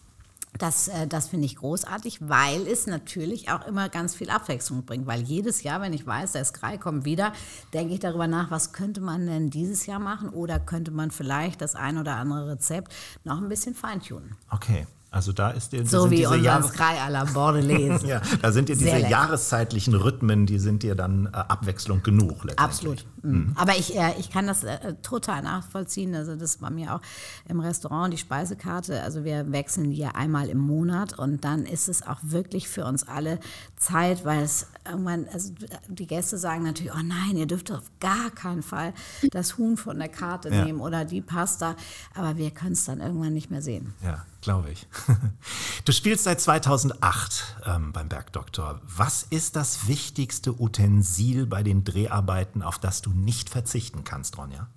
Das, 0.57 0.87
äh, 0.87 1.07
das 1.07 1.27
finde 1.29 1.45
ich 1.45 1.55
großartig, 1.55 2.19
weil 2.27 2.67
es 2.67 2.85
natürlich 2.87 3.49
auch 3.49 3.65
immer 3.65 3.89
ganz 3.89 4.15
viel 4.15 4.29
Abwechslung 4.29 4.85
bringt. 4.85 5.07
Weil 5.07 5.21
jedes 5.21 5.63
Jahr, 5.63 5.81
wenn 5.81 5.93
ich 5.93 6.05
weiß, 6.05 6.33
der 6.33 6.45
Skrei 6.45 6.77
kommt 6.77 7.05
wieder, 7.05 7.33
denke 7.73 7.93
ich 7.93 7.99
darüber 7.99 8.27
nach, 8.27 8.51
was 8.51 8.71
könnte 8.71 9.01
man 9.01 9.25
denn 9.25 9.49
dieses 9.49 9.85
Jahr 9.85 9.99
machen 9.99 10.29
oder 10.29 10.59
könnte 10.59 10.91
man 10.91 11.11
vielleicht 11.11 11.61
das 11.61 11.75
ein 11.75 11.97
oder 11.97 12.15
andere 12.15 12.51
Rezept 12.51 12.93
noch 13.23 13.37
ein 13.37 13.49
bisschen 13.49 13.75
feintunen. 13.75 14.35
Okay. 14.51 14.85
Also 15.13 15.31
da 15.31 15.51
ist 15.51 15.71
dir 15.71 15.85
so 15.85 16.09
wie 16.09 16.25
unser 16.25 16.63
Sky 16.63 16.97
à 16.99 17.07
la 17.07 17.23
Bordelaise. 17.25 18.03
ja, 18.07 18.19
da 18.41 18.51
sind 18.51 18.67
dir 18.67 18.75
diese 18.75 18.97
jahreszeitlichen 18.97 19.93
Rhythmen, 19.93 20.47
die 20.47 20.57
sind 20.57 20.81
dir 20.81 20.95
dann 20.95 21.27
äh, 21.27 21.29
Abwechslung 21.37 22.01
genug. 22.01 22.47
Absolut. 22.55 23.05
Mhm. 23.21 23.51
Aber 23.55 23.77
ich, 23.77 23.95
äh, 23.95 24.15
ich 24.19 24.31
kann 24.31 24.47
das 24.47 24.63
äh, 24.63 24.95
total 25.03 25.43
nachvollziehen. 25.43 26.15
Also 26.15 26.33
das 26.33 26.55
ist 26.55 26.61
bei 26.61 26.71
mir 26.71 26.95
auch 26.95 27.01
im 27.47 27.59
Restaurant 27.59 28.11
die 28.11 28.17
Speisekarte. 28.17 29.03
Also 29.03 29.23
wir 29.23 29.51
wechseln 29.51 29.91
die 29.91 29.97
ja 29.97 30.09
einmal 30.15 30.49
im 30.49 30.57
Monat 30.57 31.19
und 31.19 31.45
dann 31.45 31.67
ist 31.67 31.89
es 31.89 32.01
auch 32.01 32.19
wirklich 32.23 32.67
für 32.67 32.85
uns 32.85 33.07
alle 33.07 33.39
Zeit, 33.77 34.25
weil 34.25 34.41
es 34.41 34.65
irgendwann, 34.89 35.27
also 35.31 35.53
die 35.89 36.07
Gäste 36.07 36.39
sagen 36.39 36.63
natürlich, 36.63 36.91
oh 36.91 37.03
nein, 37.03 37.37
ihr 37.37 37.45
dürft 37.45 37.71
auf 37.71 37.91
gar 37.99 38.31
keinen 38.31 38.63
Fall 38.63 38.95
das 39.29 39.59
Huhn 39.59 39.77
von 39.77 39.99
der 39.99 40.09
Karte 40.09 40.49
ja. 40.49 40.65
nehmen 40.65 40.81
oder 40.81 41.05
die 41.05 41.21
Pasta, 41.21 41.75
aber 42.15 42.37
wir 42.37 42.49
können 42.49 42.73
es 42.73 42.85
dann 42.85 42.99
irgendwann 42.99 43.33
nicht 43.33 43.51
mehr 43.51 43.61
sehen. 43.61 43.93
Ja, 44.03 44.25
glaube 44.43 44.71
ich. 44.71 44.87
Du 45.85 45.91
spielst 45.91 46.23
seit 46.23 46.39
2008 46.39 47.57
ähm, 47.65 47.91
beim 47.91 48.07
Bergdoktor. 48.07 48.79
Was 48.83 49.23
ist 49.23 49.55
das 49.57 49.87
wichtigste 49.87 50.61
Utensil 50.61 51.45
bei 51.45 51.61
den 51.61 51.83
Dreharbeiten, 51.83 52.61
auf 52.61 52.79
das 52.79 53.01
du 53.01 53.09
nicht 53.09 53.49
verzichten 53.49 54.03
kannst, 54.05 54.37
Ronja? 54.37 54.69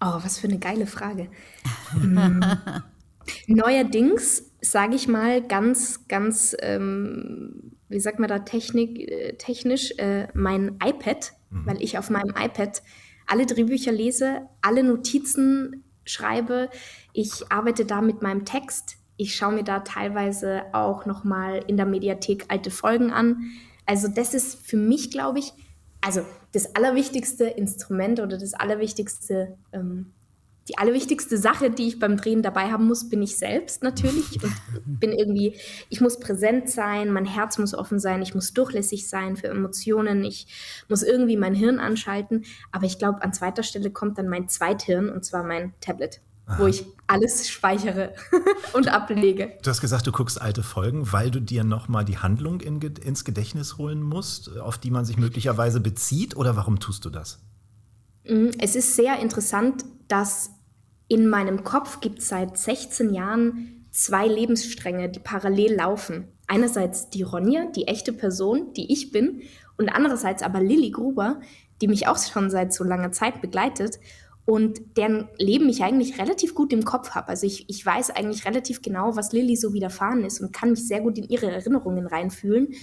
Oh, 0.00 0.20
was 0.22 0.38
für 0.38 0.46
eine 0.46 0.58
geile 0.58 0.86
Frage. 0.86 1.28
Hm. 1.90 2.44
Neuerdings, 3.46 4.44
sage 4.60 4.94
ich 4.94 5.08
mal, 5.08 5.42
ganz, 5.42 6.06
ganz, 6.08 6.56
ähm, 6.60 7.72
wie 7.88 8.00
sagt 8.00 8.18
man 8.18 8.28
da 8.28 8.40
Technik, 8.40 8.98
äh, 8.98 9.32
technisch, 9.36 9.92
äh, 9.98 10.28
mein 10.34 10.78
iPad, 10.84 11.32
mhm. 11.50 11.66
weil 11.66 11.82
ich 11.82 11.98
auf 11.98 12.10
meinem 12.10 12.34
iPad 12.36 12.82
alle 13.26 13.46
Drehbücher 13.46 13.92
lese, 13.92 14.42
alle 14.60 14.82
Notizen 14.82 15.84
schreibe. 16.04 16.68
Ich 17.12 17.50
arbeite 17.50 17.84
da 17.84 18.00
mit 18.00 18.22
meinem 18.22 18.44
Text. 18.44 18.96
Ich 19.16 19.34
schaue 19.36 19.52
mir 19.54 19.64
da 19.64 19.80
teilweise 19.80 20.62
auch 20.72 21.06
nochmal 21.06 21.62
in 21.66 21.76
der 21.76 21.86
Mediathek 21.86 22.46
alte 22.48 22.70
Folgen 22.70 23.10
an. 23.10 23.50
Also 23.86 24.08
das 24.08 24.34
ist 24.34 24.64
für 24.66 24.76
mich, 24.76 25.10
glaube 25.10 25.38
ich, 25.38 25.52
also 26.00 26.22
das 26.52 26.74
allerwichtigste 26.74 27.44
Instrument 27.44 28.20
oder 28.20 28.38
das 28.38 28.54
allerwichtigste 28.54 29.56
ähm, 29.72 30.12
die 30.68 30.78
allerwichtigste 30.78 31.38
Sache, 31.38 31.70
die 31.70 31.88
ich 31.88 31.98
beim 31.98 32.16
Drehen 32.16 32.42
dabei 32.42 32.70
haben 32.70 32.86
muss, 32.86 33.08
bin 33.08 33.20
ich 33.20 33.36
selbst 33.36 33.82
natürlich. 33.82 34.40
Und 34.42 35.00
bin 35.00 35.10
irgendwie, 35.10 35.56
ich 35.88 36.00
muss 36.00 36.20
präsent 36.20 36.70
sein, 36.70 37.10
mein 37.10 37.24
Herz 37.24 37.58
muss 37.58 37.74
offen 37.74 37.98
sein, 37.98 38.22
ich 38.22 38.34
muss 38.34 38.52
durchlässig 38.52 39.08
sein 39.08 39.36
für 39.36 39.48
Emotionen, 39.48 40.24
ich 40.24 40.46
muss 40.88 41.02
irgendwie 41.02 41.36
mein 41.36 41.54
Hirn 41.54 41.80
anschalten. 41.80 42.44
Aber 42.70 42.86
ich 42.86 42.98
glaube, 42.98 43.22
an 43.22 43.32
zweiter 43.32 43.64
Stelle 43.64 43.90
kommt 43.90 44.18
dann 44.18 44.28
mein 44.28 44.48
Zweithirn 44.48 45.08
und 45.08 45.24
zwar 45.24 45.42
mein 45.42 45.74
Tablet. 45.80 46.20
Aha. 46.46 46.58
wo 46.58 46.66
ich 46.66 46.84
alles 47.12 47.48
speichere 47.48 48.14
und 48.72 48.88
ablege. 48.88 49.52
Du 49.62 49.70
hast 49.70 49.80
gesagt, 49.80 50.06
du 50.06 50.12
guckst 50.12 50.40
alte 50.40 50.62
Folgen, 50.62 51.12
weil 51.12 51.30
du 51.30 51.40
dir 51.40 51.62
nochmal 51.62 52.04
die 52.04 52.18
Handlung 52.18 52.60
in, 52.60 52.80
ins 52.80 53.24
Gedächtnis 53.24 53.76
holen 53.76 54.02
musst, 54.02 54.58
auf 54.58 54.78
die 54.78 54.90
man 54.90 55.04
sich 55.04 55.18
möglicherweise 55.18 55.80
bezieht, 55.80 56.36
oder 56.36 56.56
warum 56.56 56.80
tust 56.80 57.04
du 57.04 57.10
das? 57.10 57.40
Mm, 58.24 58.48
es 58.58 58.74
ist 58.74 58.96
sehr 58.96 59.18
interessant, 59.18 59.84
dass 60.08 60.50
in 61.08 61.28
meinem 61.28 61.64
Kopf 61.64 62.00
gibt 62.00 62.20
es 62.20 62.28
seit 62.28 62.56
16 62.56 63.12
Jahren 63.12 63.86
zwei 63.90 64.26
Lebensstränge, 64.26 65.10
die 65.10 65.20
parallel 65.20 65.74
laufen. 65.74 66.28
Einerseits 66.46 67.10
die 67.10 67.22
Ronja, 67.22 67.66
die 67.66 67.88
echte 67.88 68.14
Person, 68.14 68.72
die 68.72 68.90
ich 68.90 69.12
bin, 69.12 69.42
und 69.76 69.90
andererseits 69.90 70.42
aber 70.42 70.60
Lilly 70.60 70.90
Gruber, 70.90 71.40
die 71.80 71.88
mich 71.88 72.06
auch 72.06 72.18
schon 72.18 72.50
seit 72.50 72.72
so 72.72 72.84
langer 72.84 73.12
Zeit 73.12 73.42
begleitet 73.42 73.98
und 74.44 74.96
deren 74.96 75.28
Leben 75.38 75.68
ich 75.68 75.82
eigentlich 75.82 76.18
relativ 76.18 76.54
gut 76.54 76.72
im 76.72 76.84
Kopf 76.84 77.10
habe. 77.10 77.28
Also 77.28 77.46
ich, 77.46 77.68
ich 77.68 77.84
weiß 77.84 78.10
eigentlich 78.10 78.44
relativ 78.44 78.82
genau, 78.82 79.14
was 79.14 79.32
Lilly 79.32 79.56
so 79.56 79.72
widerfahren 79.72 80.24
ist 80.24 80.40
und 80.40 80.52
kann 80.52 80.70
mich 80.70 80.86
sehr 80.86 81.00
gut 81.00 81.16
in 81.18 81.28
ihre 81.28 81.50
Erinnerungen 81.50 82.06
reinfühlen. 82.06 82.74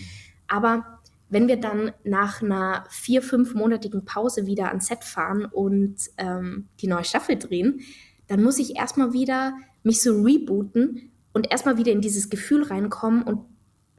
Aber 0.48 1.00
wenn 1.30 1.48
wir 1.48 1.58
dann 1.58 1.92
nach 2.04 2.42
einer 2.42 2.86
vier, 2.90 3.22
fünfmonatigen 3.22 4.06
Pause 4.06 4.46
wieder 4.46 4.70
ans 4.70 4.88
Set 4.88 5.04
fahren 5.04 5.46
und 5.46 5.98
ähm, 6.18 6.70
die 6.80 6.88
neue 6.88 7.04
Staffel 7.04 7.38
drehen, 7.38 7.82
dann 8.28 8.42
muss 8.42 8.58
ich 8.58 8.78
erstmal 8.78 9.14
wieder 9.14 9.54
mich 9.84 10.02
so 10.02 10.22
rebooten 10.22 11.12
und 11.34 11.52
erstmal 11.52 11.78
wieder 11.78 11.92
in 11.92 12.02
dieses 12.02 12.30
Gefühl 12.30 12.64
reinkommen 12.64 13.24
und 13.24 13.42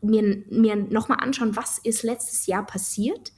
mir, 0.03 0.45
mir 0.51 0.77
nochmal 0.77 1.19
anschauen, 1.21 1.57
was 1.57 1.79
ist 1.79 2.03
letztes 2.03 2.47
Jahr 2.47 2.65
passiert 2.67 3.33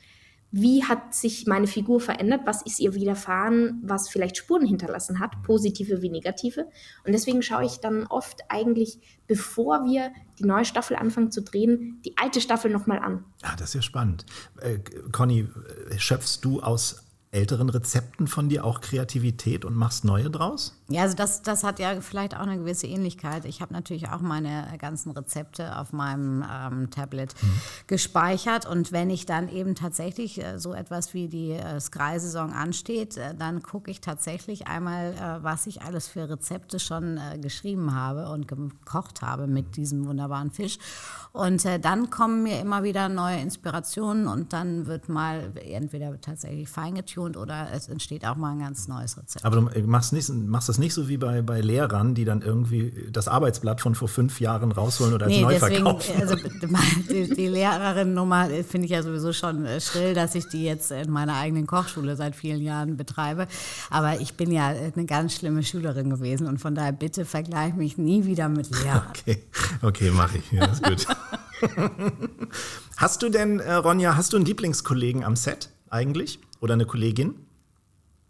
wie 0.53 0.85
hat 0.85 1.15
sich 1.15 1.47
meine 1.47 1.67
Figur 1.67 1.99
verändert, 1.99 2.43
was 2.45 2.61
ist 2.62 2.79
ihr 2.79 2.95
widerfahren, 2.95 3.81
was 3.83 4.11
vielleicht 4.11 4.37
Spuren 4.37 4.67
hinterlassen 4.67 5.19
hat, 5.19 5.43
positive 5.43 6.03
wie 6.03 6.11
negative. 6.11 6.67
Und 7.07 7.12
deswegen 7.12 7.43
schaue 7.43 7.65
ich 7.65 7.79
dann 7.79 8.07
oft 8.07 8.43
eigentlich, 8.51 9.01
bevor 9.27 9.87
wir 9.87 10.12
die 10.38 10.45
neue 10.45 10.67
Staffel 10.67 10.97
anfangen 10.97 11.31
zu 11.31 11.41
drehen, 11.41 12.01
die 12.05 12.19
alte 12.19 12.43
Staffel 12.43 12.71
nochmal 12.71 12.99
an. 12.99 13.25
Ja, 13.43 13.57
das 13.57 13.71
ist 13.71 13.75
ja 13.77 13.83
spannend. 13.83 14.27
Äh, 14.61 14.79
Conny, 15.11 15.49
äh, 15.91 15.99
schöpfst 15.99 16.41
du 16.43 16.61
aus 16.61 17.03
älteren 17.33 17.71
Rezepten 17.71 18.27
von 18.27 18.51
dir 18.51 18.62
auch 18.64 18.83
Kreativität 18.83 19.64
und 19.64 19.75
machst 19.75 20.05
neue 20.05 20.31
draus? 20.31 20.77
Ja, 20.88 21.03
also 21.03 21.16
das, 21.16 21.40
das 21.40 21.64
hat 21.64 21.79
ja 21.79 22.03
vielleicht 22.03 22.37
auch 22.37 22.40
eine 22.40 22.59
gewisse 22.59 22.87
Ähnlichkeit. 22.87 23.47
Ich 23.47 23.62
habe 23.62 23.73
natürlich 23.73 24.11
auch 24.11 24.21
meine 24.21 24.66
ganzen 24.79 25.12
Rezepte 25.12 25.79
auf 25.79 25.95
meinem 25.95 26.45
ähm, 26.45 26.90
Tablet 26.90 27.35
mhm. 27.42 27.55
gespeichert 27.87 28.66
und 28.66 28.92
wenn 28.92 29.09
ich 29.09 29.25
dann 29.25 29.49
eben 29.49 29.75
tatsächlich 29.75 30.45
äh, 30.45 30.59
so 30.59 30.75
etwas 30.75 31.14
wie 31.14 31.29
die 31.29 31.53
äh, 31.53 31.81
Sky-Saison 31.81 32.53
ansteht, 32.53 33.16
äh, 33.16 33.35
dann 33.35 33.62
gucke 33.62 33.90
ich 33.90 34.03
tatsächlich 34.03 34.66
einmal, 34.66 35.14
äh, 35.14 35.42
was 35.42 35.66
ich 35.66 35.81
alles 35.81 36.09
für 36.09 36.29
Rezepte 36.29 36.79
schon 36.79 37.16
äh, 37.16 37.38
geschrieben 37.38 37.95
habe 37.95 38.29
und 38.29 38.47
gekocht 38.47 39.23
habe 39.23 39.47
mit 39.47 39.77
diesem 39.77 40.05
wunderbaren 40.07 40.51
Fisch. 40.51 40.79
Und 41.33 41.64
äh, 41.64 41.81
dann 41.81 42.11
kommen 42.11 42.42
mir 42.42 42.61
immer 42.61 42.83
wieder 42.83 43.09
neue 43.09 43.40
Inspirationen 43.40 44.29
und 44.29 44.53
dann 44.53 44.87
wird 44.87 45.09
mal 45.09 45.51
entweder 45.57 46.21
tatsächlich 46.21 46.68
feingetuned 47.23 47.37
oder 47.37 47.69
es 47.73 47.89
entsteht 47.89 48.25
auch 48.27 48.37
mal 48.37 48.53
ein 48.53 48.61
ganz 48.61 48.89
neues 48.89 49.17
Rezept. 49.17 49.45
Aber 49.45 49.57
du 49.57 49.81
machst, 49.87 50.13
nicht, 50.13 50.29
machst 50.31 50.69
das 50.69 50.79
nicht 50.79 50.95
so 50.95 51.09
wie 51.09 51.17
bei, 51.17 51.43
bei 51.43 51.61
Lehrern, 51.61 52.15
die 52.15 52.25
dann 52.25 52.43
irgendwie 52.43 53.09
das 53.11 53.29
Arbeitsblatt 53.29 53.81
von 53.81 53.95
vor 53.95 54.09
fünf 54.09 54.41
Jahren 54.41 54.73
rausholen 54.73 55.15
oder 55.15 55.27
als 55.27 55.35
nee, 55.35 55.43
neu 55.43 55.53
deswegen, 55.53 55.85
verkaufen. 55.85 56.21
Also 56.21 56.37
die, 57.11 57.35
die 57.35 57.49
Lehrerin-Nummer 57.49 58.49
finde 58.69 58.87
ich 58.87 58.93
ja 58.93 59.03
sowieso 59.03 59.33
schon 59.33 59.65
äh, 59.65 59.81
schrill, 59.81 60.15
dass 60.15 60.35
ich 60.35 60.49
die 60.49 60.65
jetzt 60.65 60.91
in 60.91 61.11
meiner 61.11 61.37
eigenen 61.37 61.67
Kochschule 61.67 62.17
seit 62.17 62.37
vielen 62.37 62.63
Jahren 62.63 62.97
betreibe. 62.97 63.47
Aber 63.91 64.21
ich 64.21 64.35
bin 64.35 64.51
ja 64.51 64.69
eine 64.69 65.07
ganz 65.07 65.35
schlimme 65.35 65.63
Schülerin 65.63 66.11
gewesen 66.11 66.47
und 66.47 66.59
von 66.59 66.75
daher 66.75 66.93
bitte 66.93 67.25
vergleich 67.25 67.75
mich 67.75 67.99
nie 67.99 68.25
wieder 68.25 68.49
mit 68.49 68.71
Lehrern. 68.71 69.03
Okay, 69.23 69.43
okay, 69.83 70.11
mache 70.11 70.39
ich. 70.39 70.53
Ja, 70.53 70.65
ist 70.65 70.83
gut. 70.83 71.07
hast 72.97 73.23
du 73.23 73.29
denn, 73.29 73.61
äh, 73.61 73.75
Ronja, 73.75 74.17
hast 74.17 74.33
du 74.33 74.37
einen 74.37 74.47
Lieblingskollegen 74.47 75.23
am 75.23 75.37
Set 75.37 75.71
eigentlich? 75.92 76.38
Oder 76.61 76.74
eine 76.74 76.87
Kollegin? 76.87 77.35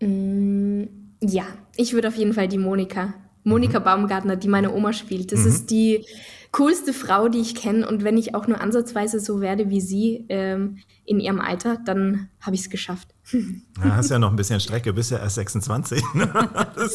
Mm, 0.01 0.85
ja, 1.21 1.45
ich 1.77 1.93
würde 1.93 2.09
auf 2.09 2.17
jeden 2.17 2.33
Fall 2.33 2.49
die 2.49 2.59
Monika. 2.59 3.15
Monika 3.45 3.81
mhm. 3.81 3.85
Baumgartner, 3.85 4.37
die 4.37 4.49
meine 4.49 4.73
Oma 4.73 4.93
spielt. 4.93 5.33
Das 5.33 5.41
mhm. 5.41 5.47
ist 5.49 5.71
die 5.71 6.05
coolste 6.53 6.93
Frau, 6.93 7.29
die 7.29 7.41
ich 7.41 7.55
kenne. 7.55 7.89
Und 7.89 8.05
wenn 8.05 8.19
ich 8.19 8.35
auch 8.35 8.47
nur 8.47 8.61
ansatzweise 8.61 9.21
so 9.21 9.41
werde 9.41 9.71
wie 9.71 9.81
sie 9.81 10.27
ähm, 10.29 10.79
in 11.05 11.19
ihrem 11.19 11.41
Alter, 11.41 11.79
dann 11.85 12.29
habe 12.41 12.55
ich 12.55 12.63
es 12.63 12.71
geschafft. 12.71 13.09
Ja, 13.83 13.97
hast 13.97 14.11
ja 14.11 14.19
noch 14.19 14.31
ein 14.31 14.37
bisschen 14.37 14.61
Strecke, 14.61 14.93
bist 14.93 15.11
ja 15.11 15.19
erst 15.19 15.37
26. 15.37 16.03
Ne? 16.15 16.31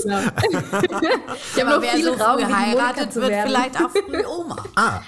ja. 0.06 0.22
ich 1.56 1.64
habe 1.64 1.70
noch 1.70 1.84
viel 1.84 2.04
so 2.04 2.14
Raum, 2.14 2.38
geheiratet 2.38 3.16
wird, 3.16 3.34
vielleicht 3.46 3.82
auch 3.82 3.90
früh 3.90 4.24
Oma. 4.26 4.64
Ah, 4.76 5.02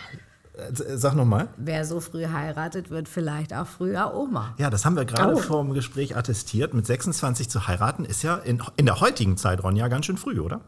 sag 0.74 1.16
nochmal. 1.16 1.50
Wer 1.58 1.86
so 1.86 2.00
früh 2.00 2.26
heiratet, 2.26 2.90
wird 2.90 3.10
vielleicht 3.10 3.54
auch 3.54 3.68
früher 3.68 4.14
Oma. 4.14 4.56
Ja, 4.58 4.70
das 4.70 4.86
haben 4.86 4.96
wir 4.96 5.06
gerade 5.06 5.34
oh. 5.34 5.38
vor 5.38 5.64
dem 5.64 5.74
Gespräch 5.74 6.16
attestiert. 6.16 6.74
Mit 6.74 6.86
26 6.86 7.50
zu 7.50 7.68
heiraten 7.68 8.06
ist 8.06 8.24
ja 8.24 8.36
in, 8.38 8.62
in 8.78 8.86
der 8.86 9.00
heutigen 9.00 9.38
Zeit, 9.38 9.64
Ronja, 9.64 9.88
ganz 9.88 10.06
schön 10.06 10.18
früh, 10.18 10.40
oder? 10.40 10.62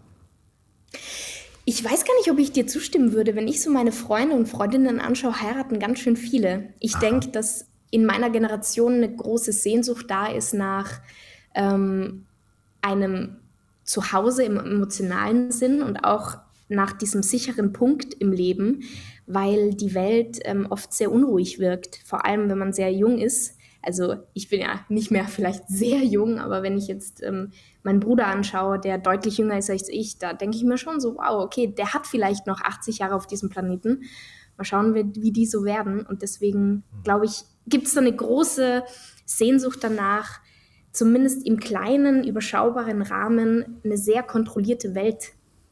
Ich 1.65 1.83
weiß 1.83 2.05
gar 2.05 2.15
nicht, 2.17 2.31
ob 2.31 2.39
ich 2.39 2.51
dir 2.51 2.67
zustimmen 2.67 3.13
würde. 3.13 3.35
Wenn 3.35 3.47
ich 3.47 3.61
so 3.61 3.69
meine 3.69 3.91
Freunde 3.91 4.35
und 4.35 4.47
Freundinnen 4.47 4.99
anschaue, 4.99 5.41
heiraten 5.41 5.79
ganz 5.79 5.99
schön 5.99 6.17
viele. 6.17 6.69
Ich 6.79 6.95
denke, 6.95 7.27
dass 7.29 7.65
in 7.91 8.05
meiner 8.05 8.29
Generation 8.29 8.95
eine 8.95 9.13
große 9.13 9.51
Sehnsucht 9.51 10.05
da 10.09 10.27
ist 10.27 10.53
nach 10.53 11.01
ähm, 11.53 12.25
einem 12.81 13.37
Zuhause 13.83 14.43
im 14.43 14.57
emotionalen 14.57 15.51
Sinn 15.51 15.81
und 15.81 16.03
auch 16.03 16.37
nach 16.69 16.93
diesem 16.93 17.21
sicheren 17.21 17.73
Punkt 17.73 18.13
im 18.13 18.31
Leben, 18.31 18.83
weil 19.33 19.73
die 19.73 19.93
Welt 19.93 20.39
ähm, 20.43 20.67
oft 20.69 20.93
sehr 20.93 21.11
unruhig 21.11 21.59
wirkt, 21.59 21.99
vor 22.05 22.25
allem 22.25 22.49
wenn 22.49 22.57
man 22.57 22.73
sehr 22.73 22.91
jung 22.91 23.17
ist. 23.17 23.57
Also 23.81 24.15
ich 24.33 24.49
bin 24.49 24.61
ja 24.61 24.85
nicht 24.89 25.09
mehr 25.09 25.25
vielleicht 25.27 25.67
sehr 25.67 26.03
jung, 26.03 26.39
aber 26.39 26.63
wenn 26.63 26.77
ich 26.77 26.87
jetzt 26.87 27.23
ähm, 27.23 27.51
meinen 27.83 27.99
Bruder 27.99 28.27
anschaue, 28.27 28.79
der 28.79 28.97
deutlich 28.97 29.37
jünger 29.37 29.57
ist 29.57 29.69
als 29.69 29.89
ich, 29.89 30.19
da 30.19 30.33
denke 30.33 30.57
ich 30.57 30.63
mir 30.63 30.77
schon 30.77 30.99
so, 30.99 31.15
wow, 31.15 31.43
okay, 31.43 31.67
der 31.67 31.93
hat 31.93 32.05
vielleicht 32.05 32.45
noch 32.45 32.61
80 32.61 32.99
Jahre 32.99 33.15
auf 33.15 33.25
diesem 33.25 33.49
Planeten. 33.49 34.03
Mal 34.57 34.65
schauen, 34.65 34.93
wie, 34.93 35.05
wie 35.21 35.31
die 35.31 35.47
so 35.47 35.63
werden. 35.63 36.05
Und 36.05 36.21
deswegen, 36.21 36.83
glaube 37.03 37.25
ich, 37.25 37.43
gibt 37.67 37.87
es 37.87 37.93
da 37.93 38.01
eine 38.01 38.15
große 38.15 38.83
Sehnsucht 39.25 39.79
danach, 39.81 40.41
zumindest 40.91 41.47
im 41.47 41.59
kleinen, 41.59 42.23
überschaubaren 42.23 43.01
Rahmen 43.01 43.79
eine 43.83 43.97
sehr 43.97 44.23
kontrollierte 44.23 44.93
Welt 44.93 45.31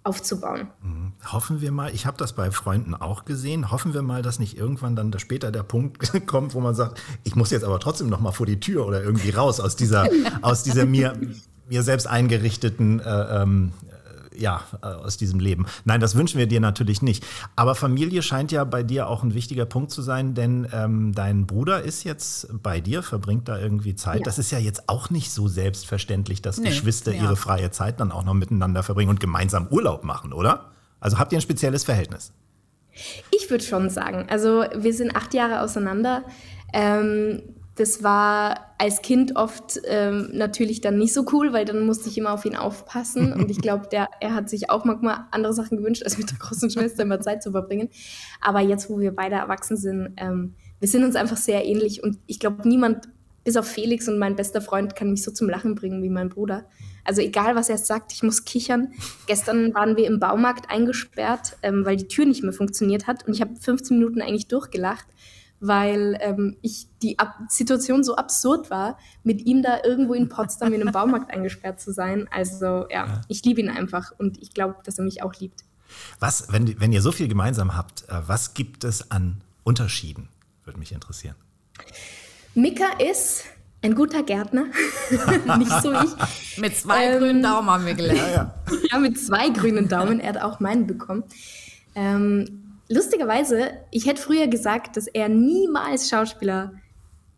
aufzubauen. 0.09 0.67
Mhm. 0.81 1.13
Hoffen 1.31 1.61
wir 1.61 1.71
mal, 1.71 1.93
ich 1.93 2.05
habe 2.05 2.17
das 2.17 2.33
bei 2.33 2.51
Freunden 2.51 2.95
auch 2.95 3.25
gesehen, 3.25 3.71
hoffen 3.71 3.93
wir 3.93 4.01
mal, 4.01 4.21
dass 4.21 4.39
nicht 4.39 4.57
irgendwann 4.57 4.95
dann 4.95 5.17
später 5.19 5.51
der 5.51 5.63
Punkt 5.63 5.99
kommt, 6.27 6.53
wo 6.55 6.59
man 6.59 6.75
sagt, 6.75 6.99
ich 7.23 7.35
muss 7.35 7.51
jetzt 7.51 7.63
aber 7.63 7.79
trotzdem 7.79 8.09
noch 8.09 8.19
mal 8.19 8.31
vor 8.31 8.45
die 8.45 8.59
Tür 8.59 8.87
oder 8.87 9.03
irgendwie 9.03 9.29
raus 9.29 9.59
aus 9.59 9.75
dieser, 9.75 10.07
aus 10.41 10.63
dieser 10.63 10.85
mir, 10.85 11.13
mir 11.69 11.83
selbst 11.83 12.07
eingerichteten 12.07 12.99
äh, 12.99 13.41
ähm, 13.43 13.71
ja, 14.39 14.63
äh, 14.81 14.87
aus 14.87 15.17
diesem 15.17 15.39
Leben. 15.39 15.65
Nein, 15.85 15.99
das 15.99 16.15
wünschen 16.15 16.37
wir 16.37 16.47
dir 16.47 16.59
natürlich 16.59 17.01
nicht. 17.01 17.25
Aber 17.55 17.75
Familie 17.75 18.21
scheint 18.21 18.51
ja 18.51 18.63
bei 18.63 18.83
dir 18.83 19.07
auch 19.07 19.23
ein 19.23 19.33
wichtiger 19.33 19.65
Punkt 19.65 19.91
zu 19.91 20.01
sein, 20.01 20.33
denn 20.33 20.67
ähm, 20.73 21.13
dein 21.13 21.45
Bruder 21.45 21.81
ist 21.81 22.03
jetzt 22.03 22.47
bei 22.63 22.79
dir, 22.79 23.03
verbringt 23.03 23.47
da 23.47 23.59
irgendwie 23.59 23.95
Zeit. 23.95 24.19
Ja. 24.19 24.23
Das 24.23 24.39
ist 24.39 24.51
ja 24.51 24.59
jetzt 24.59 24.89
auch 24.89 25.09
nicht 25.09 25.31
so 25.31 25.47
selbstverständlich, 25.47 26.41
dass 26.41 26.57
nee, 26.57 26.69
Geschwister 26.69 27.13
ja. 27.13 27.23
ihre 27.23 27.35
freie 27.35 27.71
Zeit 27.71 27.99
dann 27.99 28.11
auch 28.11 28.23
noch 28.23 28.33
miteinander 28.33 28.83
verbringen 28.83 29.09
und 29.09 29.19
gemeinsam 29.19 29.67
Urlaub 29.67 30.03
machen, 30.03 30.33
oder? 30.33 30.71
Also 30.99 31.17
habt 31.17 31.31
ihr 31.31 31.37
ein 31.37 31.41
spezielles 31.41 31.83
Verhältnis? 31.83 32.33
Ich 33.31 33.49
würde 33.49 33.63
schon 33.63 33.89
sagen. 33.89 34.27
Also 34.29 34.65
wir 34.75 34.93
sind 34.93 35.15
acht 35.15 35.33
Jahre 35.33 35.61
auseinander. 35.61 36.23
Ähm, 36.73 37.41
das 37.79 38.03
war 38.03 38.75
als 38.77 39.01
Kind 39.01 39.37
oft 39.37 39.79
ähm, 39.85 40.29
natürlich 40.33 40.81
dann 40.81 40.97
nicht 40.97 41.13
so 41.13 41.25
cool, 41.31 41.53
weil 41.53 41.63
dann 41.63 41.85
musste 41.85 42.09
ich 42.09 42.17
immer 42.17 42.33
auf 42.33 42.43
ihn 42.43 42.57
aufpassen. 42.57 43.31
Und 43.31 43.49
ich 43.49 43.59
glaube, 43.61 43.87
er 43.91 44.35
hat 44.35 44.49
sich 44.49 44.69
auch 44.69 44.83
manchmal 44.83 45.19
andere 45.31 45.53
Sachen 45.53 45.77
gewünscht, 45.77 46.03
als 46.03 46.17
mit 46.17 46.29
der 46.29 46.37
großen 46.39 46.69
Schwester 46.69 47.03
immer 47.03 47.21
Zeit 47.21 47.41
zu 47.41 47.51
verbringen. 47.51 47.87
Aber 48.41 48.59
jetzt, 48.59 48.89
wo 48.89 48.99
wir 48.99 49.15
beide 49.15 49.35
erwachsen 49.35 49.77
sind, 49.77 50.11
ähm, 50.17 50.55
wir 50.81 50.89
sind 50.89 51.05
uns 51.05 51.15
einfach 51.15 51.37
sehr 51.37 51.65
ähnlich. 51.65 52.03
Und 52.03 52.19
ich 52.27 52.41
glaube, 52.41 52.67
niemand, 52.67 53.07
bis 53.45 53.55
auf 53.55 53.65
Felix 53.65 54.09
und 54.09 54.19
mein 54.19 54.35
bester 54.35 54.59
Freund, 54.59 54.97
kann 54.97 55.09
mich 55.09 55.23
so 55.23 55.31
zum 55.31 55.47
Lachen 55.47 55.75
bringen 55.75 56.03
wie 56.03 56.09
mein 56.09 56.27
Bruder. 56.27 56.65
Also 57.05 57.21
egal, 57.21 57.55
was 57.55 57.69
er 57.69 57.77
sagt, 57.77 58.11
ich 58.11 58.23
muss 58.23 58.43
kichern. 58.43 58.91
Gestern 59.25 59.73
waren 59.73 59.95
wir 59.95 60.05
im 60.05 60.19
Baumarkt 60.19 60.69
eingesperrt, 60.69 61.55
ähm, 61.63 61.85
weil 61.85 61.95
die 61.95 62.09
Tür 62.09 62.25
nicht 62.25 62.43
mehr 62.43 62.51
funktioniert 62.51 63.07
hat. 63.07 63.25
Und 63.25 63.33
ich 63.33 63.39
habe 63.39 63.55
15 63.55 63.97
Minuten 63.97 64.21
eigentlich 64.21 64.49
durchgelacht 64.49 65.07
weil 65.59 66.17
ähm, 66.21 66.57
ich 66.61 66.87
die 67.01 67.19
Ab 67.19 67.35
Situation 67.49 68.03
so 68.03 68.15
absurd 68.15 68.69
war, 68.69 68.97
mit 69.23 69.45
ihm 69.45 69.61
da 69.61 69.79
irgendwo 69.83 70.13
in 70.13 70.29
Potsdam 70.29 70.73
in 70.73 70.81
einem 70.81 70.93
Baumarkt 70.93 71.31
eingesperrt 71.33 71.79
zu 71.79 71.91
sein. 71.91 72.27
Also 72.31 72.87
ja, 72.89 73.05
ja. 73.05 73.21
ich 73.27 73.43
liebe 73.43 73.61
ihn 73.61 73.69
einfach 73.69 74.11
und 74.17 74.41
ich 74.41 74.53
glaube, 74.53 74.75
dass 74.83 74.97
er 74.97 75.03
mich 75.03 75.23
auch 75.23 75.33
liebt. 75.35 75.63
Was, 76.19 76.51
wenn, 76.51 76.79
wenn 76.79 76.91
ihr 76.91 77.01
so 77.01 77.11
viel 77.11 77.27
gemeinsam 77.27 77.75
habt, 77.75 78.07
äh, 78.09 78.21
was 78.25 78.53
gibt 78.53 78.83
es 78.83 79.11
an 79.11 79.41
Unterschieden? 79.63 80.29
Würde 80.63 80.79
mich 80.79 80.91
interessieren. 80.91 81.35
Mika 82.53 82.85
ist 82.99 83.45
ein 83.81 83.95
guter 83.95 84.23
Gärtner, 84.23 84.65
nicht 85.57 85.71
so 85.81 85.93
ich. 85.93 86.57
mit 86.57 86.75
zwei 86.75 87.05
ähm, 87.05 87.19
grünen 87.19 87.43
Daumen 87.43 87.69
haben 87.69 87.85
wir 87.85 87.93
gelernt. 87.93 88.19
Ja, 88.19 88.29
ja. 88.29 88.53
ja, 88.91 88.99
mit 88.99 89.17
zwei 89.17 89.49
grünen 89.49 89.87
Daumen. 89.87 90.19
Er 90.19 90.33
hat 90.33 90.41
auch 90.41 90.59
meinen 90.59 90.85
bekommen. 90.85 91.23
Ähm, 91.95 92.68
lustigerweise, 92.89 93.71
ich 93.91 94.05
hätte 94.07 94.21
früher 94.21 94.47
gesagt, 94.47 94.97
dass 94.97 95.07
er 95.07 95.29
niemals 95.29 96.09
Schauspieler 96.09 96.73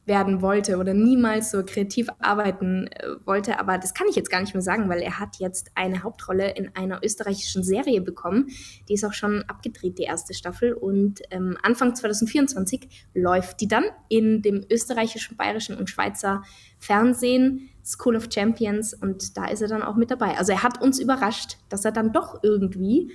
werden 0.05 0.41
wollte 0.41 0.77
oder 0.77 0.93
niemals 0.93 1.51
so 1.51 1.63
kreativ 1.63 2.07
arbeiten 2.19 2.87
äh, 2.87 3.07
wollte, 3.25 3.59
aber 3.59 3.77
das 3.77 3.93
kann 3.93 4.07
ich 4.09 4.15
jetzt 4.15 4.31
gar 4.31 4.41
nicht 4.41 4.53
mehr 4.53 4.61
sagen, 4.61 4.89
weil 4.89 5.01
er 5.01 5.19
hat 5.19 5.37
jetzt 5.37 5.71
eine 5.75 6.03
Hauptrolle 6.03 6.49
in 6.51 6.75
einer 6.75 7.01
österreichischen 7.03 7.63
Serie 7.63 8.01
bekommen. 8.01 8.47
Die 8.89 8.95
ist 8.95 9.05
auch 9.05 9.13
schon 9.13 9.43
abgedreht, 9.43 9.99
die 9.99 10.03
erste 10.03 10.33
Staffel. 10.33 10.73
Und 10.73 11.21
ähm, 11.29 11.55
Anfang 11.61 11.93
2024 11.95 13.05
läuft 13.13 13.61
die 13.61 13.67
dann 13.67 13.85
in 14.09 14.41
dem 14.41 14.65
österreichischen, 14.69 15.37
bayerischen 15.37 15.77
und 15.77 15.89
Schweizer 15.89 16.43
Fernsehen, 16.79 17.69
School 17.85 18.15
of 18.15 18.27
Champions. 18.33 18.95
Und 18.95 19.37
da 19.37 19.45
ist 19.45 19.61
er 19.61 19.67
dann 19.67 19.83
auch 19.83 19.95
mit 19.95 20.09
dabei. 20.09 20.37
Also 20.37 20.51
er 20.51 20.63
hat 20.63 20.81
uns 20.81 20.99
überrascht, 20.99 21.57
dass 21.69 21.85
er 21.85 21.91
dann 21.91 22.11
doch 22.11 22.43
irgendwie 22.43 23.11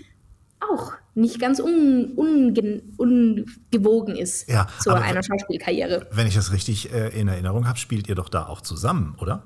auch 0.60 0.92
nicht 1.14 1.40
ganz 1.40 1.60
un, 1.60 2.12
unge, 2.16 2.82
ungewogen 2.96 4.16
ist 4.16 4.48
ja, 4.50 4.66
zu 4.80 4.90
einer 4.90 5.22
Schauspielkarriere. 5.22 6.08
Wenn 6.12 6.26
ich 6.26 6.34
das 6.34 6.52
richtig 6.52 6.92
äh, 6.92 7.08
in 7.18 7.28
Erinnerung 7.28 7.66
habe, 7.66 7.78
spielt 7.78 8.08
ihr 8.08 8.14
doch 8.14 8.28
da 8.28 8.46
auch 8.46 8.60
zusammen, 8.60 9.16
oder? 9.20 9.42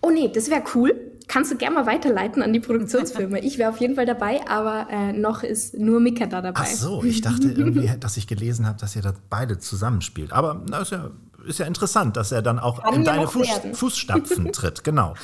Oh 0.00 0.10
nee, 0.10 0.30
das 0.32 0.50
wäre 0.50 0.62
cool. 0.74 0.94
Kannst 1.28 1.50
du 1.50 1.56
gerne 1.56 1.74
mal 1.74 1.86
weiterleiten 1.86 2.42
an 2.42 2.52
die 2.52 2.60
Produktionsfirma. 2.60 3.38
Ich 3.42 3.58
wäre 3.58 3.70
auf 3.70 3.78
jeden 3.78 3.96
Fall 3.96 4.06
dabei, 4.06 4.46
aber 4.48 4.88
äh, 4.90 5.12
noch 5.12 5.42
ist 5.42 5.74
nur 5.74 6.00
Mika 6.00 6.26
da 6.26 6.40
dabei. 6.40 6.60
Ach 6.62 6.66
so, 6.66 7.02
ich 7.02 7.20
dachte 7.20 7.48
irgendwie, 7.56 7.90
dass 7.98 8.16
ich 8.16 8.26
gelesen 8.26 8.66
habe, 8.66 8.78
dass 8.78 8.94
ihr 8.94 9.02
da 9.02 9.12
beide 9.28 9.58
zusammenspielt. 9.58 10.32
Aber 10.32 10.64
na, 10.68 10.78
ist, 10.78 10.92
ja, 10.92 11.10
ist 11.46 11.58
ja 11.58 11.66
interessant, 11.66 12.16
dass 12.16 12.32
er 12.32 12.42
dann 12.42 12.58
auch 12.58 12.82
Kann 12.82 12.94
in 12.94 13.04
deine 13.04 13.28
Fuß, 13.28 13.48
Fußstapfen 13.72 14.52
tritt. 14.52 14.84
Genau. 14.84 15.14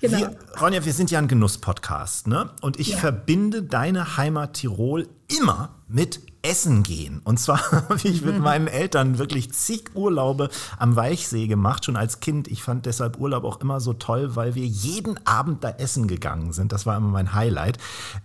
Genau. 0.00 0.18
Wir, 0.18 0.36
Ronja, 0.60 0.84
wir 0.84 0.92
sind 0.92 1.10
ja 1.10 1.18
ein 1.18 1.26
Genuss-Podcast, 1.26 2.28
ne? 2.28 2.50
Und 2.60 2.78
ich 2.78 2.90
ja. 2.90 2.98
verbinde 2.98 3.64
deine 3.64 4.16
Heimat 4.16 4.54
Tirol 4.54 5.08
immer 5.26 5.70
mit 5.88 6.20
Essen 6.42 6.84
gehen. 6.84 7.20
Und 7.24 7.40
zwar 7.40 7.70
habe 7.72 7.98
ich 8.04 8.22
mit 8.22 8.36
mhm. 8.36 8.42
meinen 8.42 8.66
Eltern 8.68 9.18
wirklich 9.18 9.52
zig 9.52 9.90
Urlaube 9.94 10.50
am 10.78 10.94
Weichsee 10.94 11.48
gemacht, 11.48 11.84
schon 11.84 11.96
als 11.96 12.20
Kind. 12.20 12.46
Ich 12.46 12.62
fand 12.62 12.86
deshalb 12.86 13.18
Urlaub 13.18 13.42
auch 13.44 13.60
immer 13.60 13.80
so 13.80 13.92
toll, 13.92 14.36
weil 14.36 14.54
wir 14.54 14.66
jeden 14.66 15.18
Abend 15.26 15.64
da 15.64 15.70
essen 15.70 16.06
gegangen 16.06 16.52
sind. 16.52 16.70
Das 16.70 16.86
war 16.86 16.96
immer 16.96 17.08
mein 17.08 17.34
Highlight. 17.34 17.78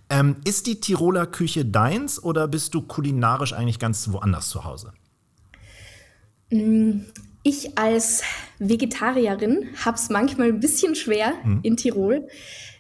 Ähm, 0.10 0.36
ist 0.46 0.68
die 0.68 0.80
Tiroler 0.80 1.26
Küche 1.26 1.66
deins 1.66 2.22
oder 2.22 2.48
bist 2.48 2.76
du 2.76 2.82
kulinarisch 2.82 3.54
eigentlich 3.54 3.80
ganz 3.80 4.12
woanders 4.12 4.50
zu 4.50 4.64
Hause? 4.64 4.94
Ich 7.44 7.78
als 7.78 8.24
Vegetarierin 8.60 9.70
habe 9.84 9.98
es 9.98 10.10
manchmal 10.10 10.48
ein 10.48 10.60
bisschen 10.62 10.96
schwer 10.96 11.34
mhm. 11.44 11.60
in 11.64 11.78
Tirol. 11.78 12.28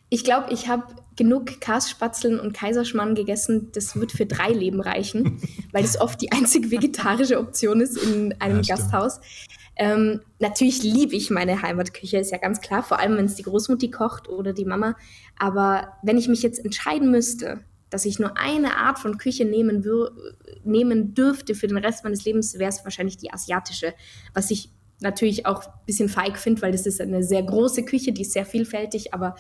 Ich 0.10 0.24
glaube, 0.24 0.54
ich 0.54 0.70
habe 0.70 0.96
genug 1.16 1.60
Kasspatzeln 1.60 2.40
und 2.40 2.54
Kaiserschmarrn 2.54 3.14
gegessen, 3.14 3.72
das 3.74 3.96
wird 3.96 4.12
für 4.12 4.26
drei 4.26 4.50
Leben 4.50 4.80
reichen, 4.80 5.42
weil 5.72 5.84
es 5.84 6.00
oft 6.00 6.22
die 6.22 6.32
einzige 6.32 6.72
vegetarische 6.72 7.40
Option 7.40 7.82
ist 7.82 7.98
in 7.98 8.34
einem 8.40 8.62
ja, 8.62 8.76
Gasthaus. 8.76 9.20
Ähm, 9.76 10.22
natürlich 10.40 10.84
liebe 10.84 11.16
ich 11.16 11.30
meine 11.30 11.62
Heimatküche, 11.62 12.18
ist 12.18 12.32
ja 12.32 12.38
ganz 12.38 12.62
klar, 12.62 12.84
vor 12.84 13.00
allem 13.00 13.18
wenn 13.18 13.26
es 13.26 13.36
die 13.36 13.44
Großmutti 13.44 13.90
kocht 13.90 14.30
oder 14.30 14.54
die 14.54 14.66
Mama. 14.66 14.96
Aber 15.38 15.94
wenn 16.04 16.18
ich 16.18 16.28
mich 16.28 16.44
jetzt 16.44 16.64
entscheiden 16.64 17.12
müsste, 17.12 17.62
dass 17.94 18.06
ich 18.06 18.18
nur 18.18 18.38
eine 18.38 18.76
Art 18.78 18.98
von 18.98 19.20
Küche 19.20 19.46
nehmen, 19.46 19.86
nehmen 20.64 21.14
dürfte 21.14 21.54
für 21.54 21.68
den 21.68 21.78
Rest 21.78 22.04
meines 22.04 22.26
Lebens, 22.26 22.58
wäre 22.58 22.70
es 22.70 22.84
wahrscheinlich 22.84 23.18
die 23.18 23.32
asiatische. 23.32 23.94
Was 24.34 24.50
ich 24.50 24.70
natürlich 25.00 25.46
auch 25.46 25.64
ein 25.64 25.74
bisschen 25.86 26.10
feig 26.10 26.38
finde, 26.38 26.64
weil 26.64 26.72
das 26.72 26.88
ist 26.88 27.00
eine 27.00 27.24
sehr 27.24 27.44
große 27.44 27.86
Küche, 27.86 28.12
die 28.12 28.24
ist 28.24 28.32
sehr 28.32 28.46
vielfältig. 28.46 29.14
Aber 29.14 29.36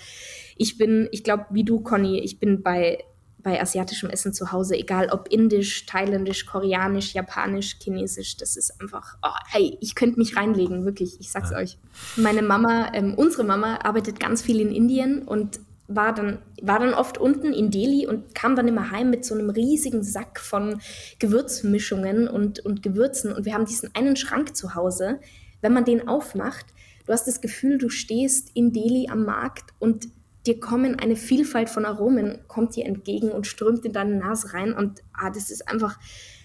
ich 0.55 0.77
bin, 0.77 1.09
ich 1.11 1.23
glaube, 1.23 1.45
wie 1.49 1.63
du, 1.63 1.79
Conny, 1.79 2.19
ich 2.19 2.37
bin 2.37 2.61
bei, 2.61 3.03
bei 3.39 3.59
asiatischem 3.59 4.11
Essen 4.11 4.33
zu 4.33 4.51
Hause, 4.51 4.75
egal 4.75 5.09
ob 5.09 5.29
indisch, 5.29 5.87
thailändisch, 5.87 6.45
koreanisch, 6.45 7.15
japanisch, 7.15 7.77
chinesisch, 7.81 8.37
das 8.37 8.55
ist 8.55 8.79
einfach, 8.79 9.17
oh, 9.23 9.35
hey, 9.49 9.77
ich 9.81 9.95
könnte 9.95 10.19
mich 10.19 10.37
reinlegen, 10.37 10.85
wirklich, 10.85 11.19
ich 11.19 11.31
sag's 11.31 11.49
ja. 11.49 11.57
euch. 11.57 11.77
Meine 12.17 12.43
Mama, 12.43 12.91
ähm, 12.93 13.15
unsere 13.15 13.43
Mama 13.43 13.79
arbeitet 13.83 14.19
ganz 14.19 14.43
viel 14.43 14.59
in 14.59 14.71
Indien 14.71 15.23
und 15.23 15.59
war 15.88 16.13
dann, 16.13 16.39
war 16.61 16.79
dann 16.79 16.93
oft 16.93 17.17
unten 17.17 17.53
in 17.53 17.69
Delhi 17.69 18.07
und 18.07 18.34
kam 18.34 18.55
dann 18.55 18.67
immer 18.67 18.91
heim 18.91 19.09
mit 19.09 19.25
so 19.25 19.36
einem 19.36 19.49
riesigen 19.49 20.03
Sack 20.03 20.39
von 20.39 20.79
Gewürzmischungen 21.19 22.27
und, 22.27 22.59
und 22.61 22.81
Gewürzen. 22.81 23.34
Und 23.34 23.45
wir 23.45 23.53
haben 23.53 23.65
diesen 23.65 23.93
einen 23.93 24.15
Schrank 24.15 24.55
zu 24.55 24.75
Hause. 24.75 25.19
Wenn 25.61 25.73
man 25.73 25.86
den 25.86 26.07
aufmacht, 26.07 26.67
du 27.05 27.13
hast 27.13 27.27
das 27.27 27.41
Gefühl, 27.41 27.77
du 27.77 27.89
stehst 27.89 28.51
in 28.53 28.71
Delhi 28.71 29.07
am 29.09 29.25
Markt 29.25 29.71
und 29.79 30.07
dir 30.45 30.59
kommen 30.59 30.99
eine 30.99 31.15
Vielfalt 31.15 31.69
von 31.69 31.86
Aromen, 31.86 32.39
kommt 32.47 32.75
dir 32.75 32.86
entgegen 32.86 33.31
und 33.31 33.47
strömt 33.47 33.86
in 33.86 33.93
deine 33.93 34.15
Nase 34.15 34.53
rein. 34.53 34.73
Und 34.73 35.01
ah, 35.13 35.29
das 35.29 35.49
ist 35.49 35.67
einfach, 35.67 35.99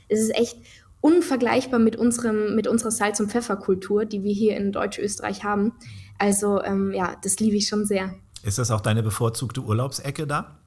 es 0.09 0.20
ist 0.20 0.34
echt 0.34 0.59
unvergleichbar 1.01 1.78
mit, 1.78 1.97
unserem, 1.97 2.57
mit 2.57 2.66
unserer 2.66 2.91
Salz- 2.91 3.20
und 3.20 3.30
Pfefferkultur, 3.30 4.05
die 4.05 4.24
wir 4.24 4.32
hier 4.32 4.57
in 4.57 4.72
Deutsch-Österreich 4.72 5.45
haben. 5.45 5.72
Also 6.18 6.62
ähm, 6.62 6.93
ja, 6.93 7.16
das 7.22 7.39
liebe 7.39 7.57
ich 7.57 7.68
schon 7.68 7.86
sehr. 7.86 8.14
Ist 8.43 8.59
das 8.59 8.70
auch 8.70 8.80
deine 8.80 9.03
bevorzugte 9.03 9.61
Urlaubsecke 9.61 10.26
da? 10.26 10.59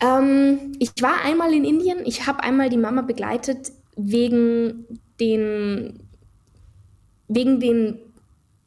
Ähm, 0.00 0.72
ich 0.78 0.90
war 1.00 1.22
einmal 1.22 1.52
in 1.52 1.64
Indien. 1.64 1.98
Ich 2.04 2.26
habe 2.26 2.42
einmal 2.42 2.68
die 2.68 2.76
Mama 2.76 3.02
begleitet 3.02 3.72
wegen 3.96 5.00
den, 5.20 6.08
wegen 7.28 7.60
den 7.60 7.98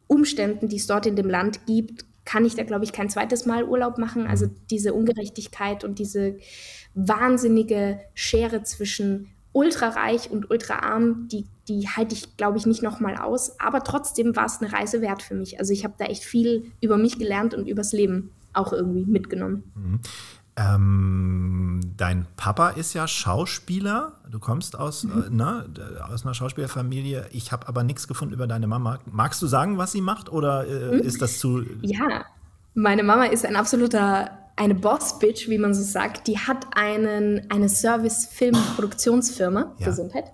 Umständen, 0.08 0.70
die 0.70 0.78
es 0.78 0.88
dort 0.88 1.06
in 1.06 1.16
dem 1.16 1.30
Land 1.30 1.66
gibt. 1.66 2.06
Kann 2.26 2.45
ich 2.45 2.56
da, 2.56 2.64
glaube 2.64 2.86
ich, 2.86 2.91
kein 2.91 3.10
zweites 3.10 3.45
Mal 3.45 3.64
Urlaub 3.64 3.98
machen. 3.98 4.28
Also 4.28 4.48
mhm. 4.48 4.56
diese 4.70 4.93
Ungerechtigkeit 4.93 5.84
und 5.84 6.00
diese 6.00 6.38
wahnsinnige 6.93 8.00
Schere 8.14 8.64
zwischen 8.64 9.30
ultrareich 9.58 10.30
und 10.30 10.51
ultraarm, 10.51 11.28
die, 11.30 11.47
die 11.68 11.88
halte 11.89 12.14
ich, 12.14 12.38
glaube 12.38 12.60
ich, 12.60 12.68
nicht 12.68 12.84
nochmal 12.84 13.18
aus. 13.18 13.60
Aber 13.60 13.84
trotzdem 13.84 14.36
war 14.36 14.45
es 14.45 14.62
eine 14.62 14.72
Reise 14.72 15.01
wert 15.01 15.24
für 15.24 15.34
mich. 15.34 15.60
Also 15.60 15.74
ich 15.74 15.84
habe 15.84 15.95
da 15.97 16.05
echt 16.05 16.24
viel 16.24 16.72
über 16.80 16.95
mich 16.97 17.18
gelernt 17.18 17.55
und 17.55 17.68
übers 17.68 17.91
Leben 17.91 18.30
auch 18.53 18.72
irgendwie 18.72 19.03
mitgenommen. 19.05 19.64
Mhm. 19.74 19.99
Ähm, 20.58 21.82
dein 21.97 22.28
Papa 22.36 22.70
ist 22.70 22.93
ja 22.93 23.08
Schauspieler. 23.08 24.14
Du 24.30 24.38
kommst 24.38 24.78
aus, 24.78 25.05
mhm. 25.05 25.24
äh, 25.24 25.30
ne, 25.32 25.66
aus 26.08 26.24
einer 26.24 26.36
Schauspielerfamilie. 26.36 27.26
Ich 27.32 27.51
habe 27.51 27.68
aber 27.68 27.84
nichts 27.84 28.08
gefunden 28.08 28.36
über 28.36 28.45
deine 28.45 28.68
Mama. 28.68 28.99
Magst 29.12 29.41
du 29.41 29.47
sagen, 29.47 29.80
was 29.80 29.91
sie 29.91 30.01
macht 30.01 30.32
oder 30.32 30.68
äh, 30.68 30.97
mhm. 30.97 30.99
ist 30.99 31.20
das 31.20 31.39
zu. 31.39 31.64
Ja, 31.82 32.26
meine 32.76 33.01
Mama 33.01 33.26
ist 33.26 33.43
ein 33.43 33.55
absoluter 33.55 34.30
eine 34.58 34.76
Boss-Bitch, 34.76 35.47
wie 35.49 35.60
man 35.60 35.74
so 35.74 35.84
sagt, 35.84 36.28
die 36.28 36.38
hat 36.38 36.66
einen, 36.76 37.49
eine 37.49 37.70
Service-Film-Produktionsfirma. 37.70 39.78
Ja. 39.78 39.86
Gesundheit. 39.86 40.34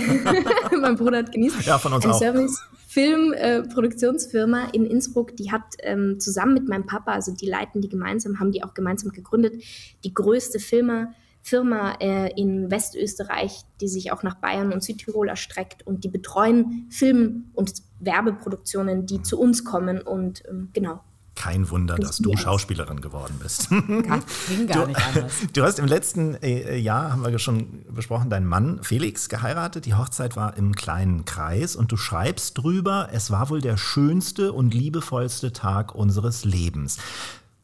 mein 0.80 0.96
Bruder 0.96 1.18
hat 1.18 1.30
genießt. 1.32 1.64
Ja, 1.64 1.78
von 1.78 1.92
uns 1.92 2.04
eine 2.04 2.12
auch. 2.12 2.18
Service-Film-Produktionsfirma 2.18 4.70
in 4.72 4.84
Innsbruck, 4.84 5.36
die 5.36 5.52
hat 5.52 5.62
ähm, 5.78 6.18
zusammen 6.18 6.54
mit 6.54 6.68
meinem 6.68 6.86
Papa, 6.86 7.12
also 7.12 7.32
die 7.32 7.46
leiten 7.46 7.80
die 7.80 7.88
gemeinsam, 7.88 8.40
haben 8.40 8.50
die 8.50 8.64
auch 8.64 8.74
gemeinsam 8.74 9.12
gegründet, 9.12 9.62
die 10.02 10.12
größte 10.12 10.58
Firma, 10.58 11.14
Firma 11.40 11.92
äh, 12.00 12.32
in 12.34 12.68
Westösterreich, 12.68 13.60
die 13.80 13.86
sich 13.86 14.10
auch 14.10 14.24
nach 14.24 14.34
Bayern 14.34 14.72
und 14.72 14.82
Südtirol 14.82 15.28
erstreckt 15.28 15.86
und 15.86 16.02
die 16.02 16.08
betreuen 16.08 16.88
Film- 16.90 17.52
und 17.54 17.74
Werbeproduktionen, 18.00 19.06
die 19.06 19.22
zu 19.22 19.38
uns 19.38 19.64
kommen 19.64 20.02
und 20.02 20.42
ähm, 20.48 20.70
genau 20.72 20.98
kein 21.42 21.70
Wunder, 21.70 21.96
dass 21.96 22.18
du 22.18 22.36
Schauspielerin 22.36 23.00
geworden 23.00 23.40
bist. 23.42 23.68
Ging 24.48 24.66
gar 24.68 24.86
nicht 24.86 25.04
anders. 25.04 25.32
Du 25.52 25.64
hast 25.64 25.80
im 25.80 25.86
letzten 25.86 26.36
äh, 26.36 26.76
Jahr, 26.76 27.10
haben 27.10 27.24
wir 27.24 27.36
schon 27.40 27.84
besprochen, 27.92 28.30
deinen 28.30 28.46
Mann 28.46 28.78
Felix 28.84 29.28
geheiratet. 29.28 29.86
Die 29.86 29.94
Hochzeit 29.94 30.36
war 30.36 30.56
im 30.56 30.76
kleinen 30.76 31.24
Kreis 31.24 31.74
und 31.74 31.90
du 31.90 31.96
schreibst 31.96 32.58
drüber, 32.58 33.08
es 33.12 33.32
war 33.32 33.50
wohl 33.50 33.60
der 33.60 33.76
schönste 33.76 34.52
und 34.52 34.72
liebevollste 34.72 35.52
Tag 35.52 35.96
unseres 35.96 36.44
Lebens. 36.44 36.98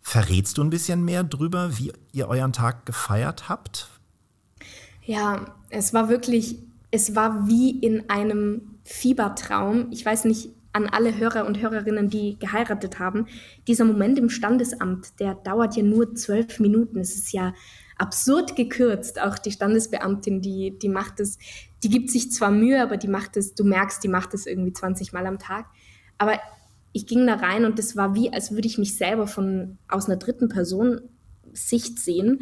Verrätst 0.02 0.58
du 0.58 0.64
ein 0.64 0.70
bisschen 0.70 1.04
mehr 1.04 1.22
drüber, 1.22 1.78
wie 1.78 1.92
ihr 2.12 2.26
euren 2.26 2.52
Tag 2.52 2.84
gefeiert 2.84 3.48
habt? 3.48 3.90
Ja, 5.04 5.54
es 5.70 5.94
war 5.94 6.08
wirklich, 6.08 6.56
es 6.90 7.14
war 7.14 7.46
wie 7.46 7.78
in 7.78 8.10
einem 8.10 8.62
Fiebertraum. 8.82 9.86
Ich 9.92 10.04
weiß 10.04 10.24
nicht, 10.24 10.48
an 10.78 10.88
alle 10.88 11.16
Hörer 11.16 11.46
und 11.46 11.60
Hörerinnen, 11.60 12.08
die 12.08 12.38
geheiratet 12.38 12.98
haben. 12.98 13.26
Dieser 13.66 13.84
Moment 13.84 14.18
im 14.18 14.30
Standesamt, 14.30 15.20
der 15.20 15.34
dauert 15.34 15.76
ja 15.76 15.82
nur 15.82 16.14
zwölf 16.14 16.60
Minuten. 16.60 17.00
Es 17.00 17.14
ist 17.14 17.32
ja 17.32 17.52
absurd 17.96 18.56
gekürzt. 18.56 19.20
Auch 19.20 19.38
die 19.38 19.50
Standesbeamtin, 19.50 20.40
die, 20.40 20.78
die 20.78 20.88
macht 20.88 21.20
es, 21.20 21.38
die 21.82 21.90
gibt 21.90 22.10
sich 22.10 22.32
zwar 22.32 22.50
Mühe, 22.50 22.80
aber 22.80 22.96
die 22.96 23.08
macht 23.08 23.36
es, 23.36 23.54
du 23.54 23.64
merkst, 23.64 24.02
die 24.02 24.08
macht 24.08 24.34
es 24.34 24.46
irgendwie 24.46 24.72
20 24.72 25.12
Mal 25.12 25.26
am 25.26 25.38
Tag. 25.38 25.66
Aber 26.16 26.38
ich 26.92 27.06
ging 27.06 27.26
da 27.26 27.34
rein 27.34 27.64
und 27.64 27.78
es 27.78 27.96
war 27.96 28.14
wie, 28.14 28.32
als 28.32 28.52
würde 28.52 28.68
ich 28.68 28.78
mich 28.78 28.96
selber 28.96 29.26
von 29.26 29.78
aus 29.88 30.06
einer 30.06 30.16
dritten 30.16 30.48
Person 30.48 31.00
Sicht 31.52 31.98
sehen 31.98 32.40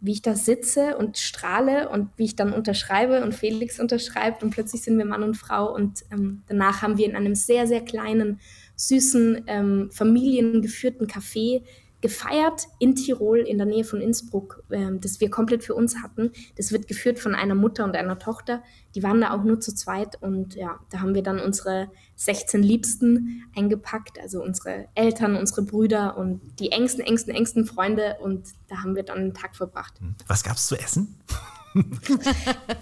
wie 0.00 0.12
ich 0.12 0.22
da 0.22 0.34
sitze 0.34 0.96
und 0.96 1.18
strahle 1.18 1.88
und 1.88 2.10
wie 2.16 2.24
ich 2.24 2.36
dann 2.36 2.52
unterschreibe 2.52 3.22
und 3.22 3.34
Felix 3.34 3.80
unterschreibt 3.80 4.42
und 4.42 4.50
plötzlich 4.50 4.82
sind 4.82 4.96
wir 4.96 5.04
Mann 5.04 5.22
und 5.22 5.36
Frau 5.36 5.74
und 5.74 6.04
ähm, 6.12 6.42
danach 6.46 6.82
haben 6.82 6.98
wir 6.98 7.06
in 7.06 7.16
einem 7.16 7.34
sehr, 7.34 7.66
sehr 7.66 7.80
kleinen, 7.80 8.40
süßen, 8.76 9.44
ähm, 9.48 9.90
familiengeführten 9.90 11.08
Café 11.08 11.62
gefeiert 12.00 12.68
in 12.78 12.94
Tirol 12.94 13.40
in 13.40 13.58
der 13.58 13.66
Nähe 13.66 13.84
von 13.84 14.00
Innsbruck, 14.00 14.62
äh, 14.70 14.90
das 15.00 15.20
wir 15.20 15.30
komplett 15.30 15.64
für 15.64 15.74
uns 15.74 16.02
hatten. 16.02 16.32
Das 16.56 16.70
wird 16.72 16.86
geführt 16.86 17.18
von 17.18 17.34
einer 17.34 17.54
Mutter 17.54 17.84
und 17.84 17.96
einer 17.96 18.18
Tochter. 18.18 18.62
Die 18.94 19.02
waren 19.02 19.20
da 19.20 19.34
auch 19.34 19.42
nur 19.42 19.60
zu 19.60 19.74
zweit 19.74 20.20
und 20.22 20.54
ja, 20.54 20.78
da 20.90 21.00
haben 21.00 21.14
wir 21.14 21.22
dann 21.22 21.40
unsere 21.40 21.90
16 22.16 22.62
Liebsten 22.62 23.44
eingepackt, 23.56 24.20
also 24.20 24.42
unsere 24.42 24.86
Eltern, 24.94 25.36
unsere 25.36 25.62
Brüder 25.62 26.16
und 26.16 26.40
die 26.60 26.70
engsten, 26.70 27.04
engsten, 27.04 27.34
engsten 27.34 27.64
Freunde 27.64 28.16
und 28.22 28.48
da 28.68 28.82
haben 28.82 28.94
wir 28.94 29.02
dann 29.02 29.18
einen 29.18 29.34
Tag 29.34 29.56
verbracht. 29.56 30.00
Hm. 30.00 30.14
Was 30.26 30.44
gab 30.44 30.56
es 30.56 30.66
zu 30.66 30.76
essen? 30.76 31.16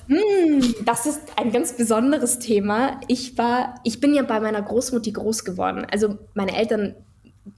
Hm, 0.06 0.74
das 0.84 1.06
ist 1.06 1.20
ein 1.36 1.50
ganz 1.50 1.76
besonderes 1.76 2.38
Thema. 2.38 3.00
Ich 3.08 3.36
war, 3.36 3.74
ich 3.82 4.00
bin 4.00 4.14
ja 4.14 4.22
bei 4.22 4.40
meiner 4.40 4.62
Großmutter 4.62 5.10
groß 5.10 5.44
geworden. 5.44 5.84
Also 5.90 6.18
meine 6.34 6.56
Eltern 6.56 6.94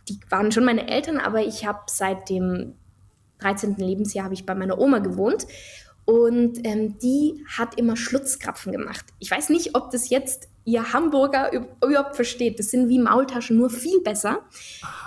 die 0.09 0.19
waren 0.29 0.53
schon 0.53 0.65
meine 0.65 0.89
Eltern, 0.89 1.19
aber 1.19 1.43
ich 1.43 1.67
habe 1.67 1.81
seit 1.87 2.29
dem 2.29 2.75
13. 3.41 3.77
Lebensjahr 3.77 4.25
habe 4.25 4.35
ich 4.35 4.47
bei 4.47 4.55
meiner 4.55 4.79
Oma 4.79 4.99
gewohnt 4.99 5.47
und 6.09 6.67
ähm, 6.67 6.99
die 6.99 7.45
hat 7.47 7.79
immer 7.79 7.95
Schlutzkrapfen 7.95 8.73
gemacht. 8.73 9.05
Ich 9.19 9.31
weiß 9.31 9.51
nicht, 9.51 9.75
ob 9.75 9.91
das 9.91 10.09
jetzt 10.09 10.49
ihr 10.65 10.95
Hamburger 10.95 11.51
überhaupt 11.85 12.17
versteht. 12.17 12.59
Das 12.59 12.71
sind 12.71 12.89
wie 12.89 12.99
Maultaschen, 12.99 13.59
nur 13.59 13.69
viel 13.69 14.01
besser. 14.01 14.41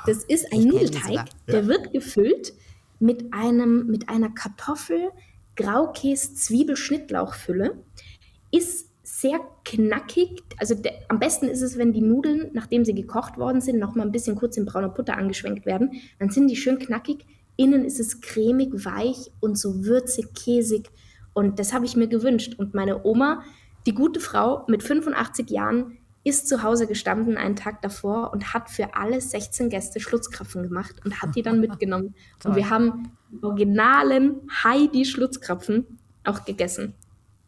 Das 0.05 0.23
ist 0.23 0.53
ein 0.53 0.63
Nudelteig, 0.63 1.25
der 1.47 1.67
wird 1.67 1.91
gefüllt 1.91 2.53
mit, 2.99 3.33
einem, 3.33 3.87
mit 3.87 4.09
einer 4.09 4.29
Kartoffel, 4.29 5.09
Graukäse, 5.55 6.35
Zwiebel, 6.35 6.75
Schnittlauchfülle. 6.75 7.83
Ist 8.51 8.90
sehr 9.21 9.39
knackig. 9.63 10.41
Also 10.57 10.73
der, 10.73 10.93
am 11.07 11.19
besten 11.19 11.47
ist 11.47 11.61
es, 11.61 11.77
wenn 11.77 11.93
die 11.93 12.01
Nudeln, 12.01 12.49
nachdem 12.53 12.83
sie 12.83 12.95
gekocht 12.95 13.37
worden 13.37 13.61
sind, 13.61 13.77
noch 13.77 13.93
mal 13.93 14.03
ein 14.03 14.11
bisschen 14.11 14.35
kurz 14.35 14.57
in 14.57 14.65
brauner 14.65 14.89
Butter 14.89 15.15
angeschwenkt 15.15 15.65
werden. 15.67 16.01
Dann 16.17 16.31
sind 16.31 16.47
die 16.47 16.55
schön 16.55 16.79
knackig. 16.79 17.25
Innen 17.55 17.85
ist 17.85 17.99
es 17.99 18.21
cremig, 18.21 18.85
weich 18.85 19.31
und 19.39 19.59
so 19.59 19.85
würzig, 19.85 20.33
käsig. 20.33 20.89
Und 21.33 21.59
das 21.59 21.71
habe 21.71 21.85
ich 21.85 21.95
mir 21.95 22.07
gewünscht. 22.07 22.55
Und 22.57 22.73
meine 22.73 23.05
Oma, 23.05 23.43
die 23.85 23.93
gute 23.93 24.19
Frau 24.19 24.65
mit 24.67 24.81
85 24.81 25.51
Jahren, 25.51 25.97
ist 26.23 26.47
zu 26.47 26.63
Hause 26.63 26.87
gestanden 26.87 27.37
einen 27.37 27.55
Tag 27.55 27.81
davor 27.81 28.31
und 28.33 28.53
hat 28.53 28.69
für 28.69 28.95
alle 28.95 29.21
16 29.21 29.69
Gäste 29.69 29.99
Schlutzkrapfen 29.99 30.63
gemacht 30.63 30.95
und 31.05 31.21
hat 31.21 31.35
die 31.35 31.41
dann 31.41 31.59
mitgenommen. 31.61 32.15
und 32.43 32.55
wir 32.55 32.69
haben 32.69 33.11
originalen 33.41 34.41
Heidi-Schlutzkrapfen 34.63 35.99
auch 36.23 36.45
gegessen. 36.45 36.93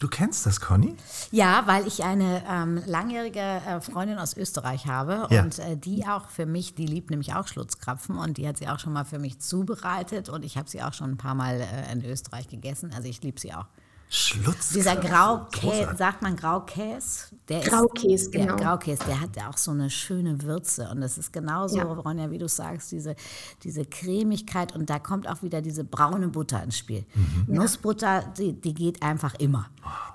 Du 0.04 0.10
kennst 0.10 0.46
das, 0.46 0.60
Conny? 0.60 0.98
Ja, 1.32 1.64
weil 1.66 1.88
ich 1.88 2.04
eine 2.04 2.44
ähm, 2.50 2.84
langjährige 2.86 3.40
äh, 3.40 3.80
Freundin 3.80 4.18
aus 4.18 4.36
Österreich 4.36 4.86
habe 4.86 5.30
ja. 5.34 5.44
und 5.44 5.60
äh, 5.60 5.78
die 5.78 6.06
auch 6.06 6.28
für 6.28 6.46
mich, 6.46 6.76
die 6.76 6.86
liebt 6.86 7.10
nämlich 7.10 7.34
auch 7.36 7.48
Schlutzkrapfen 7.48 8.18
und 8.18 8.36
die 8.36 8.46
hat 8.46 8.58
sie 8.58 8.68
auch 8.68 8.80
schon 8.80 8.92
mal 8.92 9.06
für 9.06 9.18
mich 9.18 9.40
zubereitet 9.40 10.28
und 10.28 10.44
ich 10.44 10.58
habe 10.58 10.70
sie 10.70 10.84
auch 10.84 10.92
schon 10.92 11.12
ein 11.12 11.18
paar 11.18 11.36
Mal 11.36 11.62
äh, 11.62 11.94
in 11.94 12.04
Österreich 12.04 12.50
gegessen. 12.50 12.92
Also 12.94 13.08
ich 13.08 13.22
liebe 13.22 13.40
sie 13.40 13.54
auch. 13.54 13.68
Schlutz. 14.16 14.70
Dieser 14.70 14.96
Graukäse, 14.96 15.96
sagt 15.98 16.22
man 16.22 16.36
Graukäse? 16.36 17.30
Der 17.50 17.62
Graukäse, 17.62 18.30
genau. 18.30 18.56
Der 18.58 18.66
Graukäse, 18.66 19.04
der 19.08 19.20
hat 19.20 19.36
ja 19.36 19.50
auch 19.50 19.58
so 19.58 19.72
eine 19.72 19.90
schöne 19.90 20.44
Würze 20.44 20.88
und 20.92 21.02
das 21.02 21.18
ist 21.18 21.34
genauso, 21.34 21.78
ja. 21.78 21.84
Ronja, 21.86 22.30
wie 22.30 22.38
du 22.38 22.48
sagst, 22.48 22.92
diese, 22.92 23.16
diese 23.64 23.86
Cremigkeit 23.86 24.76
und 24.76 24.88
da 24.92 25.00
kommt 25.00 25.28
auch 25.28 25.42
wieder 25.42 25.64
diese 25.64 25.84
braune 25.84 26.28
Butter 26.28 26.62
ins 26.62 26.78
Spiel. 26.78 27.06
Mhm. 27.16 27.56
Nussbutter, 27.56 28.24
die, 28.38 28.54
die 28.54 28.76
geht 28.76 29.02
einfach 29.02 29.34
immer. 29.40 29.66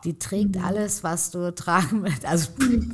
Die 0.05 0.16
trägt 0.16 0.55
mhm. 0.55 0.64
alles, 0.64 1.03
was 1.03 1.32
du 1.32 1.53
tragen 1.53 2.05
willst. 2.05 2.24
Also 2.24 2.51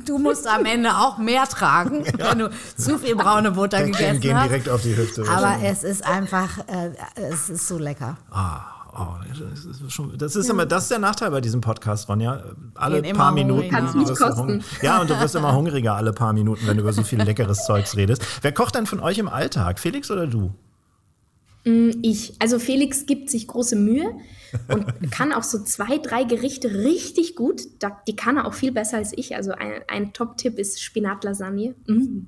du 0.07 0.17
musst 0.17 0.47
am 0.47 0.65
Ende 0.65 0.89
auch 0.89 1.19
mehr 1.19 1.43
tragen, 1.43 2.03
ja. 2.17 2.31
wenn 2.31 2.39
du 2.39 2.49
zu 2.77 2.97
viel 2.97 3.15
braune 3.15 3.51
Butter 3.51 3.83
gegessen 3.83 4.21
gehen 4.21 4.35
hast. 4.35 4.49
direkt 4.49 4.69
auf 4.69 4.81
die 4.81 4.97
Hüfte. 4.97 5.23
Aber 5.29 5.57
es 5.61 5.83
ist 5.83 6.03
einfach, 6.03 6.67
äh, 6.67 6.93
es 7.13 7.51
ist 7.51 7.67
so 7.67 7.77
lecker. 7.77 8.17
Ah. 8.31 8.74
Oh, 8.97 9.07
das 9.27 9.65
ist, 9.65 9.91
schon, 9.91 10.17
das 10.17 10.37
ist 10.37 10.47
ja. 10.47 10.53
immer, 10.53 10.65
das 10.65 10.83
ist 10.83 10.91
der 10.91 10.99
Nachteil 10.99 11.29
bei 11.29 11.41
diesem 11.41 11.59
Podcast, 11.59 12.07
Ronja. 12.07 12.41
Alle 12.75 13.01
Gehen 13.01 13.15
paar 13.15 13.33
Minuten. 13.33 13.69
Kannst 13.69 13.93
nicht 13.93 14.15
kosten. 14.15 14.63
Ja, 14.81 15.01
und 15.01 15.09
du 15.09 15.19
wirst 15.19 15.35
immer 15.35 15.53
hungriger 15.53 15.95
alle 15.95 16.13
paar 16.13 16.31
Minuten, 16.31 16.65
wenn 16.65 16.77
du 16.77 16.83
über 16.83 16.93
so 16.93 17.03
viel 17.03 17.21
leckeres 17.23 17.65
Zeugs 17.65 17.97
redest. 17.97 18.25
Wer 18.41 18.53
kocht 18.53 18.75
denn 18.75 18.85
von 18.85 19.01
euch 19.01 19.17
im 19.17 19.27
Alltag? 19.27 19.79
Felix 19.79 20.09
oder 20.11 20.27
du? 20.27 20.53
Mm, 21.65 21.89
ich. 22.01 22.33
Also 22.39 22.59
Felix 22.59 23.05
gibt 23.05 23.29
sich 23.29 23.47
große 23.47 23.75
Mühe 23.75 24.15
und 24.67 24.85
kann 25.11 25.33
auch 25.33 25.43
so 25.43 25.63
zwei, 25.63 25.97
drei 25.97 26.23
Gerichte 26.23 26.73
richtig 26.83 27.35
gut. 27.35 27.61
Die 28.07 28.15
kann 28.15 28.37
er 28.37 28.45
auch 28.45 28.53
viel 28.53 28.71
besser 28.71 28.97
als 28.97 29.11
ich. 29.15 29.35
Also 29.35 29.51
ein, 29.51 29.81
ein 29.87 30.13
Top-Tipp 30.13 30.57
ist 30.57 30.81
Spinatlasagne. 30.81 31.75
Mm. 31.87 32.27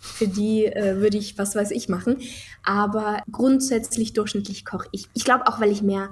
Für 0.00 0.28
die 0.28 0.66
äh, 0.66 1.00
würde 1.00 1.16
ich, 1.16 1.38
was 1.38 1.54
weiß 1.54 1.70
ich, 1.70 1.88
machen. 1.88 2.18
Aber 2.62 3.22
grundsätzlich 3.30 4.12
durchschnittlich 4.12 4.64
koche 4.64 4.88
ich. 4.92 5.08
Ich 5.14 5.24
glaube 5.24 5.46
auch, 5.46 5.60
weil 5.60 5.70
ich 5.70 5.82
mehr 5.82 6.10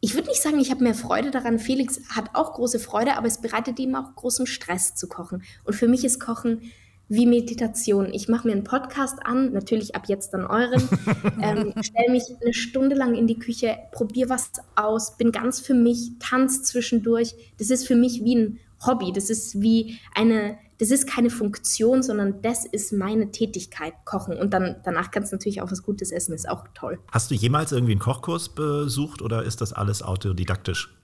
ich 0.00 0.14
würde 0.14 0.28
nicht 0.28 0.40
sagen, 0.40 0.60
ich 0.60 0.70
habe 0.70 0.84
mehr 0.84 0.94
Freude 0.94 1.32
daran. 1.32 1.58
Felix 1.58 2.00
hat 2.08 2.30
auch 2.34 2.54
große 2.54 2.78
Freude, 2.78 3.16
aber 3.16 3.26
es 3.26 3.40
bereitet 3.40 3.80
ihm 3.80 3.96
auch 3.96 4.14
großen 4.14 4.46
Stress 4.46 4.94
zu 4.94 5.08
kochen. 5.08 5.42
Und 5.64 5.74
für 5.74 5.88
mich 5.88 6.04
ist 6.04 6.20
Kochen 6.20 6.70
wie 7.08 7.26
Meditation. 7.26 8.12
Ich 8.12 8.28
mache 8.28 8.46
mir 8.46 8.52
einen 8.52 8.64
Podcast 8.64 9.18
an, 9.24 9.52
natürlich 9.52 9.94
ab 9.94 10.04
jetzt 10.08 10.34
dann 10.34 10.44
euren, 10.44 10.82
ähm, 11.42 11.72
stelle 11.82 12.10
mich 12.10 12.24
eine 12.40 12.52
Stunde 12.52 12.94
lang 12.94 13.14
in 13.14 13.26
die 13.26 13.38
Küche, 13.38 13.76
probiere 13.92 14.28
was 14.28 14.52
aus, 14.76 15.16
bin 15.16 15.32
ganz 15.32 15.60
für 15.60 15.74
mich, 15.74 16.12
tanze 16.18 16.62
zwischendurch. 16.62 17.34
Das 17.58 17.70
ist 17.70 17.86
für 17.86 17.96
mich 17.96 18.22
wie 18.24 18.36
ein 18.36 18.60
Hobby. 18.86 19.12
Das 19.12 19.30
ist 19.30 19.60
wie 19.60 19.98
eine, 20.14 20.58
das 20.78 20.90
ist 20.90 21.08
keine 21.08 21.30
Funktion, 21.30 22.02
sondern 22.02 22.42
das 22.42 22.64
ist 22.64 22.92
meine 22.92 23.30
Tätigkeit, 23.30 23.94
Kochen. 24.04 24.36
Und 24.36 24.52
dann 24.52 24.76
danach 24.84 25.10
kannst 25.10 25.32
du 25.32 25.36
natürlich 25.36 25.62
auch 25.62 25.70
was 25.70 25.82
Gutes 25.82 26.12
essen, 26.12 26.34
ist 26.34 26.48
auch 26.48 26.64
toll. 26.74 26.98
Hast 27.10 27.30
du 27.30 27.34
jemals 27.34 27.72
irgendwie 27.72 27.92
einen 27.92 28.00
Kochkurs 28.00 28.50
besucht 28.50 29.22
oder 29.22 29.42
ist 29.42 29.60
das 29.60 29.72
alles 29.72 30.02
autodidaktisch? 30.02 30.94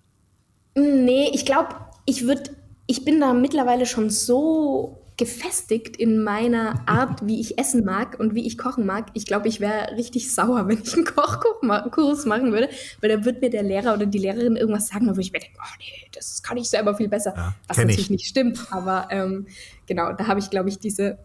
Nee, 0.77 1.31
ich 1.33 1.47
glaube, 1.47 1.71
ich 2.05 2.27
würde, 2.27 2.51
ich 2.87 3.05
bin 3.05 3.21
da 3.21 3.33
mittlerweile 3.33 3.87
schon 3.87 4.11
so 4.11 5.04
gefestigt 5.17 5.97
in 5.97 6.25
meiner 6.25 6.89
Art, 6.89 7.25
wie 7.27 7.41
ich 7.41 7.59
essen 7.59 7.85
mag 7.85 8.19
und 8.19 8.35
wie 8.35 8.47
ich 8.47 8.59
kochen 8.59 8.85
mag. 8.85 9.07
Ich 9.15 9.27
glaube, 9.27 9.47
ich 9.47 9.61
wäre 9.61 9.97
richtig 9.97 10.35
sauer, 10.35 10.67
wenn 10.69 10.83
ich 10.83 10.95
einen 10.95 11.05
Kochkurs 11.05 12.27
machen 12.27 12.53
würde, 12.53 12.69
weil 13.01 13.11
da 13.11 13.25
wird 13.25 13.41
mir 13.41 13.51
der 13.51 13.63
Lehrer 13.63 13.95
oder 13.95 14.07
die 14.07 14.19
Lehrerin 14.19 14.57
irgendwas 14.57 14.89
sagen, 14.89 15.15
wo 15.15 15.21
ich 15.21 15.33
mir 15.33 15.39
denke, 15.39 15.57
oh 15.61 15.77
nee, 15.79 16.09
das 16.13 16.43
kann 16.43 16.57
ich 16.57 16.69
selber 16.69 16.97
viel 16.97 17.09
besser. 17.09 17.33
Ja, 17.37 17.55
Was 17.69 17.77
natürlich 17.77 18.01
ich. 18.01 18.11
nicht 18.11 18.27
stimmt, 18.27 18.61
aber 18.71 19.09
ähm, 19.11 19.47
genau, 19.87 20.13
da 20.13 20.27
habe 20.27 20.41
ich, 20.41 20.51
glaube 20.51 20.69
ich, 20.69 20.79
diese, 20.79 21.19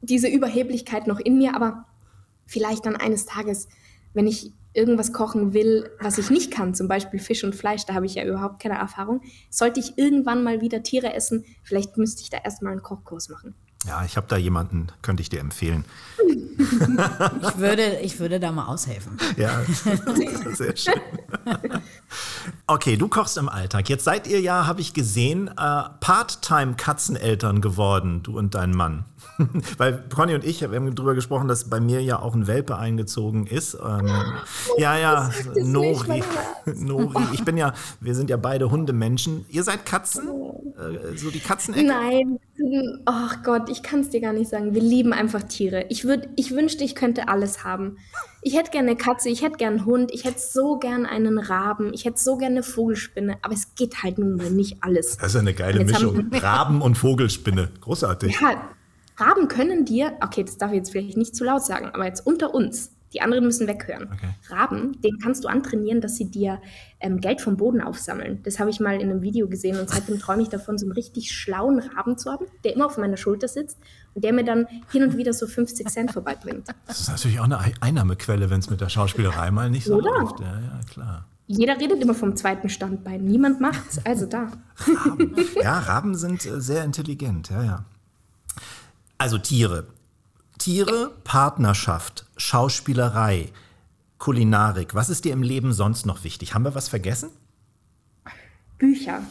diese 0.00 0.28
Überheblichkeit 0.28 1.06
noch 1.06 1.20
in 1.20 1.36
mir, 1.36 1.54
aber 1.54 1.84
vielleicht 2.46 2.86
dann 2.86 2.96
eines 2.96 3.26
Tages 3.26 3.68
wenn 4.16 4.26
ich 4.26 4.50
irgendwas 4.76 5.12
kochen 5.12 5.52
will, 5.52 5.90
was 6.00 6.18
ich 6.18 6.30
nicht 6.30 6.50
kann, 6.50 6.74
zum 6.74 6.88
Beispiel 6.88 7.18
Fisch 7.18 7.44
und 7.44 7.54
Fleisch, 7.54 7.84
da 7.86 7.94
habe 7.94 8.06
ich 8.06 8.14
ja 8.14 8.24
überhaupt 8.24 8.60
keine 8.62 8.78
Erfahrung, 8.78 9.22
sollte 9.50 9.80
ich 9.80 9.96
irgendwann 9.96 10.44
mal 10.44 10.60
wieder 10.60 10.82
Tiere 10.82 11.14
essen, 11.14 11.44
vielleicht 11.62 11.96
müsste 11.96 12.22
ich 12.22 12.30
da 12.30 12.38
erstmal 12.38 12.72
einen 12.72 12.82
Kochkurs 12.82 13.28
machen. 13.28 13.54
Ja, 13.86 14.04
ich 14.04 14.16
habe 14.16 14.26
da 14.26 14.36
jemanden, 14.36 14.88
könnte 15.02 15.22
ich 15.22 15.28
dir 15.28 15.38
empfehlen. 15.38 15.84
Ich 16.28 17.58
würde, 17.58 18.00
ich 18.00 18.18
würde 18.18 18.40
da 18.40 18.50
mal 18.50 18.66
aushelfen. 18.66 19.16
Ja, 19.36 19.62
sehr 20.54 20.76
schön. 20.76 21.00
Okay, 22.66 22.96
du 22.96 23.06
kochst 23.06 23.38
im 23.38 23.48
Alltag. 23.48 23.88
Jetzt 23.88 24.04
seid 24.04 24.26
ihr 24.26 24.40
ja, 24.40 24.66
habe 24.66 24.80
ich 24.80 24.92
gesehen, 24.92 25.48
äh, 25.48 25.52
Part-Time-Katzeneltern 26.00 27.60
geworden, 27.60 28.22
du 28.24 28.36
und 28.36 28.56
dein 28.56 28.72
Mann. 28.72 29.04
Weil 29.78 30.04
Conny 30.14 30.34
und 30.34 30.44
ich, 30.44 30.60
wir 30.60 30.74
haben 30.74 30.94
darüber 30.94 31.14
gesprochen, 31.14 31.48
dass 31.48 31.68
bei 31.68 31.80
mir 31.80 32.02
ja 32.02 32.20
auch 32.20 32.34
ein 32.34 32.46
Welpe 32.46 32.76
eingezogen 32.78 33.46
ist. 33.46 33.74
Ähm, 33.74 34.10
ja, 34.78 34.96
ja, 34.96 35.30
Nori. 35.56 36.22
Nori. 36.64 37.24
Ich 37.32 37.44
bin 37.44 37.56
ja, 37.56 37.72
wir 38.00 38.14
sind 38.14 38.30
ja 38.30 38.36
beide 38.36 38.70
Hundemenschen. 38.70 39.44
Ihr 39.48 39.62
seid 39.62 39.86
Katzen? 39.86 40.28
Äh, 40.76 41.16
so 41.16 41.30
die 41.30 41.40
Katzenecke? 41.40 41.86
Nein. 41.86 42.38
Ach 43.04 43.36
oh 43.36 43.42
Gott, 43.44 43.68
ich 43.68 43.82
kann 43.82 44.00
es 44.00 44.10
dir 44.10 44.20
gar 44.20 44.32
nicht 44.32 44.50
sagen. 44.50 44.74
Wir 44.74 44.82
lieben 44.82 45.12
einfach 45.12 45.42
Tiere. 45.42 45.86
Ich, 45.88 46.04
würd, 46.04 46.28
ich 46.36 46.52
wünschte, 46.52 46.84
ich 46.84 46.94
könnte 46.94 47.28
alles 47.28 47.64
haben. 47.64 47.98
Ich 48.42 48.56
hätte 48.56 48.70
gerne 48.70 48.90
eine 48.90 48.96
Katze, 48.96 49.28
ich 49.28 49.42
hätte 49.42 49.56
gerne 49.56 49.78
einen 49.78 49.86
Hund, 49.86 50.12
ich 50.12 50.24
hätte 50.24 50.38
so 50.38 50.78
gern 50.78 51.04
einen 51.04 51.38
Raben, 51.38 51.92
ich 51.92 52.04
hätte 52.04 52.20
so 52.20 52.36
gerne 52.36 52.56
eine 52.56 52.62
Vogelspinne, 52.62 53.38
aber 53.42 53.54
es 53.54 53.74
geht 53.74 54.02
halt 54.02 54.18
nun 54.18 54.36
mal 54.36 54.50
nicht 54.50 54.78
alles. 54.82 55.16
Das 55.16 55.34
ist 55.34 55.36
eine 55.36 55.52
geile 55.52 55.84
Mischung. 55.84 56.30
Raben 56.32 56.80
und 56.80 56.96
Vogelspinne. 56.96 57.70
Großartig. 57.80 58.38
Ja, 58.40 58.62
Raben 59.16 59.48
können 59.48 59.84
dir, 59.84 60.12
okay, 60.22 60.44
das 60.44 60.58
darf 60.58 60.70
ich 60.72 60.78
jetzt 60.78 60.90
vielleicht 60.90 61.16
nicht 61.16 61.34
zu 61.34 61.44
laut 61.44 61.64
sagen, 61.64 61.86
aber 61.92 62.04
jetzt 62.04 62.26
unter 62.26 62.54
uns, 62.54 62.92
die 63.12 63.22
anderen 63.22 63.44
müssen 63.44 63.66
weghören. 63.66 64.10
Okay. 64.12 64.28
Raben, 64.50 65.00
den 65.00 65.18
kannst 65.18 65.44
du 65.44 65.48
antrainieren, 65.48 66.00
dass 66.00 66.16
sie 66.16 66.30
dir 66.30 66.60
ähm, 67.00 67.20
Geld 67.20 67.40
vom 67.40 67.56
Boden 67.56 67.80
aufsammeln. 67.80 68.40
Das 68.42 68.58
habe 68.58 68.68
ich 68.68 68.80
mal 68.80 69.00
in 69.00 69.08
einem 69.08 69.22
Video 69.22 69.48
gesehen 69.48 69.78
und 69.78 69.88
seitdem 69.88 70.18
träume 70.18 70.42
ich 70.42 70.48
davon, 70.48 70.76
so 70.76 70.84
einen 70.84 70.92
richtig 70.92 71.32
schlauen 71.32 71.78
Raben 71.78 72.18
zu 72.18 72.30
haben, 72.30 72.46
der 72.64 72.74
immer 72.74 72.86
auf 72.86 72.98
meiner 72.98 73.16
Schulter 73.16 73.48
sitzt 73.48 73.78
und 74.14 74.22
der 74.22 74.32
mir 74.32 74.44
dann 74.44 74.66
hin 74.92 75.02
und 75.02 75.16
wieder 75.16 75.32
so 75.32 75.46
50 75.46 75.88
Cent 75.88 76.12
vorbeibringt. 76.12 76.68
Das 76.86 77.00
ist 77.00 77.08
natürlich 77.08 77.40
auch 77.40 77.44
eine 77.44 77.60
Einnahmequelle, 77.80 78.50
wenn 78.50 78.60
es 78.60 78.68
mit 78.68 78.80
der 78.80 78.88
Schauspielerei 78.88 79.50
mal 79.50 79.70
nicht 79.70 79.86
so 79.86 79.96
Oder? 79.96 80.10
läuft. 80.10 80.40
Ja, 80.40 80.60
ja, 80.60 80.80
klar. 80.90 81.26
Jeder 81.46 81.78
redet 81.78 82.02
immer 82.02 82.14
vom 82.14 82.34
zweiten 82.34 82.68
Standbein. 82.68 83.24
Niemand 83.24 83.60
macht's. 83.60 84.00
Also 84.04 84.26
da. 84.26 84.50
Raben. 84.76 85.36
Ja, 85.62 85.78
Raben 85.78 86.16
sind 86.16 86.44
äh, 86.44 86.60
sehr 86.60 86.84
intelligent. 86.84 87.50
Ja, 87.50 87.62
ja. 87.62 87.84
Also 89.18 89.38
Tiere. 89.38 89.86
Tiere, 90.58 91.12
Partnerschaft, 91.24 92.26
Schauspielerei, 92.36 93.50
Kulinarik. 94.18 94.94
Was 94.94 95.10
ist 95.10 95.24
dir 95.24 95.32
im 95.32 95.42
Leben 95.42 95.72
sonst 95.72 96.06
noch 96.06 96.24
wichtig? 96.24 96.54
Haben 96.54 96.64
wir 96.64 96.74
was 96.74 96.88
vergessen? 96.88 97.30
Bücher. 98.78 99.22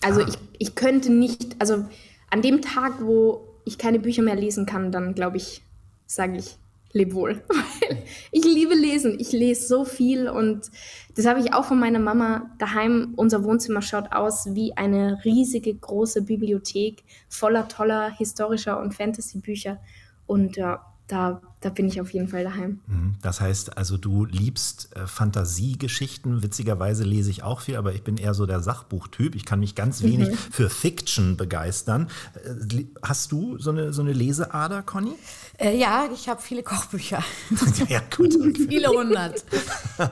Also 0.00 0.22
ah. 0.22 0.26
ich, 0.28 0.38
ich 0.58 0.74
könnte 0.74 1.12
nicht, 1.12 1.56
also 1.60 1.86
an 2.30 2.42
dem 2.42 2.62
Tag, 2.62 3.00
wo 3.00 3.48
ich 3.64 3.78
keine 3.78 4.00
Bücher 4.00 4.22
mehr 4.22 4.36
lesen 4.36 4.66
kann, 4.66 4.90
dann 4.90 5.14
glaube 5.14 5.36
ich, 5.36 5.62
sage 6.06 6.36
ich, 6.36 6.56
leb 6.92 7.14
wohl. 7.14 7.42
ich 8.32 8.44
liebe 8.44 8.74
Lesen. 8.74 9.18
Ich 9.18 9.32
lese 9.32 9.66
so 9.66 9.84
viel 9.84 10.28
und 10.28 10.70
das 11.14 11.26
habe 11.26 11.40
ich 11.40 11.52
auch 11.52 11.64
von 11.64 11.78
meiner 11.78 11.98
Mama 11.98 12.50
daheim. 12.58 13.12
Unser 13.16 13.44
Wohnzimmer 13.44 13.82
schaut 13.82 14.12
aus 14.12 14.54
wie 14.54 14.76
eine 14.76 15.22
riesige 15.24 15.74
große 15.74 16.22
Bibliothek 16.22 17.04
voller 17.28 17.68
toller 17.68 18.10
historischer 18.10 18.80
und 18.80 18.94
Fantasy-Bücher. 18.94 19.80
Und 20.26 20.56
ja, 20.56 20.86
da, 21.06 21.42
da 21.62 21.70
bin 21.70 21.86
ich 21.86 22.00
auf 22.00 22.12
jeden 22.12 22.28
Fall 22.28 22.44
daheim. 22.44 22.80
Mhm. 22.86 23.14
Das 23.22 23.40
heißt 23.40 23.78
also, 23.78 23.96
du 23.96 24.24
liebst 24.24 24.94
äh, 24.96 25.06
Fantasiegeschichten. 25.06 26.42
Witzigerweise 26.42 27.04
lese 27.04 27.30
ich 27.30 27.42
auch 27.42 27.60
viel, 27.60 27.76
aber 27.76 27.94
ich 27.94 28.02
bin 28.02 28.16
eher 28.16 28.34
so 28.34 28.46
der 28.46 28.60
Sachbuchtyp. 28.60 29.34
Ich 29.36 29.44
kann 29.44 29.60
mich 29.60 29.74
ganz 29.74 30.02
wenig 30.02 30.30
mhm. 30.30 30.34
für 30.34 30.68
Fiction 30.68 31.36
begeistern. 31.36 32.08
Äh, 32.44 32.84
hast 33.02 33.32
du 33.32 33.58
so 33.58 33.70
eine, 33.70 33.92
so 33.92 34.02
eine 34.02 34.12
Leseader, 34.12 34.82
Conny? 34.82 35.14
Äh, 35.58 35.78
ja, 35.78 36.08
ich 36.12 36.28
habe 36.28 36.42
viele 36.42 36.64
Kochbücher. 36.64 37.22
ja, 37.88 38.02
gut. 38.14 38.34
Okay. 38.34 38.66
viele 38.68 38.88
hundert. 38.88 39.44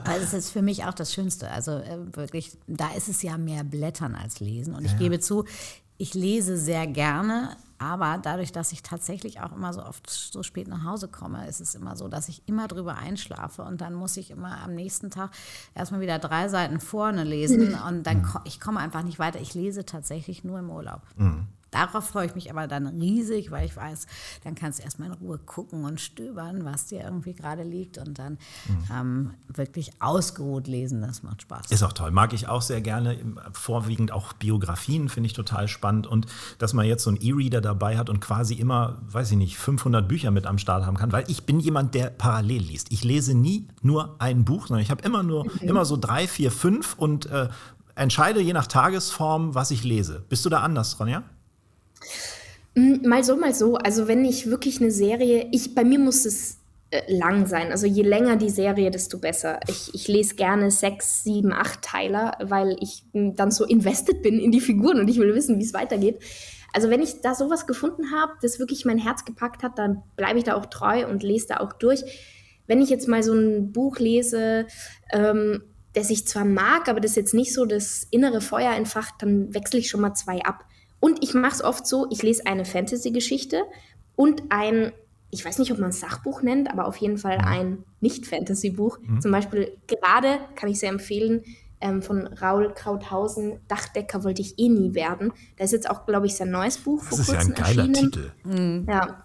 Also 0.03 0.23
es 0.23 0.33
ist 0.33 0.49
für 0.51 0.61
mich 0.61 0.85
auch 0.85 0.93
das 0.93 1.13
Schönste. 1.13 1.49
Also 1.51 1.71
äh, 1.71 1.97
wirklich, 2.15 2.57
da 2.67 2.91
ist 2.95 3.09
es 3.09 3.21
ja 3.21 3.37
mehr 3.37 3.63
Blättern 3.63 4.15
als 4.15 4.39
Lesen. 4.39 4.73
Und 4.73 4.85
ich 4.85 4.93
ja. 4.93 4.97
gebe 4.97 5.19
zu, 5.19 5.45
ich 5.97 6.13
lese 6.13 6.57
sehr 6.57 6.87
gerne, 6.87 7.57
aber 7.81 8.19
dadurch, 8.21 8.51
dass 8.51 8.71
ich 8.71 8.83
tatsächlich 8.83 9.41
auch 9.41 9.51
immer 9.51 9.73
so 9.73 9.83
oft 9.83 10.07
so 10.07 10.43
spät 10.43 10.67
nach 10.67 10.83
Hause 10.83 11.07
komme, 11.07 11.47
ist 11.47 11.61
es 11.61 11.73
immer 11.73 11.95
so, 11.95 12.07
dass 12.07 12.29
ich 12.29 12.47
immer 12.47 12.67
drüber 12.67 12.95
einschlafe 12.95 13.63
und 13.63 13.81
dann 13.81 13.95
muss 13.95 14.17
ich 14.17 14.29
immer 14.29 14.61
am 14.61 14.75
nächsten 14.75 15.09
Tag 15.09 15.31
erstmal 15.73 15.99
wieder 15.99 16.19
drei 16.19 16.47
Seiten 16.47 16.79
vorne 16.79 17.23
lesen 17.23 17.73
und 17.87 18.03
dann 18.03 18.27
ich 18.45 18.59
komme 18.59 18.79
einfach 18.79 19.01
nicht 19.01 19.17
weiter. 19.17 19.41
Ich 19.41 19.55
lese 19.55 19.83
tatsächlich 19.83 20.43
nur 20.43 20.59
im 20.59 20.69
Urlaub. 20.69 21.01
Mhm. 21.15 21.47
Darauf 21.71 22.09
freue 22.09 22.25
ich 22.25 22.35
mich 22.35 22.51
aber 22.51 22.67
dann 22.67 22.85
riesig, 22.85 23.49
weil 23.49 23.65
ich 23.65 23.75
weiß, 23.77 24.05
dann 24.43 24.55
kannst 24.55 24.79
du 24.79 24.83
erstmal 24.83 25.07
in 25.07 25.13
Ruhe 25.13 25.37
gucken 25.37 25.85
und 25.85 26.01
stöbern, 26.01 26.65
was 26.65 26.87
dir 26.87 27.01
irgendwie 27.01 27.33
gerade 27.33 27.63
liegt 27.63 27.97
und 27.97 28.19
dann 28.19 28.33
mhm. 28.67 28.83
ähm, 28.93 29.33
wirklich 29.47 29.91
ausgeruht 30.01 30.67
lesen. 30.67 31.01
Das 31.01 31.23
macht 31.23 31.43
Spaß. 31.43 31.71
Ist 31.71 31.83
auch 31.83 31.93
toll. 31.93 32.11
Mag 32.11 32.33
ich 32.33 32.49
auch 32.49 32.61
sehr 32.61 32.81
gerne. 32.81 33.17
Vorwiegend 33.53 34.11
auch 34.11 34.33
Biografien 34.33 35.07
finde 35.07 35.27
ich 35.27 35.33
total 35.33 35.69
spannend. 35.69 36.07
Und 36.07 36.25
dass 36.57 36.73
man 36.73 36.85
jetzt 36.85 37.03
so 37.03 37.09
einen 37.09 37.21
E-Reader 37.21 37.61
dabei 37.61 37.97
hat 37.97 38.09
und 38.09 38.19
quasi 38.19 38.55
immer, 38.55 39.01
weiß 39.07 39.31
ich 39.31 39.37
nicht, 39.37 39.57
500 39.57 40.05
Bücher 40.05 40.31
mit 40.31 40.45
am 40.45 40.57
Start 40.57 40.85
haben 40.85 40.97
kann, 40.97 41.13
weil 41.13 41.23
ich 41.27 41.45
bin 41.45 41.61
jemand, 41.61 41.95
der 41.95 42.09
parallel 42.09 42.63
liest. 42.63 42.91
Ich 42.91 43.05
lese 43.05 43.33
nie 43.33 43.69
nur 43.81 44.17
ein 44.19 44.43
Buch, 44.43 44.67
sondern 44.67 44.83
ich 44.83 44.91
habe 44.91 45.03
immer 45.03 45.23
nur, 45.23 45.45
mhm. 45.45 45.51
immer 45.61 45.85
so 45.85 45.95
drei, 45.95 46.27
vier, 46.27 46.51
fünf 46.51 46.95
und 46.97 47.27
äh, 47.27 47.47
entscheide 47.95 48.41
je 48.41 48.51
nach 48.51 48.67
Tagesform, 48.67 49.55
was 49.55 49.71
ich 49.71 49.85
lese. 49.85 50.25
Bist 50.27 50.43
du 50.43 50.49
da 50.49 50.59
anders, 50.59 50.99
Ronja? 50.99 51.23
Hm, 52.75 53.01
mal 53.03 53.23
so, 53.23 53.35
mal 53.35 53.53
so. 53.53 53.75
Also 53.75 54.07
wenn 54.07 54.23
ich 54.25 54.47
wirklich 54.49 54.79
eine 54.79 54.91
Serie, 54.91 55.47
ich, 55.51 55.75
bei 55.75 55.83
mir 55.83 55.99
muss 55.99 56.25
es 56.25 56.57
äh, 56.91 57.01
lang 57.07 57.45
sein. 57.47 57.71
Also 57.71 57.87
je 57.87 58.03
länger 58.03 58.35
die 58.35 58.49
Serie, 58.49 58.91
desto 58.91 59.17
besser. 59.17 59.59
Ich, 59.67 59.93
ich 59.93 60.07
lese 60.07 60.35
gerne 60.35 60.71
sechs, 60.71 61.23
sieben, 61.23 61.53
acht 61.53 61.81
Teiler, 61.81 62.37
weil 62.41 62.75
ich 62.81 63.05
hm, 63.13 63.35
dann 63.35 63.51
so 63.51 63.65
invested 63.65 64.21
bin 64.21 64.39
in 64.39 64.51
die 64.51 64.61
Figuren 64.61 64.99
und 64.99 65.09
ich 65.09 65.17
will 65.17 65.33
wissen, 65.33 65.59
wie 65.59 65.63
es 65.63 65.73
weitergeht. 65.73 66.19
Also 66.73 66.89
wenn 66.89 67.01
ich 67.01 67.21
da 67.21 67.35
sowas 67.35 67.67
gefunden 67.67 68.11
habe, 68.11 68.33
das 68.41 68.59
wirklich 68.59 68.85
mein 68.85 68.97
Herz 68.97 69.25
gepackt 69.25 69.63
hat, 69.63 69.77
dann 69.77 70.03
bleibe 70.15 70.39
ich 70.39 70.45
da 70.45 70.55
auch 70.55 70.65
treu 70.65 71.07
und 71.07 71.23
lese 71.23 71.47
da 71.47 71.57
auch 71.57 71.73
durch. 71.73 72.01
Wenn 72.67 72.81
ich 72.81 72.89
jetzt 72.89 73.07
mal 73.07 73.23
so 73.23 73.33
ein 73.33 73.73
Buch 73.73 73.99
lese, 73.99 74.67
ähm, 75.11 75.63
das 75.93 76.09
ich 76.09 76.27
zwar 76.27 76.45
mag, 76.45 76.87
aber 76.87 77.01
das 77.01 77.15
jetzt 77.15 77.33
nicht 77.33 77.53
so 77.53 77.65
das 77.65 78.07
innere 78.11 78.39
Feuer 78.39 78.73
entfacht, 78.73 79.15
dann 79.19 79.53
wechsle 79.53 79.79
ich 79.79 79.89
schon 79.89 80.01
mal 80.01 80.13
zwei 80.13 80.41
ab. 80.43 80.65
Und 81.01 81.21
ich 81.21 81.33
mache 81.33 81.55
es 81.55 81.63
oft 81.63 81.85
so, 81.85 82.07
ich 82.09 82.23
lese 82.23 82.45
eine 82.45 82.63
Fantasy-Geschichte 82.63 83.63
und 84.15 84.43
ein, 84.49 84.93
ich 85.31 85.43
weiß 85.43 85.57
nicht, 85.57 85.73
ob 85.73 85.79
man 85.79 85.89
es 85.89 85.99
Sachbuch 85.99 86.43
nennt, 86.43 86.71
aber 86.71 86.85
auf 86.87 86.95
jeden 86.97 87.17
Fall 87.17 87.39
ein 87.39 87.83
Nicht-Fantasy-Buch. 87.99 88.99
Mhm. 89.01 89.19
Zum 89.19 89.31
Beispiel 89.31 89.75
gerade, 89.87 90.37
kann 90.55 90.69
ich 90.69 90.79
sehr 90.79 90.89
empfehlen, 90.89 91.43
ähm, 91.81 92.03
von 92.03 92.27
Raul 92.27 92.71
Krauthausen, 92.73 93.59
Dachdecker 93.67 94.23
wollte 94.23 94.43
ich 94.43 94.59
eh 94.59 94.69
nie 94.69 94.93
werden. 94.93 95.33
Da 95.57 95.63
ist 95.63 95.71
jetzt 95.71 95.89
auch, 95.89 96.05
glaube 96.05 96.27
ich, 96.27 96.35
sein 96.35 96.51
neues 96.51 96.77
Buch 96.77 97.03
das 97.09 97.19
ist 97.19 97.31
ja 97.31 97.39
ein 97.39 97.53
geiler 97.55 97.91
Titel. 97.91 98.31
Mhm. 98.43 98.85
Ja. 98.87 99.23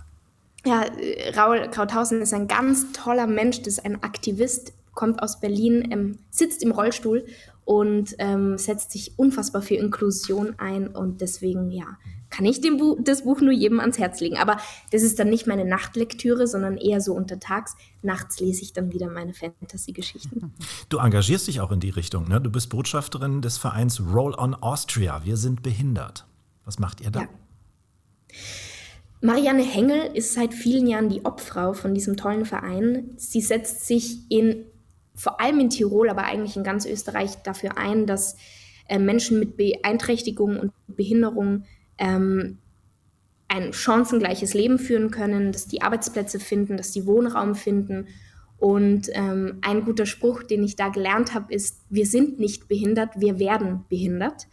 Ja, 0.65 0.83
äh, 0.83 1.39
Raul 1.39 1.69
Krauthausen 1.71 2.23
ist 2.23 2.35
ein 2.35 2.49
ganz 2.49 2.91
toller 2.93 3.27
Mensch, 3.27 3.59
das 3.59 3.75
ist 3.75 3.85
ein 3.85 4.03
Aktivist, 4.03 4.73
kommt 4.95 5.23
aus 5.23 5.39
Berlin, 5.39 5.89
ähm, 5.93 6.19
sitzt 6.31 6.63
im 6.63 6.73
Rollstuhl 6.73 7.27
und 7.67 8.15
ähm, 8.19 8.57
setzt 8.59 8.93
sich 8.93 9.19
unfassbar 9.19 9.61
für 9.61 9.75
Inklusion 9.75 10.55
ein 10.59 10.87
und 10.87 11.21
deswegen, 11.21 11.73
ja, 11.73 11.99
kann 12.31 12.45
ich 12.45 12.61
dem 12.61 12.77
Bu 12.77 12.97
das 13.03 13.25
Buch 13.25 13.41
nur 13.41 13.53
jedem 13.53 13.81
ans 13.81 13.99
Herz 13.99 14.21
legen. 14.21 14.37
Aber 14.37 14.59
das 14.93 15.03
ist 15.03 15.19
dann 15.19 15.31
nicht 15.31 15.49
meine 15.49 15.65
Nachtlektüre, 15.65 16.47
sondern 16.47 16.77
eher 16.77 17.01
so 17.01 17.13
untertags. 17.13 17.77
Nachts 18.03 18.39
lese 18.39 18.63
ich 18.63 18.73
dann 18.73 18.93
wieder 18.93 19.11
meine 19.11 19.35
Fantasy-Geschichten. 19.35 20.55
Du 20.89 20.99
engagierst 20.99 21.49
dich 21.49 21.61
auch 21.61 21.73
in 21.73 21.81
die 21.81 21.91
Richtung, 21.91 22.29
ne? 22.29 22.41
Du 22.41 22.49
bist 22.49 22.71
Botschafterin 22.71 23.43
des 23.43 23.59
Vereins 23.59 24.01
Roll 24.01 24.35
on 24.39 24.55
Austria. 24.55 25.25
Wir 25.25 25.37
sind 25.37 25.65
behindert. 25.65 26.25
Was 26.65 26.79
macht 26.79 27.01
ihr 27.01 27.11
da? 27.11 27.23
Ja. 27.23 27.29
Marianne 29.21 29.65
Hengel 29.65 30.11
ist 30.15 30.35
seit 30.35 30.55
vielen 30.55 30.87
Jahren 30.87 31.09
die 31.09 31.25
Obfrau 31.25 31.73
von 31.73 31.95
diesem 31.95 32.17
tollen 32.17 32.45
Verein. 32.45 33.11
Sie 33.17 33.41
setzt 33.41 33.87
sich 33.87 34.31
in 34.31 34.67
vor 35.17 35.41
allem 35.41 35.59
in 35.61 35.71
Tirol, 35.71 36.09
aber 36.09 36.25
eigentlich 36.25 36.57
in 36.57 36.63
ganz 36.65 36.87
Österreich 36.87 37.43
dafür 37.43 37.77
ein, 37.77 38.07
dass 38.07 38.37
äh, 38.89 38.99
Menschen 38.99 39.41
mit 39.41 39.57
Beeinträchtigungen 39.57 40.61
und 40.61 40.73
Behinderung 40.87 41.65
ähm, 41.99 42.59
ein 43.49 43.73
chancengleiches 43.73 44.55
Leben 44.55 44.79
führen 44.79 45.11
können, 45.11 45.53
dass 45.53 45.67
die 45.67 45.83
Arbeitsplätze 45.83 46.39
finden, 46.41 46.77
dass 46.77 46.93
die 46.93 47.07
Wohnraum 47.07 47.55
finden. 47.55 48.07
Und 48.59 49.09
ähm, 49.13 49.59
ein 49.61 49.85
guter 49.85 50.07
Spruch, 50.07 50.43
den 50.43 50.65
ich 50.65 50.77
da 50.77 50.89
gelernt 50.89 51.35
habe, 51.35 51.53
ist, 51.53 51.85
wir 51.91 52.07
sind 52.07 52.39
nicht 52.39 52.69
behindert, 52.69 53.11
wir 53.21 53.39
werden 53.39 53.85
behindert. 53.89 54.49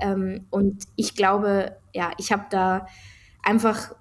Ähm, 0.00 0.46
und 0.50 0.84
ich 0.96 1.14
glaube, 1.14 1.76
ja, 1.94 2.10
ich 2.18 2.32
habe 2.32 2.46
da 2.50 2.86
einfach, 3.42 3.94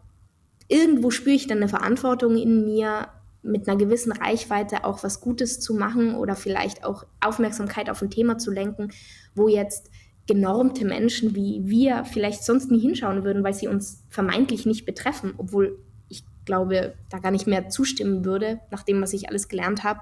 irgendwo 0.68 1.12
spüre 1.12 1.36
ich 1.36 1.48
dann 1.48 1.58
eine 1.58 1.70
Verantwortung 1.70 2.36
in 2.36 2.66
mir, 2.66 3.10
mit 3.44 3.68
einer 3.68 3.78
gewissen 3.78 4.12
Reichweite 4.12 4.86
auch 4.86 5.04
was 5.04 5.22
Gutes 5.22 5.60
zu 5.60 5.74
machen 5.74 6.16
oder 6.16 6.36
vielleicht 6.36 6.84
auch 6.86 7.06
Aufmerksamkeit 7.22 7.90
auf 7.90 8.02
ein 8.02 8.10
Thema 8.10 8.38
zu 8.38 8.52
lenken, 8.52 8.90
wo 9.36 9.48
jetzt 9.48 9.92
genormte 10.28 10.86
Menschen 10.86 11.36
wie 11.36 11.62
wir 11.66 12.06
vielleicht 12.06 12.44
sonst 12.44 12.72
nie 12.72 12.80
hinschauen 12.80 13.24
würden, 13.24 13.44
weil 13.44 13.54
sie 13.54 13.68
uns 13.68 14.04
vermeintlich 14.10 14.66
nicht 14.66 14.86
betreffen, 14.86 15.34
obwohl 15.38 15.80
ich 16.08 16.24
glaube, 16.46 16.96
da 17.10 17.20
gar 17.20 17.32
nicht 17.32 17.48
mehr 17.48 17.70
zustimmen 17.70 18.24
würde, 18.24 18.62
nach 18.72 18.84
dem, 18.84 19.02
was 19.02 19.14
ich 19.14 19.28
alles 19.28 19.50
gelernt 19.50 19.84
habe, 19.84 20.00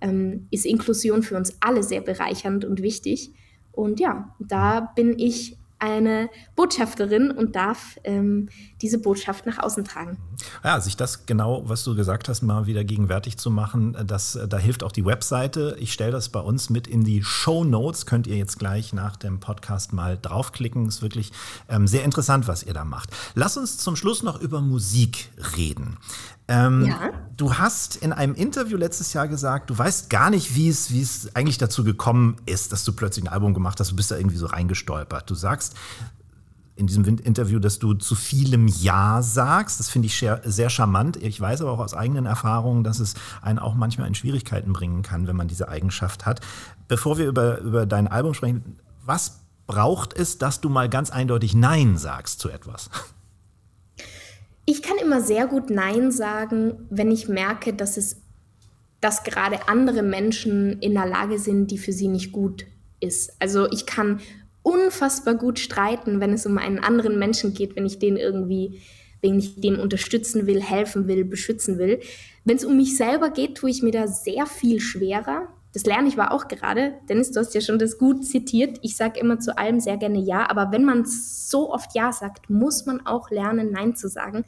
ähm, 0.00 0.46
ist 0.50 0.64
Inklusion 0.64 1.22
für 1.22 1.36
uns 1.36 1.56
alle 1.60 1.82
sehr 1.82 2.00
bereichernd 2.00 2.64
und 2.64 2.82
wichtig. 2.82 3.34
Und 3.72 4.00
ja, 4.00 4.34
da 4.38 4.80
bin 4.80 5.18
ich 5.18 5.58
eine 5.78 6.30
Botschafterin 6.56 7.30
und 7.30 7.56
darf 7.56 7.98
ähm, 8.04 8.48
diese 8.82 8.98
Botschaft 8.98 9.46
nach 9.46 9.58
außen 9.58 9.84
tragen. 9.84 10.18
Ja, 10.64 10.80
sich 10.80 10.96
das 10.96 11.26
genau, 11.26 11.62
was 11.66 11.84
du 11.84 11.94
gesagt 11.94 12.28
hast, 12.28 12.42
mal 12.42 12.66
wieder 12.66 12.84
gegenwärtig 12.84 13.36
zu 13.36 13.50
machen, 13.50 13.96
das, 14.06 14.38
da 14.48 14.58
hilft 14.58 14.82
auch 14.82 14.92
die 14.92 15.04
Webseite. 15.04 15.76
Ich 15.78 15.92
stelle 15.92 16.12
das 16.12 16.28
bei 16.28 16.40
uns 16.40 16.70
mit 16.70 16.86
in 16.86 17.04
die 17.04 17.22
Show 17.22 17.64
Notes. 17.64 18.06
Könnt 18.06 18.26
ihr 18.26 18.36
jetzt 18.36 18.58
gleich 18.58 18.92
nach 18.92 19.16
dem 19.16 19.40
Podcast 19.40 19.92
mal 19.92 20.18
draufklicken. 20.20 20.88
Ist 20.88 21.02
wirklich 21.02 21.32
ähm, 21.68 21.86
sehr 21.86 22.04
interessant, 22.04 22.48
was 22.48 22.62
ihr 22.62 22.74
da 22.74 22.84
macht. 22.84 23.10
Lass 23.34 23.56
uns 23.56 23.78
zum 23.78 23.96
Schluss 23.96 24.22
noch 24.22 24.40
über 24.40 24.60
Musik 24.60 25.30
reden. 25.56 25.98
Ähm, 26.48 26.86
ja. 26.86 27.12
Du 27.36 27.54
hast 27.54 27.96
in 27.96 28.12
einem 28.12 28.34
Interview 28.34 28.76
letztes 28.76 29.12
Jahr 29.12 29.28
gesagt, 29.28 29.70
du 29.70 29.78
weißt 29.78 30.10
gar 30.10 30.30
nicht, 30.30 30.56
wie 30.56 30.68
es, 30.68 30.90
wie 30.90 31.00
es 31.00 31.34
eigentlich 31.36 31.58
dazu 31.58 31.84
gekommen 31.84 32.36
ist, 32.44 32.72
dass 32.72 32.84
du 32.84 32.92
plötzlich 32.92 33.24
ein 33.24 33.28
Album 33.28 33.54
gemacht 33.54 33.78
hast. 33.78 33.92
Du 33.92 33.96
bist 33.96 34.10
da 34.10 34.16
irgendwie 34.16 34.36
so 34.36 34.46
reingestolpert. 34.46 35.30
Du 35.30 35.34
sagst 35.34 35.76
in 36.80 36.86
diesem 36.86 37.04
Interview, 37.04 37.58
dass 37.58 37.78
du 37.78 37.94
zu 37.94 38.14
vielem 38.14 38.66
Ja 38.66 39.22
sagst. 39.22 39.78
Das 39.78 39.90
finde 39.90 40.06
ich 40.06 40.18
sehr, 40.18 40.40
sehr 40.44 40.70
charmant. 40.70 41.16
Ich 41.16 41.40
weiß 41.40 41.60
aber 41.60 41.70
auch 41.70 41.78
aus 41.78 41.94
eigenen 41.94 42.26
Erfahrungen, 42.26 42.82
dass 42.82 42.98
es 42.98 43.14
einen 43.42 43.58
auch 43.58 43.74
manchmal 43.74 44.08
in 44.08 44.14
Schwierigkeiten 44.14 44.72
bringen 44.72 45.02
kann, 45.02 45.28
wenn 45.28 45.36
man 45.36 45.46
diese 45.46 45.68
Eigenschaft 45.68 46.26
hat. 46.26 46.40
Bevor 46.88 47.18
wir 47.18 47.26
über, 47.28 47.58
über 47.58 47.86
dein 47.86 48.08
Album 48.08 48.34
sprechen, 48.34 48.78
was 49.04 49.40
braucht 49.66 50.18
es, 50.18 50.38
dass 50.38 50.60
du 50.60 50.68
mal 50.68 50.88
ganz 50.88 51.10
eindeutig 51.10 51.54
Nein 51.54 51.96
sagst 51.96 52.40
zu 52.40 52.48
etwas? 52.48 52.90
Ich 54.64 54.82
kann 54.82 54.98
immer 55.02 55.20
sehr 55.20 55.46
gut 55.46 55.68
Nein 55.68 56.12
sagen, 56.12 56.86
wenn 56.90 57.10
ich 57.10 57.28
merke, 57.28 57.72
dass 57.72 57.96
es, 57.96 58.16
dass 59.00 59.24
gerade 59.24 59.68
andere 59.68 60.02
Menschen 60.02 60.78
in 60.80 60.94
der 60.94 61.06
Lage 61.06 61.38
sind, 61.38 61.70
die 61.70 61.78
für 61.78 61.92
sie 61.92 62.08
nicht 62.08 62.30
gut 62.30 62.66
ist. 63.00 63.32
Also 63.40 63.68
ich 63.70 63.86
kann 63.86 64.20
unfassbar 64.62 65.34
gut 65.34 65.58
streiten, 65.58 66.20
wenn 66.20 66.32
es 66.32 66.46
um 66.46 66.58
einen 66.58 66.78
anderen 66.78 67.18
Menschen 67.18 67.54
geht, 67.54 67.76
wenn 67.76 67.86
ich 67.86 67.98
den 67.98 68.16
irgendwie, 68.16 68.80
wenn 69.22 69.38
ich 69.38 69.60
dem 69.60 69.78
unterstützen 69.78 70.46
will, 70.46 70.60
helfen 70.60 71.08
will, 71.08 71.24
beschützen 71.24 71.78
will. 71.78 72.00
Wenn 72.44 72.56
es 72.56 72.64
um 72.64 72.76
mich 72.76 72.96
selber 72.96 73.30
geht, 73.30 73.56
tue 73.56 73.70
ich 73.70 73.82
mir 73.82 73.92
da 73.92 74.06
sehr 74.06 74.46
viel 74.46 74.80
schwerer. 74.80 75.48
Das 75.72 75.84
lerne 75.84 76.08
ich 76.08 76.18
aber 76.18 76.32
auch 76.32 76.48
gerade. 76.48 76.94
Dennis, 77.08 77.30
du 77.30 77.40
hast 77.40 77.54
ja 77.54 77.60
schon 77.60 77.78
das 77.78 77.96
gut 77.96 78.24
zitiert. 78.24 78.78
Ich 78.82 78.96
sage 78.96 79.20
immer 79.20 79.38
zu 79.38 79.56
allem 79.56 79.78
sehr 79.78 79.96
gerne 79.96 80.18
Ja, 80.18 80.50
aber 80.50 80.72
wenn 80.72 80.84
man 80.84 81.04
so 81.04 81.72
oft 81.72 81.94
Ja 81.94 82.12
sagt, 82.12 82.50
muss 82.50 82.86
man 82.86 83.06
auch 83.06 83.30
lernen, 83.30 83.70
Nein 83.70 83.94
zu 83.94 84.08
sagen. 84.08 84.44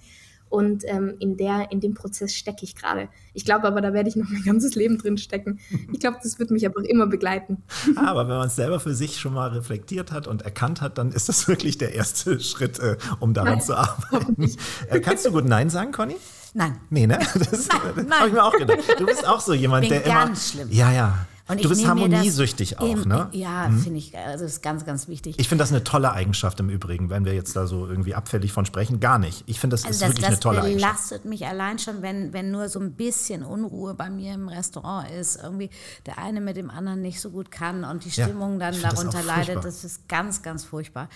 Und 0.52 0.84
ähm, 0.86 1.14
in, 1.18 1.38
der, 1.38 1.72
in 1.72 1.80
dem 1.80 1.94
Prozess 1.94 2.34
stecke 2.34 2.62
ich 2.64 2.76
gerade. 2.76 3.08
Ich 3.32 3.46
glaube 3.46 3.66
aber, 3.66 3.80
da 3.80 3.94
werde 3.94 4.10
ich 4.10 4.16
noch 4.16 4.28
mein 4.28 4.42
ganzes 4.42 4.74
Leben 4.74 4.98
drin 4.98 5.16
stecken. 5.16 5.60
Ich 5.90 5.98
glaube, 5.98 6.18
das 6.22 6.38
wird 6.38 6.50
mich 6.50 6.66
aber 6.66 6.86
immer 6.86 7.06
begleiten. 7.06 7.62
Aber 7.96 8.28
wenn 8.28 8.36
man 8.36 8.48
es 8.48 8.56
selber 8.56 8.78
für 8.78 8.94
sich 8.94 9.18
schon 9.18 9.32
mal 9.32 9.48
reflektiert 9.48 10.12
hat 10.12 10.26
und 10.26 10.42
erkannt 10.42 10.82
hat, 10.82 10.98
dann 10.98 11.10
ist 11.10 11.30
das 11.30 11.48
wirklich 11.48 11.78
der 11.78 11.94
erste 11.94 12.38
Schritt, 12.38 12.78
äh, 12.80 12.98
um 13.18 13.32
daran 13.32 13.54
Nein, 13.54 13.60
zu 13.62 13.74
arbeiten. 13.78 14.50
Äh, 14.90 15.00
kannst 15.00 15.24
du 15.24 15.32
gut 15.32 15.46
Nein 15.46 15.70
sagen, 15.70 15.90
Conny? 15.90 16.16
Nein. 16.52 16.78
Nee, 16.90 17.06
ne? 17.06 17.18
Das, 17.18 17.48
das 17.48 17.68
habe 17.70 18.28
ich 18.28 18.34
mir 18.34 18.44
auch 18.44 18.52
gedacht. 18.52 18.80
Du 18.98 19.06
bist 19.06 19.26
auch 19.26 19.40
so 19.40 19.54
jemand, 19.54 19.88
Bin 19.88 19.90
der 19.90 20.00
ganz 20.02 20.52
immer. 20.52 20.64
Schlimm. 20.64 20.76
Ja, 20.76 20.92
ja. 20.92 21.26
Und 21.52 21.64
du 21.64 21.68
bist 21.68 21.86
harmoniesüchtig 21.86 22.78
auch, 22.78 22.88
im, 22.88 23.02
ne? 23.02 23.28
Ja, 23.32 23.68
mhm. 23.68 23.78
finde 23.80 23.98
ich, 23.98 24.16
also 24.16 24.44
das 24.44 24.54
ist 24.54 24.62
ganz, 24.62 24.84
ganz 24.84 25.08
wichtig. 25.08 25.36
Ich 25.38 25.48
finde 25.48 25.62
das 25.62 25.70
eine 25.70 25.84
tolle 25.84 26.12
Eigenschaft 26.12 26.58
im 26.60 26.70
Übrigen, 26.70 27.10
wenn 27.10 27.24
wir 27.24 27.34
jetzt 27.34 27.54
da 27.56 27.66
so 27.66 27.86
irgendwie 27.86 28.14
abfällig 28.14 28.52
von 28.52 28.64
sprechen. 28.66 29.00
Gar 29.00 29.18
nicht. 29.18 29.44
Ich 29.46 29.60
finde, 29.60 29.74
das 29.74 29.84
also 29.84 29.94
ist 29.94 30.02
das, 30.02 30.08
wirklich 30.08 30.24
das 30.24 30.30
eine 30.30 30.40
tolle 30.40 30.62
Eigenschaft. 30.62 30.94
Das 30.94 31.08
belastet 31.08 31.24
mich 31.24 31.46
allein 31.46 31.78
schon, 31.78 32.02
wenn, 32.02 32.32
wenn 32.32 32.50
nur 32.50 32.68
so 32.68 32.80
ein 32.80 32.92
bisschen 32.92 33.42
Unruhe 33.42 33.94
bei 33.94 34.10
mir 34.10 34.34
im 34.34 34.48
Restaurant 34.48 35.10
ist. 35.10 35.40
Irgendwie 35.42 35.70
der 36.06 36.18
eine 36.18 36.40
mit 36.40 36.56
dem 36.56 36.70
anderen 36.70 37.02
nicht 37.02 37.20
so 37.20 37.30
gut 37.30 37.50
kann 37.50 37.84
und 37.84 38.04
die 38.04 38.10
Stimmung 38.10 38.60
ja, 38.60 38.70
dann 38.70 38.80
darunter 38.80 39.18
das 39.18 39.26
leidet. 39.26 39.64
Das 39.64 39.84
ist 39.84 40.08
ganz, 40.08 40.42
ganz 40.42 40.64
furchtbar. 40.64 41.08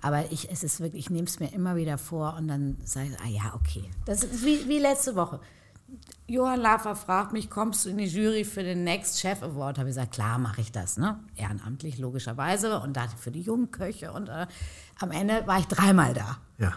Aber 0.00 0.24
ich, 0.30 0.50
es 0.50 0.62
ist 0.62 0.80
wirklich, 0.80 1.04
ich 1.04 1.10
nehme 1.10 1.26
es 1.26 1.40
mir 1.40 1.52
immer 1.52 1.76
wieder 1.76 1.98
vor 1.98 2.36
und 2.38 2.48
dann 2.48 2.76
sage 2.84 3.08
ich, 3.08 3.20
ah 3.20 3.28
ja, 3.28 3.54
okay. 3.54 3.84
Das 4.06 4.22
ist 4.22 4.44
wie, 4.44 4.68
wie 4.68 4.78
letzte 4.78 5.14
Woche. 5.14 5.40
Johann 6.32 6.60
Lafer 6.60 6.96
fragt 6.96 7.34
mich, 7.34 7.50
kommst 7.50 7.84
du 7.84 7.90
in 7.90 7.98
die 7.98 8.06
Jury 8.06 8.44
für 8.44 8.62
den 8.62 8.84
Next 8.84 9.20
Chef 9.20 9.42
Award? 9.42 9.78
Habe 9.78 9.90
ich 9.90 9.96
gesagt, 9.96 10.12
klar 10.12 10.38
mache 10.38 10.62
ich 10.62 10.72
das, 10.72 10.96
ne? 10.96 11.20
Ehrenamtlich 11.36 11.98
logischerweise 11.98 12.80
und 12.80 12.96
da 12.96 13.06
für 13.08 13.30
die 13.30 13.42
jungen 13.42 13.70
Köche 13.70 14.12
und 14.12 14.30
äh, 14.30 14.46
am 14.98 15.10
Ende 15.10 15.46
war 15.46 15.58
ich 15.58 15.66
dreimal 15.66 16.14
da. 16.14 16.38
Ja. 16.56 16.72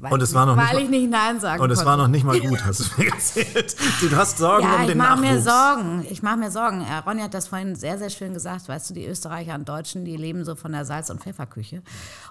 Weil, 0.00 0.12
und 0.14 0.22
es 0.22 0.32
war 0.32 0.46
noch 0.46 0.56
weil 0.56 0.76
nicht 0.76 0.84
ich 0.84 0.90
nicht 0.90 1.10
Nein 1.10 1.38
sagen 1.40 1.60
Und 1.60 1.68
konnte. 1.68 1.74
es 1.80 1.84
war 1.84 1.96
noch 1.98 2.08
nicht 2.08 2.24
mal 2.24 2.40
gut, 2.40 2.64
hast 2.64 2.80
du 2.80 3.02
mir 3.02 3.08
erzählt. 3.12 3.76
Du 4.00 4.16
hast 4.16 4.38
Sorgen 4.38 4.62
ja, 4.64 4.76
um 4.76 4.80
den 4.82 4.90
ich 4.90 4.94
mach 4.96 5.10
Nachwuchs. 5.16 5.30
mir 5.30 5.40
Sorgen. 5.42 6.06
Ich 6.08 6.22
mache 6.22 6.36
mir 6.38 6.50
Sorgen. 6.50 6.80
Äh, 6.80 6.94
Ronny 7.06 7.20
hat 7.20 7.34
das 7.34 7.48
vorhin 7.48 7.76
sehr, 7.76 7.98
sehr 7.98 8.08
schön 8.08 8.32
gesagt. 8.32 8.66
Weißt 8.68 8.88
du, 8.88 8.94
die 8.94 9.04
Österreicher 9.06 9.54
und 9.56 9.68
Deutschen, 9.68 10.06
die 10.06 10.16
leben 10.16 10.44
so 10.46 10.54
von 10.56 10.72
der 10.72 10.86
Salz- 10.86 11.10
und 11.10 11.20
Pfefferküche. 11.20 11.82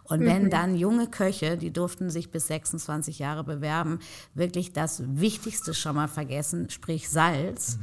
Und 0.05 0.21
wenn 0.21 0.45
Mhm. 0.45 0.49
dann 0.49 0.75
junge 0.75 1.07
Köche, 1.07 1.57
die 1.57 1.71
durften 1.71 2.09
sich 2.09 2.31
bis 2.31 2.47
26 2.47 3.19
Jahre 3.19 3.43
bewerben, 3.43 3.99
wirklich 4.33 4.73
das 4.73 5.03
Wichtigste 5.05 5.75
schon 5.75 5.95
mal 5.95 6.07
vergessen, 6.07 6.71
sprich 6.71 7.07
Salz, 7.09 7.77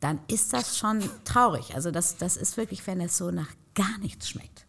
dann 0.00 0.18
ist 0.28 0.52
das 0.52 0.76
schon 0.76 1.00
traurig. 1.24 1.74
Also 1.74 1.90
das, 1.90 2.18
das 2.18 2.36
ist 2.36 2.58
wirklich, 2.58 2.86
wenn 2.86 3.00
es 3.00 3.16
so 3.16 3.30
nach 3.30 3.48
gar 3.74 3.96
nichts 4.00 4.28
schmeckt. 4.28 4.66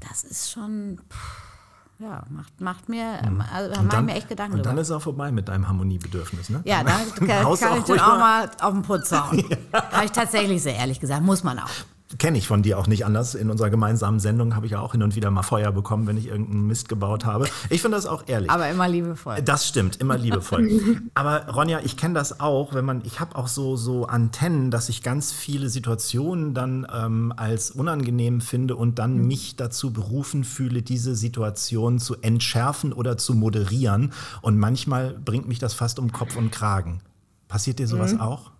Das 0.00 0.24
ist 0.24 0.50
schon... 0.50 1.00
Pff, 1.10 1.57
ja, 1.98 2.22
macht, 2.30 2.60
macht 2.60 2.88
mir, 2.88 3.04
also, 3.52 3.70
Und 3.80 3.86
mache 3.86 3.96
dann, 3.96 4.04
mir 4.06 4.14
echt 4.14 4.28
Gedanken 4.28 4.54
und 4.54 4.64
dann 4.66 4.72
drüber. 4.72 4.82
ist 4.82 4.88
es 4.88 4.96
auch 4.96 5.02
vorbei 5.02 5.32
mit 5.32 5.48
deinem 5.48 5.66
Harmoniebedürfnis, 5.68 6.48
ne? 6.50 6.60
Ja, 6.64 6.82
da 6.84 6.90
kann, 7.26 7.44
haust 7.44 7.62
kann 7.62 7.72
auch 7.72 7.76
ich 7.84 7.88
ruhig 7.88 8.00
auch 8.00 8.18
mal- 8.18 8.50
auf 8.60 8.72
den 8.72 8.82
Putz 8.82 9.10
hauen. 9.12 9.44
Habe 9.72 10.04
ich 10.04 10.12
tatsächlich 10.12 10.62
sehr 10.62 10.76
ehrlich 10.76 11.00
gesagt, 11.00 11.22
muss 11.22 11.42
man 11.42 11.58
auch. 11.58 11.68
Kenne 12.16 12.38
ich 12.38 12.48
von 12.48 12.62
dir 12.62 12.78
auch 12.78 12.86
nicht 12.86 13.04
anders. 13.04 13.34
In 13.34 13.50
unserer 13.50 13.68
gemeinsamen 13.68 14.18
Sendung 14.18 14.56
habe 14.56 14.64
ich 14.64 14.72
ja 14.72 14.80
auch 14.80 14.92
hin 14.92 15.02
und 15.02 15.14
wieder 15.14 15.30
mal 15.30 15.42
Feuer 15.42 15.72
bekommen, 15.72 16.06
wenn 16.06 16.16
ich 16.16 16.28
irgendeinen 16.28 16.66
Mist 16.66 16.88
gebaut 16.88 17.26
habe. 17.26 17.46
Ich 17.68 17.82
finde 17.82 17.98
das 17.98 18.06
auch 18.06 18.24
ehrlich. 18.28 18.50
Aber 18.50 18.66
immer 18.70 18.88
liebevoll. 18.88 19.42
Das 19.42 19.68
stimmt, 19.68 19.96
immer 19.96 20.16
liebevoll. 20.16 20.70
Aber 21.14 21.48
Ronja, 21.48 21.80
ich 21.84 21.98
kenne 21.98 22.14
das 22.14 22.40
auch, 22.40 22.72
wenn 22.72 22.86
man, 22.86 23.02
ich 23.04 23.20
habe 23.20 23.36
auch 23.36 23.46
so, 23.46 23.76
so 23.76 24.06
Antennen, 24.06 24.70
dass 24.70 24.88
ich 24.88 25.02
ganz 25.02 25.32
viele 25.32 25.68
Situationen 25.68 26.54
dann 26.54 26.86
ähm, 26.90 27.34
als 27.36 27.70
unangenehm 27.72 28.40
finde 28.40 28.74
und 28.74 28.98
dann 28.98 29.26
mich 29.26 29.56
dazu 29.56 29.92
berufen 29.92 30.44
fühle, 30.44 30.80
diese 30.80 31.14
Situation 31.14 31.98
zu 31.98 32.16
entschärfen 32.22 32.94
oder 32.94 33.18
zu 33.18 33.34
moderieren. 33.34 34.14
Und 34.40 34.56
manchmal 34.56 35.12
bringt 35.12 35.46
mich 35.46 35.58
das 35.58 35.74
fast 35.74 35.98
um 35.98 36.10
Kopf 36.10 36.36
und 36.36 36.52
Kragen. 36.52 37.02
Passiert 37.48 37.78
dir 37.78 37.86
sowas 37.86 38.18
auch? 38.18 38.50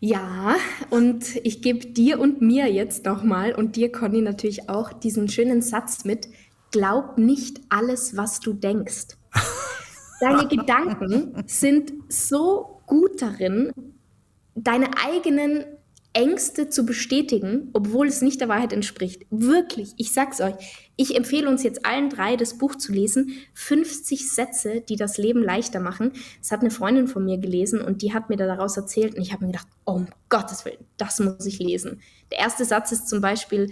Ja, 0.00 0.56
und 0.90 1.36
ich 1.44 1.60
gebe 1.60 1.86
dir 1.86 2.20
und 2.20 2.40
mir 2.40 2.70
jetzt 2.70 3.04
nochmal 3.04 3.54
und 3.54 3.74
dir, 3.74 3.90
Conny, 3.90 4.20
natürlich 4.20 4.68
auch 4.68 4.92
diesen 4.92 5.28
schönen 5.28 5.60
Satz 5.60 6.04
mit. 6.04 6.28
Glaub 6.70 7.18
nicht 7.18 7.60
alles, 7.68 8.16
was 8.16 8.40
du 8.40 8.52
denkst. 8.52 9.16
Deine 10.20 10.46
Gedanken 10.46 11.42
sind 11.46 11.92
so 12.08 12.82
gut 12.86 13.22
darin, 13.22 13.72
deine 14.54 14.90
eigenen 15.04 15.64
Ängste 16.12 16.68
zu 16.68 16.84
bestätigen, 16.84 17.70
obwohl 17.72 18.08
es 18.08 18.22
nicht 18.22 18.40
der 18.40 18.48
Wahrheit 18.48 18.72
entspricht. 18.72 19.26
Wirklich, 19.30 19.94
ich 19.96 20.12
sag's 20.12 20.40
euch. 20.40 20.87
Ich 21.00 21.14
empfehle 21.14 21.48
uns 21.48 21.62
jetzt 21.62 21.86
allen 21.86 22.10
drei, 22.10 22.34
das 22.34 22.58
Buch 22.58 22.74
zu 22.74 22.92
lesen. 22.92 23.30
50 23.54 24.32
Sätze, 24.32 24.80
die 24.80 24.96
das 24.96 25.16
Leben 25.16 25.44
leichter 25.44 25.78
machen. 25.78 26.10
Das 26.40 26.50
hat 26.50 26.60
eine 26.60 26.72
Freundin 26.72 27.06
von 27.06 27.24
mir 27.24 27.38
gelesen 27.38 27.80
und 27.80 28.02
die 28.02 28.12
hat 28.12 28.28
mir 28.28 28.36
da 28.36 28.46
daraus 28.46 28.76
erzählt 28.76 29.14
und 29.14 29.22
ich 29.22 29.32
habe 29.32 29.44
mir 29.44 29.52
gedacht, 29.52 29.68
oh, 29.84 29.92
um 29.92 30.08
Gottes 30.28 30.64
Willen, 30.64 30.84
das 30.96 31.20
muss 31.20 31.46
ich 31.46 31.60
lesen. 31.60 32.00
Der 32.32 32.38
erste 32.40 32.64
Satz 32.64 32.90
ist 32.90 33.08
zum 33.08 33.20
Beispiel, 33.20 33.70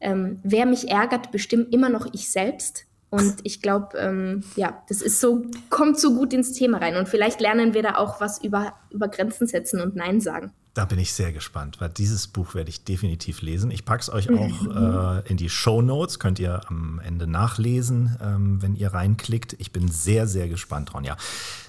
ähm, 0.00 0.40
wer 0.42 0.66
mich 0.66 0.90
ärgert, 0.90 1.30
bestimmt 1.30 1.72
immer 1.72 1.90
noch 1.90 2.12
ich 2.12 2.28
selbst. 2.28 2.86
Und 3.08 3.36
ich 3.44 3.62
glaube, 3.62 3.96
ähm, 3.96 4.42
ja, 4.56 4.82
das 4.88 5.00
ist 5.00 5.20
so, 5.20 5.46
kommt 5.70 6.00
so 6.00 6.12
gut 6.12 6.32
ins 6.32 6.54
Thema 6.54 6.78
rein. 6.78 6.96
Und 6.96 7.08
vielleicht 7.08 7.40
lernen 7.40 7.72
wir 7.72 7.84
da 7.84 7.94
auch 7.98 8.20
was 8.20 8.42
über, 8.42 8.74
über 8.90 9.06
Grenzen 9.06 9.46
setzen 9.46 9.80
und 9.80 9.94
Nein 9.94 10.20
sagen. 10.20 10.52
Da 10.78 10.84
bin 10.84 11.00
ich 11.00 11.12
sehr 11.12 11.32
gespannt, 11.32 11.80
weil 11.80 11.88
dieses 11.88 12.28
Buch 12.28 12.54
werde 12.54 12.70
ich 12.70 12.84
definitiv 12.84 13.42
lesen. 13.42 13.72
Ich 13.72 13.84
packe 13.84 14.02
es 14.02 14.10
euch 14.12 14.30
auch 14.30 15.24
äh, 15.24 15.28
in 15.28 15.36
die 15.36 15.50
Show 15.50 15.82
Notes, 15.82 16.20
könnt 16.20 16.38
ihr 16.38 16.60
am 16.68 17.00
Ende 17.04 17.26
nachlesen, 17.26 18.16
ähm, 18.22 18.62
wenn 18.62 18.76
ihr 18.76 18.94
reinklickt. 18.94 19.56
Ich 19.58 19.72
bin 19.72 19.88
sehr, 19.88 20.28
sehr 20.28 20.48
gespannt, 20.48 20.94
Ronja. 20.94 21.16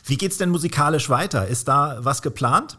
Wie 0.05 0.15
geht's 0.15 0.37
denn 0.37 0.51
musikalisch 0.51 1.09
weiter? 1.09 1.47
Ist 1.47 1.67
da 1.67 1.97
was 2.01 2.21
geplant? 2.21 2.77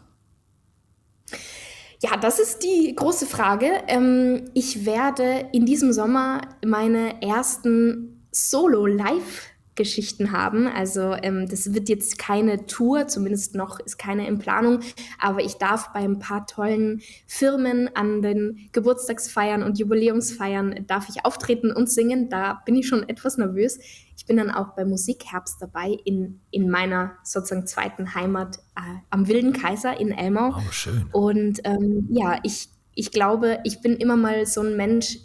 Ja, 2.01 2.15
das 2.15 2.39
ist 2.39 2.63
die 2.63 2.95
große 2.95 3.25
Frage. 3.25 3.67
Ähm, 3.89 4.45
ich 4.53 4.85
werde 4.85 5.49
in 5.51 5.65
diesem 5.65 5.91
Sommer 5.91 6.43
meine 6.65 7.21
ersten 7.21 8.25
Solo-Live 8.31 9.50
Geschichten 9.75 10.31
haben. 10.31 10.67
Also 10.67 11.15
ähm, 11.21 11.47
das 11.47 11.73
wird 11.73 11.87
jetzt 11.87 12.17
keine 12.17 12.65
Tour, 12.65 13.07
zumindest 13.07 13.55
noch 13.55 13.79
ist 13.79 13.97
keine 13.97 14.27
in 14.27 14.37
Planung, 14.37 14.81
aber 15.19 15.41
ich 15.41 15.55
darf 15.55 15.93
bei 15.93 15.99
ein 15.99 16.19
paar 16.19 16.45
tollen 16.45 17.01
Firmen 17.25 17.89
an 17.95 18.21
den 18.21 18.69
Geburtstagsfeiern 18.73 19.63
und 19.63 19.79
Jubiläumsfeiern 19.79 20.85
darf 20.87 21.07
ich 21.09 21.25
auftreten 21.25 21.71
und 21.71 21.89
singen. 21.89 22.29
Da 22.29 22.61
bin 22.65 22.75
ich 22.75 22.87
schon 22.87 23.07
etwas 23.07 23.37
nervös. 23.37 23.79
Ich 24.17 24.25
bin 24.25 24.37
dann 24.37 24.51
auch 24.51 24.75
bei 24.75 24.85
Musikherbst 24.85 25.61
dabei 25.61 25.97
in, 26.05 26.41
in 26.51 26.69
meiner 26.69 27.13
sozusagen 27.23 27.65
zweiten 27.65 28.13
Heimat 28.13 28.57
äh, 28.75 28.81
am 29.09 29.27
Wilden 29.27 29.53
Kaiser 29.53 29.99
in 29.99 30.11
Elmau. 30.11 30.55
Oh, 30.57 30.71
schön. 30.71 31.07
Und 31.11 31.61
ähm, 31.63 32.07
ja, 32.11 32.39
ich, 32.43 32.69
ich 32.93 33.11
glaube, 33.11 33.59
ich 33.63 33.81
bin 33.81 33.95
immer 33.95 34.17
mal 34.17 34.45
so 34.45 34.61
ein 34.61 34.75
Mensch, 34.75 35.17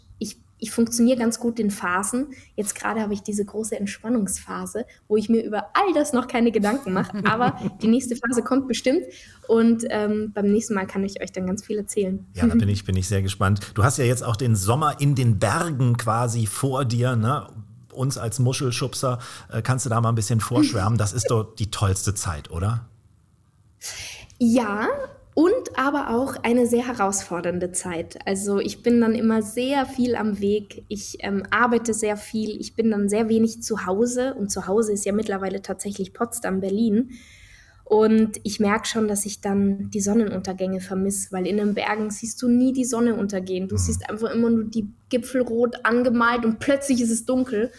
ich 0.67 0.73
funktioniere 0.73 1.17
ganz 1.17 1.39
gut 1.39 1.61
in 1.61 1.71
Phasen. 1.71 2.27
Jetzt 2.57 2.75
gerade 2.75 3.01
habe 3.01 3.15
ich 3.15 3.23
diese 3.23 3.45
große 3.45 3.79
Entspannungsphase, 3.79 4.85
wo 5.07 5.17
ich 5.17 5.29
mir 5.29 5.45
über 5.45 5.67
all 5.75 5.93
das 5.95 6.13
noch 6.13 6.27
keine 6.27 6.51
Gedanken 6.51 6.93
mache. 6.93 7.19
Aber 7.25 7.57
die 7.81 7.87
nächste 7.87 8.17
Phase 8.17 8.43
kommt 8.43 8.67
bestimmt 8.67 9.05
und 9.47 9.85
ähm, 9.91 10.33
beim 10.35 10.47
nächsten 10.47 10.75
Mal 10.75 10.89
kann 10.89 11.05
ich 11.05 11.23
euch 11.23 11.31
dann 11.31 11.47
ganz 11.47 11.65
viel 11.65 11.79
erzählen. 11.79 12.27
Ja, 12.35 12.49
da 12.49 12.55
bin 12.55 12.69
ich, 12.69 12.85
bin 12.85 12.97
ich 12.97 13.07
sehr 13.07 13.23
gespannt. 13.23 13.61
Du 13.75 13.85
hast 13.85 13.99
ja 13.99 14.05
jetzt 14.05 14.25
auch 14.25 14.35
den 14.35 14.57
Sommer 14.57 15.01
in 15.01 15.15
den 15.15 15.39
Bergen 15.39 15.97
quasi 15.97 16.47
vor 16.47 16.85
dir, 16.85 17.15
ne? 17.15 17.47
Uns 17.93 18.19
als 18.19 18.41
Muschelschubser 18.41 19.21
äh, 19.51 19.63
kannst 19.63 19.87
du 19.87 19.91
da 19.91 20.01
mal 20.01 20.11
ein 20.11 20.17
bisschen 20.17 20.41
vorschwärmen. 20.41 20.99
Das 20.99 21.13
ist 21.13 21.31
doch 21.31 21.55
die 21.55 21.71
tollste 21.71 22.15
Zeit, 22.15 22.51
oder? 22.51 22.89
Ja, 24.39 24.89
und 25.37 25.79
aber 25.79 26.17
auch 26.17 26.37
eine 26.45 26.67
sehr 26.67 26.87
herausfordernde 26.87 27.71
Zeit. 27.71 28.17
Also 28.25 28.59
ich 28.59 28.83
bin 28.83 29.03
dann 29.03 29.15
immer 29.15 29.43
sehr 29.43 29.85
viel 29.85 30.17
am 30.17 30.41
Weg, 30.41 30.87
ich 30.89 31.19
ähm, 31.21 31.43
arbeite 31.51 31.93
sehr 31.93 32.17
viel, 32.17 32.59
ich 32.59 32.75
bin 32.75 32.91
dann 32.91 33.11
sehr 33.11 33.29
wenig 33.29 33.63
zu 33.63 33.85
Hause 33.85 34.33
und 34.33 34.51
zu 34.51 34.67
Hause 34.67 34.95
ist 34.95 35.05
ja 35.05 35.13
mittlerweile 35.13 35.61
tatsächlich 35.61 36.15
Potsdam, 36.15 36.61
Berlin. 36.61 37.11
Und 37.85 38.41
ich 38.45 38.61
merke 38.61 38.89
schon, 38.89 39.09
dass 39.09 39.27
ich 39.27 39.43
dann 39.43 39.91
die 39.91 40.01
Sonnenuntergänge 40.01 40.81
vermisse, 40.81 41.33
weil 41.33 41.47
in 41.47 41.59
den 41.59 41.75
Bergen 41.75 42.11
siehst 42.11 42.41
du 42.41 42.49
nie 42.49 42.73
die 42.73 42.87
Sonne 42.87 43.15
untergehen. 43.15 43.69
Du 43.69 43.75
mhm. 43.75 43.81
siehst 43.81 44.09
einfach 44.09 44.35
immer 44.35 44.49
nur 44.49 44.65
die 44.65 44.89
Gipfel 45.11 45.43
rot 45.43 45.85
angemalt 45.85 46.47
und 46.47 46.61
plötzlich 46.61 47.03
ist 47.03 47.11
es 47.11 47.27
dunkel. 47.27 47.71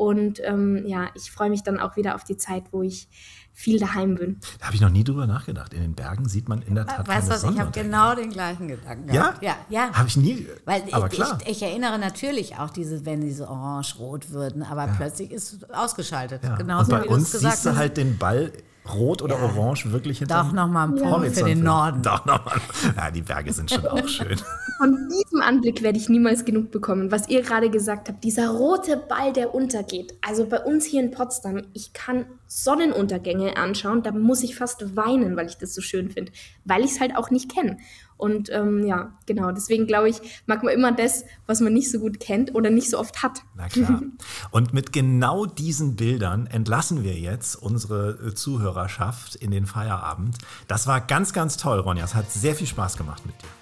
Und 0.00 0.40
ähm, 0.44 0.86
ja, 0.86 1.10
ich 1.14 1.30
freue 1.30 1.50
mich 1.50 1.62
dann 1.62 1.78
auch 1.78 1.94
wieder 1.94 2.14
auf 2.14 2.24
die 2.24 2.38
Zeit, 2.38 2.64
wo 2.70 2.80
ich 2.80 3.06
viel 3.52 3.78
daheim 3.78 4.14
bin. 4.14 4.40
Da 4.58 4.68
habe 4.68 4.74
ich 4.74 4.80
noch 4.80 4.88
nie 4.88 5.04
drüber 5.04 5.26
nachgedacht. 5.26 5.74
In 5.74 5.82
den 5.82 5.94
Bergen 5.94 6.26
sieht 6.26 6.48
man 6.48 6.62
in 6.62 6.74
der 6.74 6.86
Tat 6.86 7.06
Weißt 7.06 7.28
du 7.28 7.34
was, 7.34 7.44
ich 7.44 7.60
habe 7.60 7.70
genau 7.70 8.14
den 8.14 8.30
gleichen 8.30 8.68
Gedanken. 8.68 9.12
Ja? 9.12 9.34
Ja, 9.42 9.56
ja. 9.68 9.92
Habe 9.92 10.08
ich 10.08 10.16
nie. 10.16 10.46
Weil 10.64 10.84
aber 10.92 11.08
ich, 11.08 11.12
klar. 11.12 11.36
Ich, 11.42 11.50
ich, 11.50 11.62
erinnere 11.62 11.98
natürlich 11.98 12.56
auch 12.56 12.70
diese, 12.70 13.04
wenn 13.04 13.20
diese 13.20 13.46
orange-rot 13.46 14.30
würden, 14.30 14.62
aber 14.62 14.86
ja. 14.86 14.94
plötzlich 14.96 15.32
ist 15.32 15.52
es 15.52 15.70
ausgeschaltet. 15.70 16.42
Ja. 16.44 16.56
Genauso 16.56 16.94
Und 16.94 17.02
bei 17.02 17.06
uns 17.06 17.32
siehst 17.32 17.66
du 17.66 17.76
halt 17.76 17.98
den 17.98 18.16
Ball 18.16 18.52
rot 18.90 19.20
oder 19.20 19.36
ja. 19.36 19.42
orange 19.42 19.92
wirklich 19.92 20.20
hinter 20.20 20.44
Doch 20.44 20.52
nochmal 20.52 20.88
ein 20.88 20.96
Punkt 20.96 21.36
für 21.36 21.44
den 21.44 21.62
Norden. 21.62 22.00
Doch 22.00 22.24
nochmal. 22.24 22.58
Ja, 22.96 23.10
die 23.10 23.20
Berge 23.20 23.52
sind 23.52 23.70
schon 23.70 23.86
auch 23.86 24.08
schön. 24.08 24.40
Von 24.80 25.10
diesem 25.10 25.42
Anblick 25.42 25.82
werde 25.82 25.98
ich 25.98 26.08
niemals 26.08 26.46
genug 26.46 26.70
bekommen. 26.70 27.12
Was 27.12 27.28
ihr 27.28 27.42
gerade 27.42 27.68
gesagt 27.68 28.08
habt, 28.08 28.24
dieser 28.24 28.48
rote 28.48 28.96
Ball, 28.96 29.30
der 29.30 29.54
untergeht. 29.54 30.14
Also 30.26 30.46
bei 30.46 30.58
uns 30.58 30.86
hier 30.86 31.02
in 31.02 31.10
Potsdam, 31.10 31.64
ich 31.74 31.92
kann 31.92 32.24
Sonnenuntergänge 32.46 33.58
anschauen, 33.58 34.02
da 34.02 34.10
muss 34.10 34.42
ich 34.42 34.56
fast 34.56 34.96
weinen, 34.96 35.36
weil 35.36 35.48
ich 35.48 35.58
das 35.58 35.74
so 35.74 35.82
schön 35.82 36.08
finde, 36.08 36.32
weil 36.64 36.82
ich 36.82 36.92
es 36.92 37.00
halt 37.00 37.14
auch 37.14 37.30
nicht 37.30 37.54
kenne. 37.54 37.76
Und 38.16 38.48
ähm, 38.52 38.86
ja, 38.86 39.18
genau, 39.26 39.52
deswegen 39.52 39.86
glaube 39.86 40.08
ich, 40.08 40.42
mag 40.46 40.62
man 40.62 40.72
immer 40.72 40.92
das, 40.92 41.26
was 41.46 41.60
man 41.60 41.74
nicht 41.74 41.90
so 41.90 41.98
gut 41.98 42.18
kennt 42.18 42.54
oder 42.54 42.70
nicht 42.70 42.88
so 42.88 42.98
oft 42.98 43.22
hat. 43.22 43.42
Na 43.56 43.68
klar. 43.68 44.00
Und 44.50 44.72
mit 44.72 44.94
genau 44.94 45.44
diesen 45.44 45.94
Bildern 45.96 46.46
entlassen 46.46 47.04
wir 47.04 47.18
jetzt 47.18 47.54
unsere 47.54 48.12
äh, 48.12 48.34
Zuhörerschaft 48.34 49.34
in 49.34 49.50
den 49.50 49.66
Feierabend. 49.66 50.38
Das 50.68 50.86
war 50.86 51.02
ganz, 51.02 51.34
ganz 51.34 51.58
toll, 51.58 51.80
Ronja. 51.80 52.04
Es 52.04 52.14
hat 52.14 52.30
sehr 52.32 52.54
viel 52.54 52.66
Spaß 52.66 52.96
gemacht 52.96 53.26
mit 53.26 53.34
dir. 53.42 53.59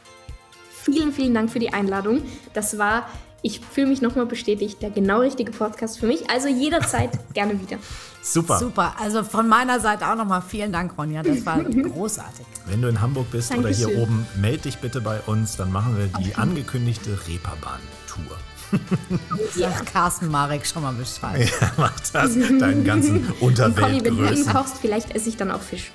Vielen, 0.93 1.13
vielen 1.13 1.35
Dank 1.35 1.51
für 1.51 1.59
die 1.59 1.73
Einladung. 1.73 2.23
Das 2.55 2.79
war 2.79 3.07
ich 3.43 3.61
fühle 3.61 3.87
mich 3.87 4.03
nochmal 4.03 4.27
bestätigt, 4.27 4.83
der 4.83 4.91
genau 4.91 5.21
richtige 5.21 5.53
Podcast 5.53 5.99
für 5.99 6.07
mich. 6.07 6.29
Also 6.31 6.49
jederzeit 6.49 7.11
gerne 7.35 7.61
wieder. 7.61 7.79
Super. 8.23 8.59
Super. 8.59 8.95
Also 9.01 9.23
von 9.23 9.49
meiner 9.49 9.81
Seite 9.81 10.09
auch 10.09 10.17
nochmal 10.17 10.43
vielen 10.43 10.73
Dank, 10.73 10.99
Ronja. 10.99 11.23
Das 11.23 11.47
war 11.47 11.63
großartig. 11.65 12.45
Wenn 12.67 12.83
du 12.83 12.89
in 12.89 13.01
Hamburg 13.01 13.31
bist 13.31 13.53
Dankeschön. 13.53 13.87
oder 13.87 13.95
hier 13.95 14.03
oben, 14.03 14.27
melde 14.37 14.63
dich 14.63 14.79
bitte 14.79 15.01
bei 15.01 15.21
uns. 15.27 15.57
Dann 15.57 15.71
machen 15.71 15.97
wir 15.97 16.07
die 16.21 16.35
angekündigte 16.35 17.19
Reeperbahn-Tour. 17.27 18.37
Ja. 19.57 19.71
Sagt 19.71 19.95
Carsten 19.95 20.29
Marek 20.29 20.67
schon 20.67 20.83
mal 20.83 20.93
Bescheid. 20.93 21.51
Ja, 21.59 21.73
mach 21.79 21.99
das. 22.13 22.35
Deinen 22.35 22.85
ganzen 22.85 23.27
Unterweltgrößen. 23.41 24.05
Wenn 24.05 24.35
du 24.35 24.41
ihn 24.43 24.47
kochst, 24.47 24.77
vielleicht 24.79 25.15
esse 25.15 25.31
ich 25.31 25.39
dann 25.39 25.51
auch 25.51 25.63
Fisch. 25.63 25.91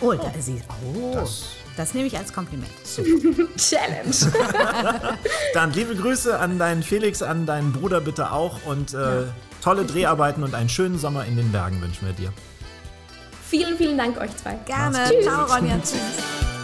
Oh, 0.00 0.12
da 0.14 0.28
ist 0.36 0.46
sie. 0.46 0.60
Oh. 0.84 1.12
Das 1.14 1.44
das 1.78 1.94
nehme 1.94 2.06
ich 2.08 2.18
als 2.18 2.32
Kompliment. 2.32 2.70
Challenge. 3.56 4.10
Dann 5.54 5.72
liebe 5.72 5.94
Grüße 5.94 6.38
an 6.38 6.58
deinen 6.58 6.82
Felix, 6.82 7.22
an 7.22 7.46
deinen 7.46 7.72
Bruder 7.72 8.00
bitte 8.00 8.32
auch 8.32 8.64
und 8.66 8.94
äh, 8.94 9.24
tolle 9.62 9.84
Dreharbeiten 9.84 10.42
und 10.42 10.54
einen 10.54 10.68
schönen 10.68 10.98
Sommer 10.98 11.24
in 11.24 11.36
den 11.36 11.52
Bergen 11.52 11.80
wünschen 11.80 12.06
wir 12.06 12.14
dir. 12.14 12.32
Vielen, 13.48 13.78
vielen 13.78 13.96
Dank 13.96 14.20
euch 14.20 14.36
zwei. 14.36 14.58
Gerne. 14.66 15.10
Ciao, 15.22 15.46
Ronja. 15.46 15.78
Tschüss. 15.82 16.57